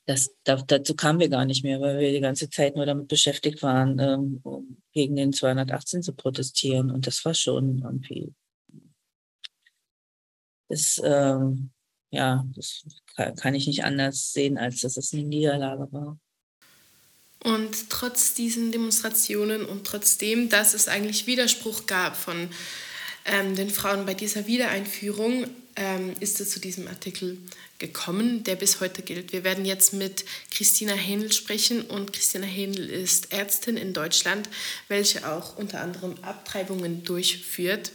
das, 0.06 0.30
da, 0.44 0.58
dazu 0.58 0.96
kamen 0.96 1.20
wir 1.20 1.30
gar 1.30 1.46
nicht 1.46 1.64
mehr, 1.64 1.82
weil 1.82 1.98
wir 1.98 2.12
die 2.12 2.20
ganze 2.20 2.52
Zeit 2.52 2.76
nur 2.76 2.86
damit 2.86 3.08
beschäftigt 3.08 3.64
waren, 3.64 3.98
ähm, 3.98 4.44
gegen 4.92 5.16
den 5.16 5.34
218 5.34 6.04
zu 6.04 6.14
protestieren. 6.14 6.92
Und 6.92 7.08
das 7.08 7.26
war 7.26 7.34
schon 7.34 7.80
irgendwie. 7.80 8.32
Das, 10.70 11.02
ähm, 11.04 11.72
ja, 12.14 12.46
das 12.56 12.84
kann 13.38 13.56
ich 13.56 13.68
nicht 13.68 13.84
anders 13.84 14.32
sehen, 14.34 14.58
als 14.58 14.82
dass 14.82 14.98
es 14.98 15.14
eine 15.14 15.24
Niederlage 15.24 15.92
war. 15.92 16.18
Und 17.44 17.90
trotz 17.90 18.36
diesen 18.36 18.72
Demonstrationen 18.72 19.66
und 19.66 19.86
trotzdem, 19.86 20.48
dass 20.48 20.74
es 20.74 20.88
eigentlich 20.88 21.28
Widerspruch 21.28 21.88
gab 21.88 22.16
von 22.16 22.50
ähm, 23.26 23.56
den 23.56 23.70
Frauen 23.70 24.06
bei 24.06 24.14
dieser 24.14 24.48
Wiedereinführung, 24.48 25.48
ähm, 25.76 26.14
ist 26.20 26.40
es 26.40 26.52
zu 26.52 26.60
diesem 26.60 26.88
Artikel 26.88 27.38
gekommen, 27.80 28.44
der 28.44 28.56
bis 28.56 28.80
heute 28.80 29.02
gilt. 29.02 29.34
Wir 29.34 29.44
werden 29.44 29.66
jetzt 29.66 29.92
mit 29.92 30.24
Christina 30.52 30.94
Händel 30.94 31.34
sprechen 31.34 31.82
und 31.82 32.14
Christina 32.14 32.46
Händel 32.46 32.90
ist 32.90 33.34
Ärztin 33.34 33.76
in 33.76 33.94
Deutschland, 33.94 34.48
welche 34.88 35.28
auch 35.30 35.58
unter 35.58 35.82
anderem 35.82 36.16
Abtreibungen 36.22 37.04
durchführt. 37.04 37.92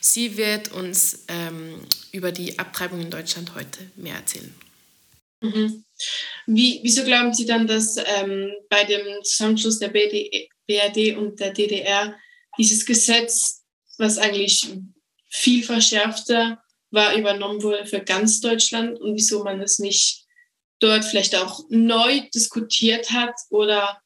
Sie 0.00 0.36
wird 0.36 0.72
uns 0.72 1.24
ähm, 1.28 1.80
über 2.16 2.32
die 2.32 2.58
Abtreibung 2.58 3.00
in 3.00 3.10
Deutschland 3.10 3.54
heute 3.54 3.90
mehr 3.96 4.14
erzählen. 4.14 4.54
Mhm. 5.40 5.84
Wie, 6.46 6.80
wieso 6.82 7.04
glauben 7.04 7.32
Sie 7.32 7.46
dann, 7.46 7.66
dass 7.66 7.96
ähm, 7.96 8.52
bei 8.68 8.84
dem 8.84 9.22
Zusammenschluss 9.22 9.78
der 9.78 9.88
BD, 9.88 10.48
BRD 10.66 11.16
und 11.16 11.38
der 11.40 11.52
DDR 11.52 12.16
dieses 12.58 12.84
Gesetz, 12.84 13.62
was 13.98 14.18
eigentlich 14.18 14.68
viel 15.28 15.62
verschärfter 15.62 16.62
war, 16.90 17.14
übernommen 17.14 17.62
wurde 17.62 17.86
für 17.86 18.00
ganz 18.00 18.40
Deutschland 18.40 18.98
und 19.00 19.14
wieso 19.14 19.44
man 19.44 19.60
es 19.60 19.78
nicht 19.78 20.24
dort 20.80 21.04
vielleicht 21.04 21.34
auch 21.36 21.64
neu 21.68 22.22
diskutiert 22.34 23.10
hat 23.10 23.34
oder 23.50 24.00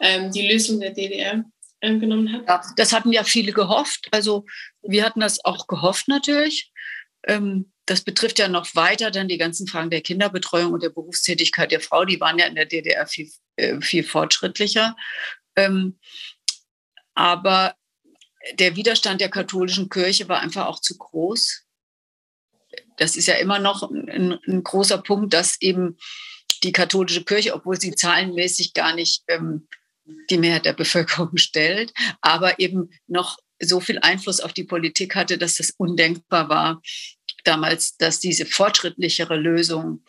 ähm, 0.00 0.32
die 0.32 0.46
Lösung 0.48 0.80
der 0.80 0.90
DDR 0.90 1.44
ähm, 1.80 2.00
genommen 2.00 2.32
hat? 2.32 2.44
Ja, 2.46 2.62
das 2.76 2.92
hatten 2.92 3.12
ja 3.12 3.24
viele 3.24 3.52
gehofft. 3.52 4.08
Also 4.10 4.44
wir 4.82 5.04
hatten 5.04 5.20
das 5.20 5.44
auch 5.44 5.66
gehofft 5.66 6.08
natürlich. 6.08 6.72
Ähm, 7.24 7.72
das 7.86 8.00
betrifft 8.02 8.38
ja 8.38 8.48
noch 8.48 8.74
weiter 8.74 9.10
dann 9.10 9.28
die 9.28 9.38
ganzen 9.38 9.66
Fragen 9.66 9.90
der 9.90 10.00
Kinderbetreuung 10.00 10.72
und 10.72 10.82
der 10.82 10.90
Berufstätigkeit 10.90 11.70
der 11.70 11.80
Frau. 11.80 12.04
Die 12.04 12.20
waren 12.20 12.38
ja 12.38 12.46
in 12.46 12.54
der 12.54 12.66
DDR 12.66 13.06
viel, 13.06 13.30
äh, 13.56 13.80
viel 13.80 14.04
fortschrittlicher. 14.04 14.96
Ähm, 15.56 15.98
aber 17.14 17.74
der 18.58 18.76
Widerstand 18.76 19.20
der 19.20 19.30
katholischen 19.30 19.88
Kirche 19.88 20.28
war 20.28 20.40
einfach 20.40 20.66
auch 20.66 20.80
zu 20.80 20.96
groß. 20.96 21.64
Das 22.96 23.16
ist 23.16 23.26
ja 23.26 23.34
immer 23.34 23.58
noch 23.58 23.82
ein, 23.90 24.38
ein 24.46 24.62
großer 24.62 24.98
Punkt, 24.98 25.34
dass 25.34 25.60
eben 25.60 25.96
die 26.62 26.72
katholische 26.72 27.24
Kirche, 27.24 27.54
obwohl 27.54 27.80
sie 27.80 27.94
zahlenmäßig 27.94 28.74
gar 28.74 28.94
nicht 28.94 29.24
ähm, 29.28 29.68
die 30.30 30.38
Mehrheit 30.38 30.66
der 30.66 30.72
Bevölkerung 30.72 31.36
stellt, 31.36 31.92
aber 32.20 32.58
eben 32.58 32.90
noch 33.06 33.38
so 33.60 33.80
viel 33.80 33.98
Einfluss 34.00 34.40
auf 34.40 34.52
die 34.52 34.64
Politik 34.64 35.14
hatte, 35.14 35.38
dass 35.38 35.56
das 35.56 35.70
undenkbar 35.76 36.48
war, 36.48 36.82
damals, 37.44 37.96
dass 37.96 38.20
diese 38.20 38.46
fortschrittlichere 38.46 39.36
Lösung 39.36 40.04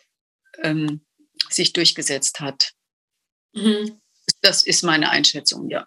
ähm, 0.62 1.04
sich 1.50 1.72
durchgesetzt 1.72 2.40
hat. 2.40 2.72
Mhm. 3.52 4.00
Das 4.42 4.66
ist 4.66 4.82
meine 4.82 5.10
Einschätzung, 5.10 5.68
ja. 5.70 5.86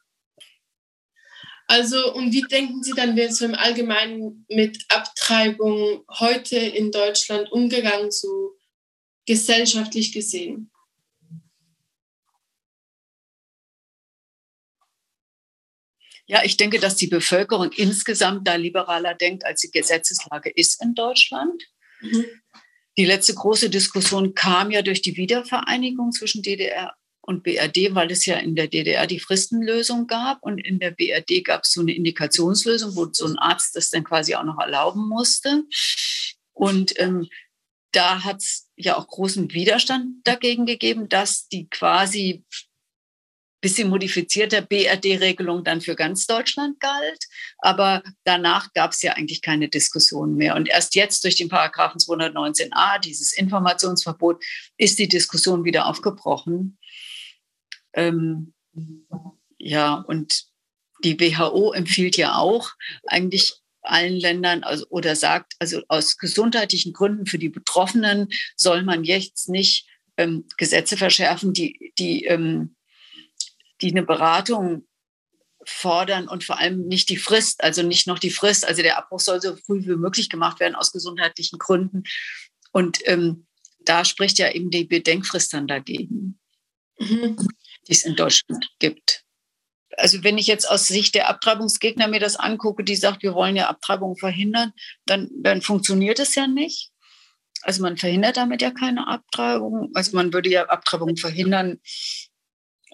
Also, 1.68 2.14
und 2.16 2.34
wie 2.34 2.42
denken 2.42 2.82
Sie 2.82 2.94
dann, 2.94 3.16
wird 3.16 3.34
so 3.34 3.46
im 3.46 3.54
Allgemeinen 3.54 4.44
mit 4.50 4.84
Abtreibung 4.90 6.04
heute 6.18 6.58
in 6.58 6.92
Deutschland 6.92 7.52
umgegangen, 7.52 8.10
so 8.10 8.58
gesellschaftlich 9.28 10.12
gesehen? 10.12 10.72
Ja, 16.30 16.44
ich 16.44 16.58
denke, 16.58 16.80
dass 16.80 16.96
die 16.96 17.08
Bevölkerung 17.08 17.72
insgesamt 17.72 18.48
da 18.48 18.54
liberaler 18.54 19.16
denkt, 19.16 19.46
als 19.46 19.62
die 19.62 19.72
Gesetzeslage 19.72 20.52
ist 20.52 20.80
in 20.80 20.94
Deutschland. 20.94 21.64
Mhm. 22.02 22.26
Die 23.00 23.06
letzte 23.06 23.34
große 23.34 23.72
Diskussion 23.72 24.36
kam 24.36 24.70
ja 24.70 24.84
durch 24.84 25.02
die 25.02 25.18
Wiedervereinigung 25.18 26.12
zwischen 26.12 26.44
DDR 26.44 26.94
und 27.22 27.42
BRD, 27.42 27.96
weil 27.96 28.12
es 28.12 28.28
ja 28.28 28.38
in 28.38 28.56
der 28.56 28.68
DDR 28.68 29.08
die 29.08 29.20
Fristenlösung 29.20 30.06
gab 30.06 30.44
und 30.44 30.60
in 30.60 30.78
der 30.78 30.92
BRD 30.92 31.44
gab 31.44 31.64
es 31.64 31.72
so 31.72 31.82
eine 31.82 31.96
Indikationslösung, 31.96 32.96
wo 32.96 33.08
so 33.12 33.26
ein 33.26 33.40
Arzt 33.40 33.76
das 33.76 33.90
dann 33.90 34.04
quasi 34.04 34.36
auch 34.36 34.44
noch 34.44 34.60
erlauben 34.60 35.10
musste. 35.10 35.64
Und 36.54 37.00
ähm, 37.00 37.28
da 37.92 38.24
hat 38.24 38.38
es 38.38 38.70
ja 38.76 38.98
auch 38.98 39.08
großen 39.08 39.52
Widerstand 39.52 40.18
dagegen 40.26 40.68
gegeben, 40.68 41.10
dass 41.10 41.48
die 41.48 41.68
quasi 41.70 42.44
bisschen 43.62 43.90
modifizierte 43.90 44.62
BRD-Regelung 44.62 45.64
dann 45.64 45.82
für 45.82 45.96
ganz 45.96 46.26
Deutschland 46.26 46.80
galt. 46.80 47.26
Aber 47.60 48.04
danach 48.24 48.72
gab 48.74 48.92
es 48.92 49.02
ja 49.02 49.14
eigentlich 49.14 49.42
keine 49.42 49.70
Diskussion 49.70 50.36
mehr. 50.36 50.56
Und 50.56 50.70
erst 50.70 50.96
jetzt 50.96 51.24
durch 51.24 51.36
den 51.36 51.50
Paragraphen 51.50 52.00
219a, 52.00 53.00
dieses 53.00 53.34
Informationsverbot, 53.34 54.44
ist 54.78 55.00
die 55.00 55.08
Diskussion 55.08 55.66
wieder 55.66 55.88
aufgebrochen. 55.88 56.78
Ähm, 57.94 58.54
ja, 59.58 59.96
und 59.96 60.46
die 61.04 61.20
WHO 61.20 61.74
empfiehlt 61.74 62.18
ja 62.18 62.36
auch 62.36 62.72
eigentlich 63.08 63.54
allen 63.82 64.16
Ländern 64.16 64.64
also, 64.64 64.86
oder 64.90 65.16
sagt, 65.16 65.54
also 65.60 65.82
aus 65.88 66.18
gesundheitlichen 66.18 66.94
Gründen 66.94 67.26
für 67.26 67.40
die 67.40 67.50
Betroffenen 67.50 68.28
soll 68.56 68.84
man 68.84 69.04
jetzt 69.04 69.50
nicht 69.50 69.88
ähm, 70.18 70.46
Gesetze 70.58 70.98
verschärfen, 70.98 71.54
die, 71.54 71.94
die, 71.98 72.26
ähm, 72.26 72.76
die 73.82 73.92
eine 73.92 74.04
Beratung 74.04 74.88
fordern 75.66 76.28
und 76.28 76.44
vor 76.44 76.58
allem 76.58 76.88
nicht 76.88 77.10
die 77.10 77.18
Frist, 77.18 77.64
also 77.64 77.84
nicht 77.84 78.08
noch 78.08 78.20
die 78.20 78.32
Frist, 78.32 78.66
also 78.66 78.82
der 78.82 78.98
Abbruch 78.98 79.20
soll 79.20 79.42
so 79.42 79.56
früh 79.56 79.86
wie 79.86 79.96
möglich 79.96 80.30
gemacht 80.30 80.60
werden 80.60 80.76
aus 80.76 80.92
gesundheitlichen 80.92 81.60
Gründen. 81.60 82.04
Und 82.72 83.00
ähm, 83.06 83.46
da 83.80 84.06
spricht 84.06 84.40
ja 84.40 84.52
eben 84.52 84.70
die 84.70 84.86
Bedenkfrist 84.86 85.54
dann 85.54 85.68
dagegen, 85.68 86.40
mhm. 86.98 87.38
die 87.88 87.92
es 87.92 88.04
in 88.04 88.16
Deutschland 88.16 88.68
gibt 88.80 89.24
also 90.00 90.24
wenn 90.24 90.38
ich 90.38 90.48
jetzt 90.48 90.70
aus 90.70 90.88
Sicht 90.88 91.16
der 91.16 91.30
Abtreibungsgegner 91.30 92.08
mir 92.08 92.20
das 92.20 92.36
angucke, 92.36 92.84
die 92.84 92.96
sagt, 92.96 93.24
wir 93.24 93.34
wollen 93.34 93.56
ja 93.56 93.68
Abtreibung 93.68 94.16
verhindern, 94.18 94.74
dann, 95.06 95.30
dann 95.42 95.62
funktioniert 95.62 96.20
es 96.20 96.36
ja 96.36 96.48
nicht. 96.48 96.92
Also 97.62 97.82
man 97.82 97.98
verhindert 97.98 98.38
damit 98.38 98.62
ja 98.62 98.72
keine 98.72 99.08
Abtreibung. 99.08 99.92
Also 99.94 100.16
man 100.16 100.34
würde 100.34 100.50
ja 100.50 100.66
Abtreibung 100.66 101.18
verhindern, 101.18 101.80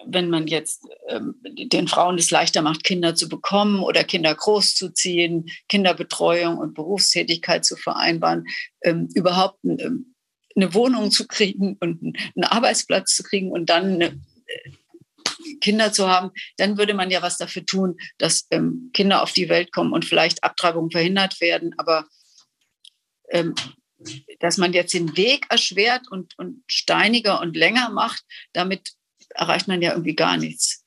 wenn 0.04 0.30
man 0.30 0.46
jetzt 0.46 0.86
ähm, 1.08 1.36
den 1.42 1.88
Frauen 1.88 2.18
es 2.18 2.30
leichter 2.30 2.62
macht, 2.62 2.84
Kinder 2.84 3.14
zu 3.14 3.28
bekommen 3.28 3.82
oder 3.82 4.04
Kinder 4.04 4.34
großzuziehen, 4.34 5.48
Kinderbetreuung 5.68 6.58
und 6.58 6.74
Berufstätigkeit 6.74 7.64
zu 7.64 7.76
vereinbaren, 7.76 8.46
ähm, 8.82 9.08
überhaupt 9.14 9.58
ähm, 9.64 10.14
eine 10.54 10.74
Wohnung 10.74 11.10
zu 11.10 11.26
kriegen 11.26 11.76
und 11.80 12.02
einen 12.02 12.44
Arbeitsplatz 12.44 13.14
zu 13.14 13.22
kriegen 13.22 13.50
und 13.50 13.70
dann 13.70 13.94
eine, 13.94 14.06
äh, 14.06 14.70
Kinder 15.60 15.92
zu 15.92 16.08
haben, 16.08 16.30
dann 16.56 16.78
würde 16.78 16.94
man 16.94 17.10
ja 17.10 17.22
was 17.22 17.36
dafür 17.36 17.64
tun, 17.64 17.96
dass 18.18 18.46
ähm, 18.50 18.90
Kinder 18.92 19.22
auf 19.22 19.32
die 19.32 19.48
Welt 19.48 19.72
kommen 19.72 19.92
und 19.92 20.04
vielleicht 20.04 20.44
Abtreibungen 20.44 20.90
verhindert 20.90 21.40
werden. 21.40 21.74
Aber 21.78 22.06
ähm, 23.30 23.54
dass 24.40 24.56
man 24.56 24.72
jetzt 24.72 24.94
den 24.94 25.16
Weg 25.16 25.46
erschwert 25.48 26.10
und, 26.10 26.38
und 26.38 26.62
steiniger 26.66 27.40
und 27.40 27.56
länger 27.56 27.90
macht, 27.90 28.24
damit 28.52 28.92
erreicht 29.30 29.68
man 29.68 29.82
ja 29.82 29.92
irgendwie 29.92 30.14
gar 30.14 30.36
nichts. 30.36 30.84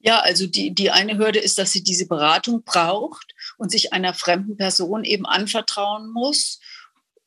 Ja, 0.00 0.18
also 0.18 0.46
die, 0.46 0.74
die 0.74 0.90
eine 0.90 1.16
Hürde 1.16 1.38
ist, 1.38 1.58
dass 1.58 1.70
sie 1.70 1.84
diese 1.84 2.08
Beratung 2.08 2.64
braucht 2.64 3.34
und 3.56 3.70
sich 3.70 3.92
einer 3.92 4.14
fremden 4.14 4.56
Person 4.56 5.04
eben 5.04 5.26
anvertrauen 5.26 6.10
muss, 6.10 6.60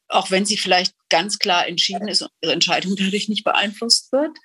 auch 0.09 0.29
wenn 0.29 0.45
sie 0.45 0.57
vielleicht 0.57 0.93
ganz 1.09 1.39
klar 1.39 1.67
entschieden 1.67 2.09
ist 2.09 2.21
und 2.21 2.31
ihre 2.41 2.51
Entscheidung 2.51 2.95
dadurch 2.97 3.29
nicht 3.29 3.45
beeinflusst 3.45 4.11
wird. 4.11 4.37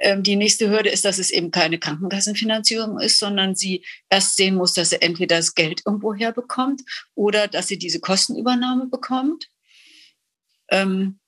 Ähm, 0.00 0.24
die 0.24 0.34
nächste 0.34 0.68
Hürde 0.68 0.90
ist, 0.90 1.04
dass 1.04 1.18
es 1.18 1.30
eben 1.30 1.52
keine 1.52 1.78
Krankenkassenfinanzierung 1.78 2.98
ist, 2.98 3.20
sondern 3.20 3.54
sie 3.54 3.84
erst 4.10 4.34
sehen 4.34 4.56
muss, 4.56 4.72
dass 4.72 4.90
sie 4.90 5.00
entweder 5.00 5.36
das 5.36 5.54
Geld 5.54 5.82
irgendwo 5.86 6.12
herbekommt 6.12 6.82
oder 7.14 7.46
dass 7.46 7.68
sie 7.68 7.78
diese 7.78 8.00
Kostenübernahme 8.00 8.86
bekommt. 8.86 9.46
Ähm, 10.68 11.20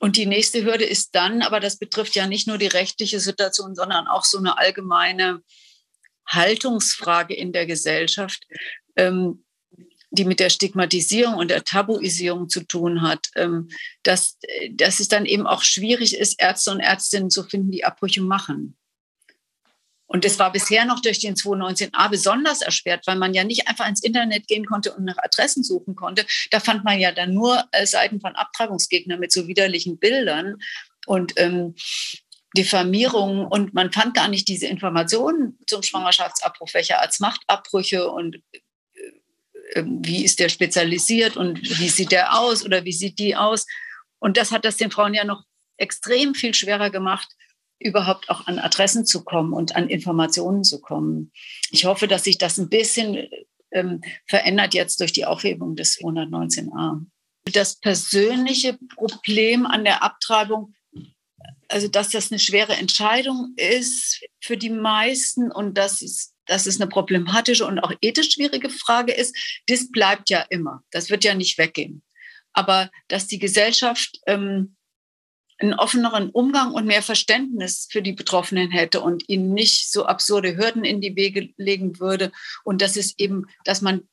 und 0.00 0.16
die 0.16 0.26
nächste 0.26 0.64
Hürde 0.64 0.84
ist 0.84 1.14
dann, 1.14 1.42
aber 1.42 1.60
das 1.60 1.78
betrifft 1.78 2.14
ja 2.14 2.26
nicht 2.26 2.46
nur 2.46 2.58
die 2.58 2.66
rechtliche 2.66 3.20
Situation, 3.20 3.74
sondern 3.74 4.06
auch 4.06 4.24
so 4.24 4.38
eine 4.38 4.58
allgemeine 4.58 5.42
Haltungsfrage 6.26 7.34
in 7.34 7.52
der 7.52 7.66
Gesellschaft. 7.66 8.44
Ähm, 8.96 9.44
die 10.10 10.24
mit 10.24 10.40
der 10.40 10.48
Stigmatisierung 10.48 11.34
und 11.34 11.50
der 11.50 11.64
Tabuisierung 11.64 12.48
zu 12.48 12.64
tun 12.64 13.02
hat, 13.02 13.28
ähm, 13.36 13.68
dass, 14.04 14.38
dass 14.70 15.00
es 15.00 15.08
dann 15.08 15.26
eben 15.26 15.46
auch 15.46 15.62
schwierig 15.62 16.16
ist, 16.16 16.40
Ärzte 16.40 16.70
und 16.70 16.80
Ärztinnen 16.80 17.28
zu 17.30 17.44
finden, 17.44 17.70
die 17.70 17.84
Abbrüche 17.84 18.22
machen. 18.22 18.77
Und 20.10 20.24
das 20.24 20.38
war 20.38 20.50
bisher 20.50 20.86
noch 20.86 21.00
durch 21.00 21.18
den 21.18 21.34
219a 21.34 22.08
besonders 22.08 22.62
erschwert, 22.62 23.06
weil 23.06 23.16
man 23.16 23.34
ja 23.34 23.44
nicht 23.44 23.68
einfach 23.68 23.86
ins 23.86 24.02
Internet 24.02 24.48
gehen 24.48 24.64
konnte 24.64 24.94
und 24.94 25.04
nach 25.04 25.18
Adressen 25.18 25.62
suchen 25.62 25.94
konnte. 25.94 26.24
Da 26.50 26.60
fand 26.60 26.82
man 26.82 26.98
ja 26.98 27.12
dann 27.12 27.34
nur 27.34 27.62
äh, 27.72 27.86
Seiten 27.86 28.20
von 28.20 28.34
Abtreibungsgegnern 28.34 29.20
mit 29.20 29.32
so 29.32 29.46
widerlichen 29.46 29.98
Bildern 29.98 30.56
und 31.06 31.34
ähm, 31.36 31.74
Diffamierungen 32.56 33.46
und 33.46 33.74
man 33.74 33.92
fand 33.92 34.14
gar 34.14 34.28
nicht 34.28 34.48
diese 34.48 34.66
Informationen 34.66 35.58
zum 35.66 35.82
Schwangerschaftsabbruch, 35.82 36.72
welcher 36.72 37.02
Arzt 37.02 37.20
macht 37.20 37.42
Abbrüche 37.46 38.10
und 38.10 38.38
ähm, 39.74 39.98
wie 40.02 40.24
ist 40.24 40.40
der 40.40 40.48
spezialisiert 40.48 41.36
und 41.36 41.60
wie 41.78 41.88
sieht 41.88 42.12
der 42.12 42.38
aus 42.38 42.64
oder 42.64 42.84
wie 42.84 42.92
sieht 42.92 43.18
die 43.18 43.36
aus. 43.36 43.66
Und 44.18 44.36
das 44.36 44.50
hat 44.50 44.64
das 44.64 44.78
den 44.78 44.90
Frauen 44.90 45.12
ja 45.12 45.24
noch 45.24 45.44
extrem 45.76 46.34
viel 46.34 46.54
schwerer 46.54 46.90
gemacht, 46.90 47.28
überhaupt 47.78 48.28
auch 48.28 48.46
an 48.46 48.58
Adressen 48.58 49.04
zu 49.06 49.24
kommen 49.24 49.52
und 49.52 49.76
an 49.76 49.88
Informationen 49.88 50.64
zu 50.64 50.80
kommen. 50.80 51.32
Ich 51.70 51.84
hoffe, 51.84 52.08
dass 52.08 52.24
sich 52.24 52.38
das 52.38 52.58
ein 52.58 52.68
bisschen 52.68 53.28
ähm, 53.72 54.00
verändert 54.26 54.74
jetzt 54.74 55.00
durch 55.00 55.12
die 55.12 55.26
Aufhebung 55.26 55.76
des 55.76 55.98
219a. 55.98 57.04
Das 57.52 57.78
persönliche 57.78 58.78
Problem 58.94 59.66
an 59.66 59.84
der 59.84 60.02
Abtreibung, 60.02 60.74
also 61.68 61.88
dass 61.88 62.10
das 62.10 62.30
eine 62.30 62.38
schwere 62.38 62.74
Entscheidung 62.74 63.54
ist 63.56 64.22
für 64.40 64.56
die 64.56 64.70
meisten 64.70 65.50
und 65.50 65.76
dass 65.76 66.02
es 66.02 66.34
dass 66.48 66.66
es 66.66 66.80
eine 66.80 66.88
problematische 66.88 67.66
und 67.66 67.78
auch 67.78 67.92
ethisch 68.00 68.32
schwierige 68.32 68.70
Frage 68.70 69.12
ist, 69.12 69.36
das 69.66 69.90
bleibt 69.90 70.30
ja 70.30 70.40
immer. 70.48 70.82
Das 70.90 71.10
wird 71.10 71.22
ja 71.22 71.34
nicht 71.34 71.58
weggehen. 71.58 72.02
Aber 72.54 72.90
dass 73.08 73.26
die 73.26 73.38
Gesellschaft 73.38 74.18
ähm, 74.26 74.77
einen 75.58 75.74
offeneren 75.74 76.30
Umgang 76.30 76.72
und 76.72 76.86
mehr 76.86 77.02
Verständnis 77.02 77.88
für 77.90 78.00
die 78.00 78.12
Betroffenen 78.12 78.70
hätte 78.70 79.00
und 79.00 79.28
ihnen 79.28 79.52
nicht 79.52 79.90
so 79.90 80.06
absurde 80.06 80.56
Hürden 80.56 80.84
in 80.84 81.00
die 81.00 81.16
Wege 81.16 81.52
legen 81.56 81.98
würde. 81.98 82.32
Und 82.64 82.80
dass 82.80 82.96
es 82.96 83.18
eben, 83.18 83.46
dass 83.64 83.82
man, 83.82 84.08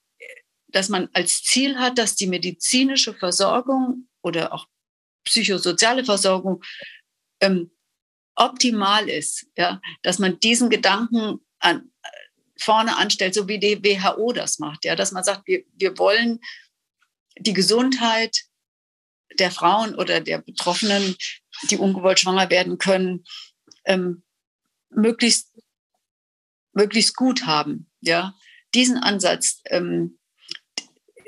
dass 0.68 0.90
man 0.90 1.10
als 1.14 1.44
Ziel 1.44 1.78
hat, 1.78 1.98
dass 1.98 2.16
die 2.16 2.28
medizinische 2.28 3.14
Versorgung 3.14 4.08
oder 4.24 4.54
auch 4.54 4.68
psychosoziale 5.24 6.04
Versorgung 6.04 6.64
ähm, 7.42 7.72
optimal 8.36 9.08
ist, 9.08 9.48
ja, 9.56 9.80
dass 10.02 10.20
man 10.20 10.40
diesen 10.40 10.70
Gedanken 10.70 11.40
an, 11.60 11.92
vorne 12.60 12.98
anstellt, 12.98 13.34
so 13.34 13.48
wie 13.48 13.60
die 13.60 13.84
WHO 13.84 14.32
das 14.34 14.60
macht, 14.60 14.86
ja, 14.86 14.96
dass 14.96 15.12
man 15.12 15.24
sagt, 15.24 15.48
wir, 15.48 15.64
wir 15.74 15.98
wollen 15.98 16.40
die 17.38 17.54
Gesundheit 17.54 18.46
der 19.40 19.52
Frauen 19.52 19.96
oder 19.96 20.22
der 20.22 20.40
Betroffenen, 20.40 21.16
die 21.70 21.78
ungewollt 21.78 22.20
schwanger 22.20 22.50
werden 22.50 22.78
können, 22.78 23.26
ähm, 23.86 24.24
möglichst, 24.90 25.52
möglichst 26.74 27.16
gut 27.16 27.46
haben. 27.46 27.90
Ja, 28.02 28.36
diesen 28.74 28.98
Ansatz, 28.98 29.62
ähm, 29.66 30.18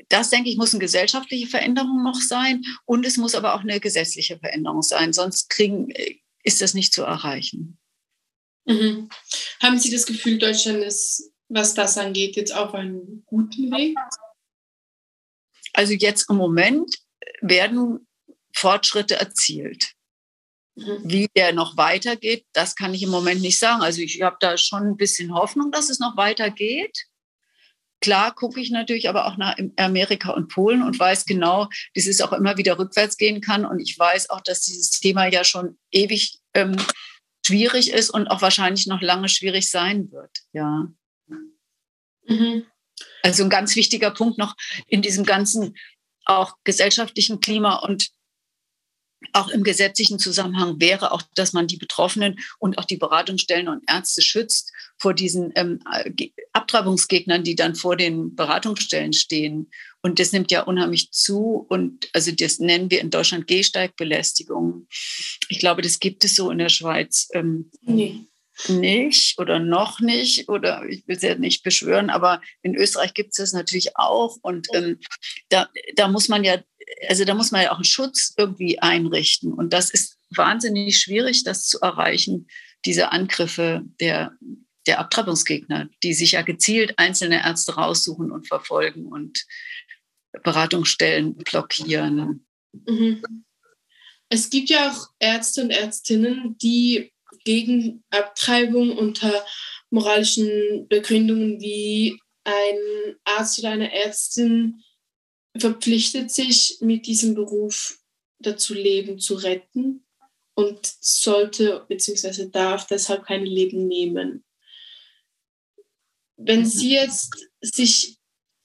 das 0.10 0.30
denke 0.30 0.50
ich, 0.50 0.58
muss 0.58 0.74
eine 0.74 0.80
gesellschaftliche 0.80 1.48
Veränderung 1.48 2.04
noch 2.04 2.22
sein 2.22 2.64
und 2.86 3.06
es 3.06 3.18
muss 3.18 3.36
aber 3.36 3.56
auch 3.56 3.62
eine 3.62 3.80
gesetzliche 3.80 4.40
Veränderung 4.40 4.82
sein, 4.82 5.12
sonst 5.14 5.50
kriegen, 5.50 5.90
äh, 5.92 6.20
ist 6.44 6.62
das 6.62 6.74
nicht 6.74 6.94
zu 6.94 7.04
erreichen. 7.04 7.78
Mhm. 8.66 9.10
Haben 9.62 9.80
Sie 9.80 9.92
das 9.92 10.06
Gefühl, 10.06 10.38
Deutschland 10.38 10.84
ist, 10.84 11.32
was 11.50 11.74
das 11.74 11.98
angeht, 11.98 12.36
jetzt 12.36 12.54
auf 12.54 12.74
einem 12.74 13.24
guten 13.26 13.72
Weg? 13.72 13.98
Also 15.74 15.94
jetzt 15.94 16.30
im 16.30 16.38
Moment 16.38 16.96
werden 17.42 18.08
Fortschritte 18.54 19.16
erzielt. 19.20 19.94
Mhm. 20.76 21.02
Wie 21.04 21.28
der 21.36 21.54
noch 21.54 21.78
weitergeht, 21.78 22.46
das 22.54 22.76
kann 22.76 22.94
ich 22.94 23.04
im 23.04 23.10
Moment 23.10 23.42
nicht 23.42 23.60
sagen. 23.60 23.82
Also 23.82 24.02
ich 24.02 24.22
habe 24.22 24.38
da 24.40 24.58
schon 24.58 24.84
ein 24.84 24.98
bisschen 24.98 25.34
Hoffnung, 25.34 25.72
dass 25.72 25.90
es 25.90 26.00
noch 26.00 26.18
weitergeht. 26.18 27.06
Klar 28.00 28.36
gucke 28.36 28.62
ich 28.62 28.70
natürlich 28.70 29.10
aber 29.10 29.26
auch 29.26 29.38
nach 29.38 29.58
Amerika 29.76 30.32
und 30.32 30.50
Polen 30.50 30.84
und 30.84 31.00
weiß 31.00 31.26
genau, 31.26 31.68
dass 31.96 32.06
es 32.06 32.22
auch 32.22 32.32
immer 32.32 32.58
wieder 32.58 32.78
rückwärts 32.78 33.18
gehen 33.18 33.42
kann. 33.42 33.66
Und 33.66 33.80
ich 33.80 33.98
weiß 33.98 34.30
auch, 34.30 34.42
dass 34.42 34.62
dieses 34.62 34.92
Thema 34.92 35.26
ja 35.26 35.44
schon 35.44 35.80
ewig 35.92 36.40
ähm, 36.54 36.78
schwierig 37.44 37.92
ist 37.92 38.12
und 38.12 38.28
auch 38.28 38.42
wahrscheinlich 38.44 38.86
noch 38.86 39.02
lange 39.02 39.30
schwierig 39.30 39.72
sein 39.72 40.12
wird. 40.12 40.30
Ja. 40.54 40.88
Mhm. 42.28 42.66
Also 43.24 43.44
ein 43.44 43.50
ganz 43.50 43.76
wichtiger 43.76 44.12
Punkt 44.12 44.38
noch 44.38 44.56
in 44.88 45.02
diesem 45.02 45.26
ganzen 45.26 45.76
auch 46.28 46.56
gesellschaftlichen 46.64 47.40
Klima 47.40 47.78
und 47.78 48.10
auch 49.34 49.50
im 49.50 49.64
gesetzlichen 49.64 50.20
Zusammenhang 50.20 50.80
wäre 50.80 51.12
auch, 51.12 51.24
dass 51.36 51.54
man 51.54 51.68
die 51.68 51.78
Betroffenen 51.78 52.40
und 52.60 52.78
auch 52.78 52.86
die 52.86 52.98
Beratungsstellen 52.98 53.68
und 53.68 53.84
Ärzte 53.90 54.22
schützt 54.22 54.72
vor 55.00 55.14
diesen 55.14 55.52
ähm, 55.56 55.80
Abtreibungsgegnern, 56.54 57.44
die 57.44 57.56
dann 57.56 57.76
vor 57.76 57.96
den 57.96 58.36
Beratungsstellen 58.36 59.14
stehen. 59.14 59.72
Und 60.02 60.20
das 60.20 60.32
nimmt 60.32 60.52
ja 60.52 60.64
unheimlich 60.64 61.12
zu. 61.12 61.66
Und 61.68 62.08
also 62.14 62.32
das 62.32 62.60
nennen 62.60 62.92
wir 62.92 63.02
in 63.02 63.10
Deutschland 63.10 63.48
Gehsteigbelästigung. 63.48 64.88
Ich 65.50 65.60
glaube, 65.60 65.82
das 65.82 66.00
gibt 66.00 66.24
es 66.24 66.36
so 66.36 66.52
in 66.52 66.60
der 66.60 66.70
Schweiz 66.70 67.28
ähm, 67.34 67.72
nee. 67.82 68.28
Nicht 68.68 69.40
oder 69.40 69.60
noch 69.60 70.00
nicht. 70.00 70.50
Oder 70.50 70.84
ich 70.86 71.08
will 71.08 71.16
es 71.16 71.22
ja 71.22 71.36
nicht 71.36 71.64
beschwören, 71.64 72.10
aber 72.10 72.42
in 72.62 72.76
Österreich 72.76 73.14
gibt 73.14 73.32
es 73.32 73.38
das 73.38 73.54
natürlich 73.54 73.98
auch. 73.98 74.38
Und 74.42 74.68
ähm, 74.74 75.00
da, 75.50 75.70
da 75.96 76.08
muss 76.08 76.28
man 76.28 76.44
ja 76.44 76.58
also 77.10 77.26
da 77.26 77.34
muss 77.34 77.52
man 77.52 77.64
ja 77.64 77.72
auch 77.72 77.78
einen 77.78 77.84
Schutz 77.84 78.34
irgendwie 78.38 78.80
einrichten. 78.80 79.54
Und 79.54 79.74
das 79.74 79.90
ist 79.90 80.18
wahnsinnig 80.30 80.98
schwierig, 80.98 81.44
das 81.44 81.66
zu 81.66 81.80
erreichen, 81.82 82.48
diese 82.86 83.12
Angriffe 83.12 83.84
der, 84.00 84.38
der 84.86 85.00
Abtreibungsgegner, 85.00 85.90
die 86.04 86.14
sich 86.14 86.34
ja 86.34 86.42
gezielt 86.42 86.94
einzelne 86.98 87.44
Ärzte 87.44 87.76
raussuchen 87.76 88.32
und 88.32 88.48
verfolgen 88.48 89.08
und 89.08 89.46
Beratungsstellen 90.44 91.36
blockieren. 91.36 92.46
Mhm. 92.72 93.46
Es 94.30 94.50
gibt 94.50 94.70
ja 94.70 94.92
auch 94.92 95.10
Ärzte 95.20 95.62
und 95.64 95.72
Ärztinnen, 95.72 96.58
die 96.58 97.14
gegen 97.44 98.04
Abtreibung 98.10 98.98
unter 98.98 99.46
moralischen 99.90 100.88
Begründungen 100.88 101.60
wie 101.62 102.20
ein 102.44 103.16
Arzt 103.26 103.60
oder 103.60 103.72
eine 103.72 103.94
Ärztin 103.94 104.84
verpflichtet 105.58 106.32
sich 106.32 106.78
mit 106.82 107.08
diesem 107.08 107.34
Beruf 107.34 108.00
dazu, 108.40 108.74
Leben 108.74 109.20
zu 109.20 109.36
retten 109.36 110.06
und 110.56 110.80
sollte 111.00 111.86
bzw. 111.88 112.50
darf 112.50 112.88
deshalb 112.88 113.26
kein 113.26 113.46
Leben 113.46 113.88
nehmen. 113.88 114.44
Wenn 116.38 116.62
mhm. 116.62 116.66
Sie 116.66 116.92
jetzt 116.94 117.50
sich 117.62 118.18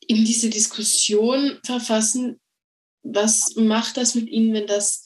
in 0.07 0.25
diese 0.25 0.51
Diskussion 0.51 1.59
verfassen, 1.65 2.41
was 3.03 3.57
macht 3.57 3.97
das 3.97 4.15
mit 4.15 4.29
Ihnen, 4.29 4.53
wenn 4.53 4.67
das 4.67 5.05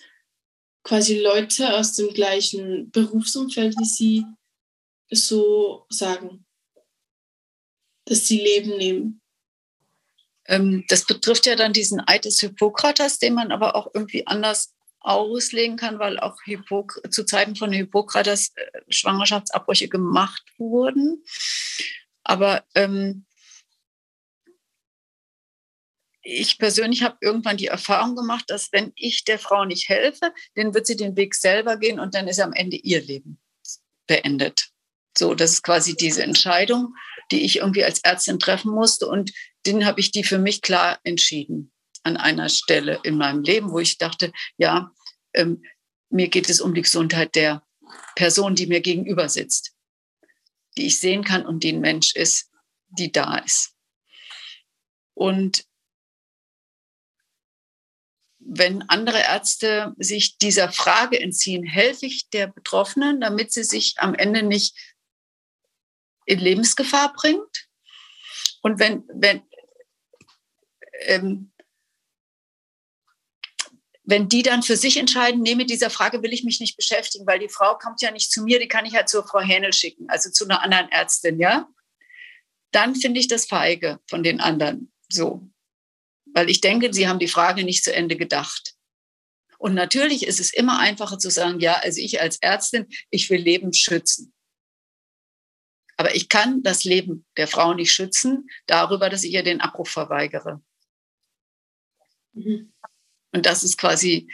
quasi 0.87 1.19
Leute 1.19 1.75
aus 1.75 1.95
dem 1.95 2.15
gleichen 2.15 2.91
Berufsumfeld 2.93 3.75
wie 3.77 3.85
Sie 3.85 4.25
so 5.11 5.85
sagen, 5.89 6.47
dass 8.05 8.27
sie 8.27 8.39
Leben 8.39 8.77
nehmen? 8.77 9.21
Ähm, 10.47 10.85
das 10.89 11.05
betrifft 11.05 11.47
ja 11.47 11.57
dann 11.57 11.73
diesen 11.73 12.01
Eid 12.07 12.25
des 12.25 12.39
Hippokrates, 12.39 13.19
den 13.19 13.35
man 13.35 13.51
aber 13.51 13.75
auch 13.75 13.91
irgendwie 13.95 14.27
anders 14.29 14.75
auslegen 15.01 15.77
kann, 15.77 15.99
weil 15.99 16.21
auch 16.21 16.41
Hippok 16.45 17.01
zu 17.11 17.25
Zeiten 17.25 17.57
von 17.57 17.73
Hippokrates 17.73 18.53
äh, 18.55 18.81
Schwangerschaftsabbrüche 18.89 19.89
gemacht 19.89 20.45
wurden. 20.57 21.25
Aber 22.23 22.65
ähm, 22.77 23.26
ich 26.29 26.59
persönlich 26.59 27.03
habe 27.03 27.17
irgendwann 27.21 27.57
die 27.57 27.69
Erfahrung 27.69 28.17
gemacht, 28.17 28.47
dass 28.49 28.73
wenn 28.73 28.93
ich 28.97 29.25
der 29.25 29.39
Frau 29.39 29.65
nicht 29.65 29.89
helfe, 29.89 30.33
dann 30.57 30.75
wird 30.75 30.87
sie 30.87 30.97
den 30.97 31.17
Weg 31.17 31.35
selber 31.37 31.77
gehen 31.77 32.01
und 32.01 32.15
dann 32.15 32.27
ist 32.27 32.41
am 32.41 32.53
Ende 32.53 32.77
ihr 32.77 33.01
Leben 33.01 33.39
beendet. 34.09 34.71
So, 35.17 35.35
das 35.35 35.53
ist 35.53 35.63
quasi 35.63 35.97
diese 35.97 36.25
Entscheidung, 36.25 36.95
die 37.31 37.45
ich 37.45 37.59
irgendwie 37.59 37.85
als 37.85 38.01
Ärztin 38.01 38.41
treffen 38.41 38.73
musste. 38.73 39.07
Und 39.07 39.33
den 39.67 39.87
habe 39.87 40.01
ich 40.01 40.11
die 40.11 40.25
für 40.25 40.39
mich 40.39 40.63
klar 40.63 40.99
entschieden 41.05 41.73
an 42.03 42.17
einer 42.17 42.49
Stelle 42.49 43.01
in 43.05 43.17
meinem 43.17 43.43
Leben, 43.43 43.71
wo 43.71 43.79
ich 43.79 43.99
dachte, 43.99 44.33
ja, 44.59 44.91
ähm, 45.33 45.63
mir 46.11 46.29
geht 46.29 46.51
es 46.51 46.61
um 46.61 46.75
die 46.75 46.83
Gesundheit 46.83 47.35
der 47.37 47.65
Person, 48.17 48.57
die 48.57 48.67
mir 48.67 48.81
gegenüber 48.81 49.29
sitzt, 49.29 49.75
die 50.77 50.87
ich 50.87 50.99
sehen 50.99 51.23
kann 51.23 51.47
und 51.47 51.63
die 51.63 51.73
ein 51.73 51.81
Mensch 51.81 52.15
ist, 52.15 52.51
die 52.89 53.13
da 53.13 53.39
ist. 53.39 53.75
Und 55.15 55.65
wenn 58.49 58.83
andere 58.89 59.21
Ärzte 59.21 59.95
sich 59.99 60.39
dieser 60.39 60.71
Frage 60.71 61.21
entziehen, 61.21 61.65
helfe 61.65 62.07
ich 62.07 62.29
der 62.31 62.47
Betroffenen, 62.47 63.21
damit 63.21 63.53
sie 63.53 63.65
sich 63.65 63.95
am 63.99 64.15
Ende 64.15 64.43
nicht 64.43 64.77
in 66.27 66.39
Lebensgefahr 66.39 67.13
bringt? 67.13 67.69
Und 68.63 68.79
wenn, 68.79 69.05
wenn, 69.09 69.43
ähm, 71.03 71.53
wenn 74.05 74.29
die 74.29 74.43
dann 74.43 74.63
für 74.63 74.77
sich 74.77 74.97
entscheiden, 74.97 75.43
nee, 75.43 75.57
mit 75.57 75.69
dieser 75.69 75.91
Frage 75.91 76.23
will 76.23 76.33
ich 76.33 76.45
mich 76.45 76.61
nicht 76.61 76.77
beschäftigen, 76.77 77.27
weil 77.27 77.41
die 77.41 77.49
Frau 77.49 77.77
kommt 77.77 78.01
ja 78.01 78.13
nicht 78.13 78.31
zu 78.31 78.45
mir, 78.45 78.61
die 78.61 78.69
kann 78.69 78.87
ich 78.87 78.95
halt 78.95 79.09
zur 79.09 79.27
Frau 79.27 79.41
Hähnel 79.41 79.73
schicken, 79.73 80.09
also 80.09 80.31
zu 80.31 80.45
einer 80.45 80.63
anderen 80.63 80.89
Ärztin, 80.91 81.41
ja, 81.41 81.69
dann 82.71 82.95
finde 82.95 83.19
ich 83.19 83.29
das 83.29 83.47
feige 83.47 84.01
von 84.09 84.23
den 84.23 84.41
anderen 84.41 84.93
so. 85.09 85.49
Weil 86.37 86.51
ich 86.51 86.61
denke, 86.61 86.93
sie 86.93 87.09
haben 87.09 87.19
die 87.19 87.29
Frage 87.29 87.65
nicht 87.65 87.83
zu 87.83 87.95
Ende 87.95 88.15
gedacht. 88.15 88.75
Und 89.57 89.73
natürlich 89.73 90.27
ist 90.27 90.39
es 90.39 90.53
immer 90.53 90.79
einfacher 90.79 91.19
zu 91.19 91.31
sagen, 91.31 91.61
ja, 91.61 91.79
also 91.79 91.99
ich 91.99 92.21
als 92.21 92.37
Ärztin, 92.43 92.89
ich 93.09 93.31
will 93.31 93.41
Leben 93.41 93.73
schützen. 93.73 94.35
Aber 95.97 96.15
ich 96.15 96.29
kann 96.29 96.63
das 96.63 96.85
Leben 96.85 97.25
der 97.39 97.49
Frau 97.49 97.73
nicht 97.73 97.91
schützen 97.91 98.51
darüber, 98.67 99.09
dass 99.09 99.25
ich 99.25 99.33
ihr 99.33 99.45
den 99.45 99.63
Abbruch 99.63 99.89
verweigere. 99.89 100.63
Mhm. 102.35 102.71
Und 103.33 103.47
das 103.47 103.65
ist 103.65 103.79
quasi 103.79 104.31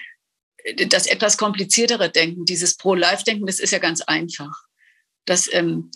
das 0.88 1.06
etwas 1.06 1.38
kompliziertere 1.38 2.10
Denken. 2.10 2.44
Dieses 2.46 2.76
Pro-Life-Denken, 2.78 3.46
das 3.46 3.60
ist 3.60 3.70
ja 3.70 3.78
ganz 3.78 4.00
einfach. 4.00 4.64
Das, 5.24 5.48
ähm, 5.52 5.92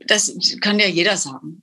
das 0.00 0.36
kann 0.60 0.78
ja 0.78 0.88
jeder 0.88 1.16
sagen. 1.16 1.62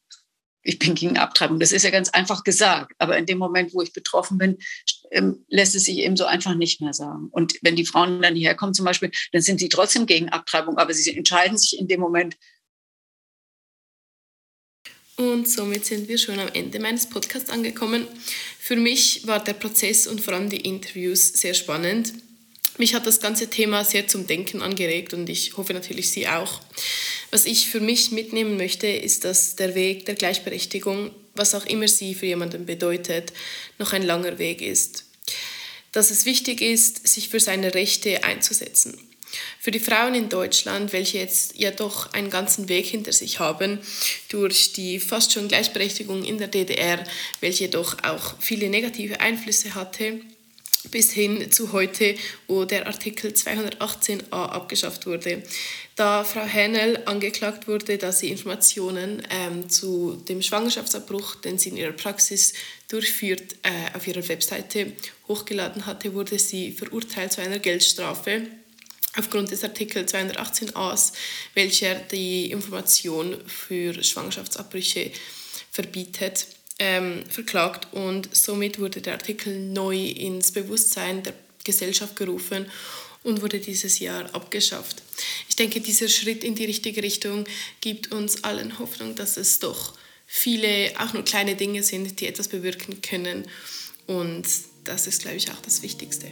Ich 0.68 0.80
bin 0.80 0.96
gegen 0.96 1.18
Abtreibung. 1.18 1.60
Das 1.60 1.72
ist 1.72 1.84
ja 1.84 1.90
ganz 1.90 2.10
einfach 2.10 2.44
gesagt. 2.44 2.94
Aber 2.98 3.18
in 3.18 3.26
dem 3.26 3.38
Moment, 3.38 3.74
wo 3.74 3.82
ich 3.82 3.94
betroffen 3.94 4.38
bin, 4.38 4.58
ähm, 5.12 5.46
lässt 5.48 5.76
es 5.76 5.86
sich 5.86 5.98
eben 6.00 6.18
so 6.18 6.26
einfach 6.26 6.56
nicht 6.56 6.82
mehr 6.82 6.94
sagen. 6.94 7.30
Und 7.32 7.56
wenn 7.62 7.76
die 7.76 7.86
Frauen 7.86 8.22
dann 8.22 8.36
hierher 8.36 8.56
kommen 8.56 8.74
zum 8.74 8.86
Beispiel, 8.86 9.12
dann 9.32 9.42
sind 9.42 9.60
sie 9.60 9.70
trotzdem 9.70 10.06
gegen 10.06 10.30
Abtreibung, 10.30 10.78
aber 10.78 10.94
sie 10.94 11.16
entscheiden 11.16 11.58
sich 11.58 11.80
in 11.80 11.88
dem 11.88 12.02
Moment 12.02 12.36
und 15.18 15.50
somit 15.50 15.84
sind 15.84 16.08
wir 16.08 16.20
schon 16.20 16.38
am 16.38 16.50
Ende 16.54 16.80
meines 16.80 17.10
Podcasts 17.10 17.50
angekommen. 17.50 18.06
Für 18.60 18.76
mich 18.76 19.26
war 19.26 19.44
der 19.44 19.54
Prozess 19.54 20.06
und 20.06 20.22
vor 20.22 20.36
allem 20.36 20.52
die 20.52 20.62
Interviews 20.62 21.30
sehr 21.30 21.56
spannend. 21.56 22.14
Mich 22.78 22.94
hat 22.94 23.08
das 23.08 23.20
ganze 23.20 23.50
Thema 23.50 23.84
sehr 23.84 24.08
zum 24.08 24.28
Denken 24.28 24.62
angeregt 24.62 25.16
und 25.16 25.28
ich 25.28 25.58
hoffe 25.58 25.74
natürlich 25.74 26.12
Sie 26.12 26.28
auch. 26.28 26.62
Was 27.32 27.46
ich 27.46 27.70
für 27.70 27.80
mich 27.80 28.12
mitnehmen 28.12 28.58
möchte, 28.58 28.88
ist, 28.88 29.26
dass 29.26 29.56
der 29.56 29.76
Weg 29.76 30.06
der 30.06 30.16
Gleichberechtigung, 30.16 31.12
was 31.36 31.56
auch 31.56 31.66
immer 31.66 31.88
sie 31.88 32.16
für 32.16 32.26
jemanden 32.26 32.66
bedeutet, 32.66 33.34
noch 33.80 33.94
ein 33.94 34.04
langer 34.04 34.40
Weg 34.40 34.62
ist. 34.62 35.06
Dass 35.92 36.10
es 36.10 36.26
wichtig 36.26 36.62
ist, 36.62 37.08
sich 37.08 37.30
für 37.30 37.40
seine 37.40 37.74
Rechte 37.74 38.24
einzusetzen. 38.24 38.98
Für 39.60 39.72
die 39.72 39.80
Frauen 39.80 40.16
in 40.16 40.30
Deutschland, 40.30 40.94
welche 40.94 41.18
jetzt 41.18 41.58
ja 41.58 41.72
doch 41.72 42.14
einen 42.14 42.30
ganzen 42.30 42.70
Weg 42.70 42.86
hinter 42.86 43.12
sich 43.12 43.40
haben, 43.40 43.80
durch 44.30 44.72
die 44.72 45.00
fast 45.00 45.34
schon 45.34 45.50
Gleichberechtigung 45.50 46.24
in 46.24 46.38
der 46.38 46.48
DDR, 46.48 47.04
welche 47.42 47.68
doch 47.68 48.04
auch 48.04 48.36
viele 48.40 48.70
negative 48.70 49.20
Einflüsse 49.20 49.76
hatte, 49.76 50.22
bis 50.92 51.12
hin 51.12 51.52
zu 51.52 51.72
heute, 51.74 52.16
wo 52.48 52.66
der 52.66 52.88
Artikel 52.88 53.32
218a 53.32 54.32
abgeschafft 54.32 55.06
wurde. 55.06 55.44
Da 55.96 56.24
Frau 56.24 56.46
Hänel 56.46 57.02
angeklagt 57.06 57.68
wurde, 57.68 57.98
dass 57.98 58.20
sie 58.20 58.30
Informationen 58.30 59.24
ähm, 59.30 59.70
zu 59.70 60.22
dem 60.28 60.42
Schwangerschaftsabbruch, 60.42 61.36
den 61.36 61.58
sie 61.58 61.70
in 61.70 61.78
ihrer 61.78 61.92
Praxis 61.92 62.54
durchführt, 62.88 63.56
äh, 63.64 63.96
auf 63.96 64.08
ihrer 64.08 64.28
Webseite 64.28 64.92
hochgeladen 65.28 65.86
hatte, 65.86 66.14
wurde 66.14 66.38
sie 66.40 66.72
verurteilt 66.72 67.34
zu 67.34 67.42
einer 67.42 67.60
Geldstrafe 67.60 68.44
aufgrund 69.18 69.52
des 69.52 69.64
Artikel 69.64 70.04
218a, 70.04 71.12
welcher 71.56 71.96
die 71.96 72.52
Information 72.52 73.38
für 73.48 74.04
Schwangerschaftsabbrüche 74.04 75.12
verbietet, 75.72 76.48
ähm, 76.80 77.24
verklagt 77.30 77.94
und 77.94 78.30
somit 78.36 78.80
wurde 78.80 79.02
der 79.02 79.14
Artikel 79.14 79.60
neu 79.60 79.98
ins 79.98 80.52
Bewusstsein 80.52 81.24
der 81.24 81.34
Gesellschaft 81.64 82.16
gerufen 82.16 82.66
und 83.24 83.42
wurde 83.42 83.60
dieses 83.60 84.00
Jahr 84.00 84.34
abgeschafft. 84.34 85.02
Ich 85.50 85.56
denke, 85.56 85.82
dieser 85.82 86.08
Schritt 86.08 86.44
in 86.44 86.56
die 86.56 86.66
richtige 86.66 87.04
Richtung 87.04 87.46
gibt 87.82 88.12
uns 88.12 88.44
allen 88.44 88.80
Hoffnung, 88.80 89.16
dass 89.16 89.38
es 89.38 89.60
doch 89.60 89.94
viele, 90.26 90.92
auch 91.00 91.14
nur 91.14 91.26
kleine 91.26 91.56
Dinge 91.56 91.84
sind, 91.84 92.20
die 92.20 92.28
etwas 92.28 92.48
bewirken 92.48 93.02
können 93.02 93.46
und 94.06 94.48
das 94.84 95.08
ist, 95.08 95.22
glaube 95.22 95.38
ich, 95.38 95.52
auch 95.52 95.62
das 95.62 95.82
Wichtigste. 95.82 96.28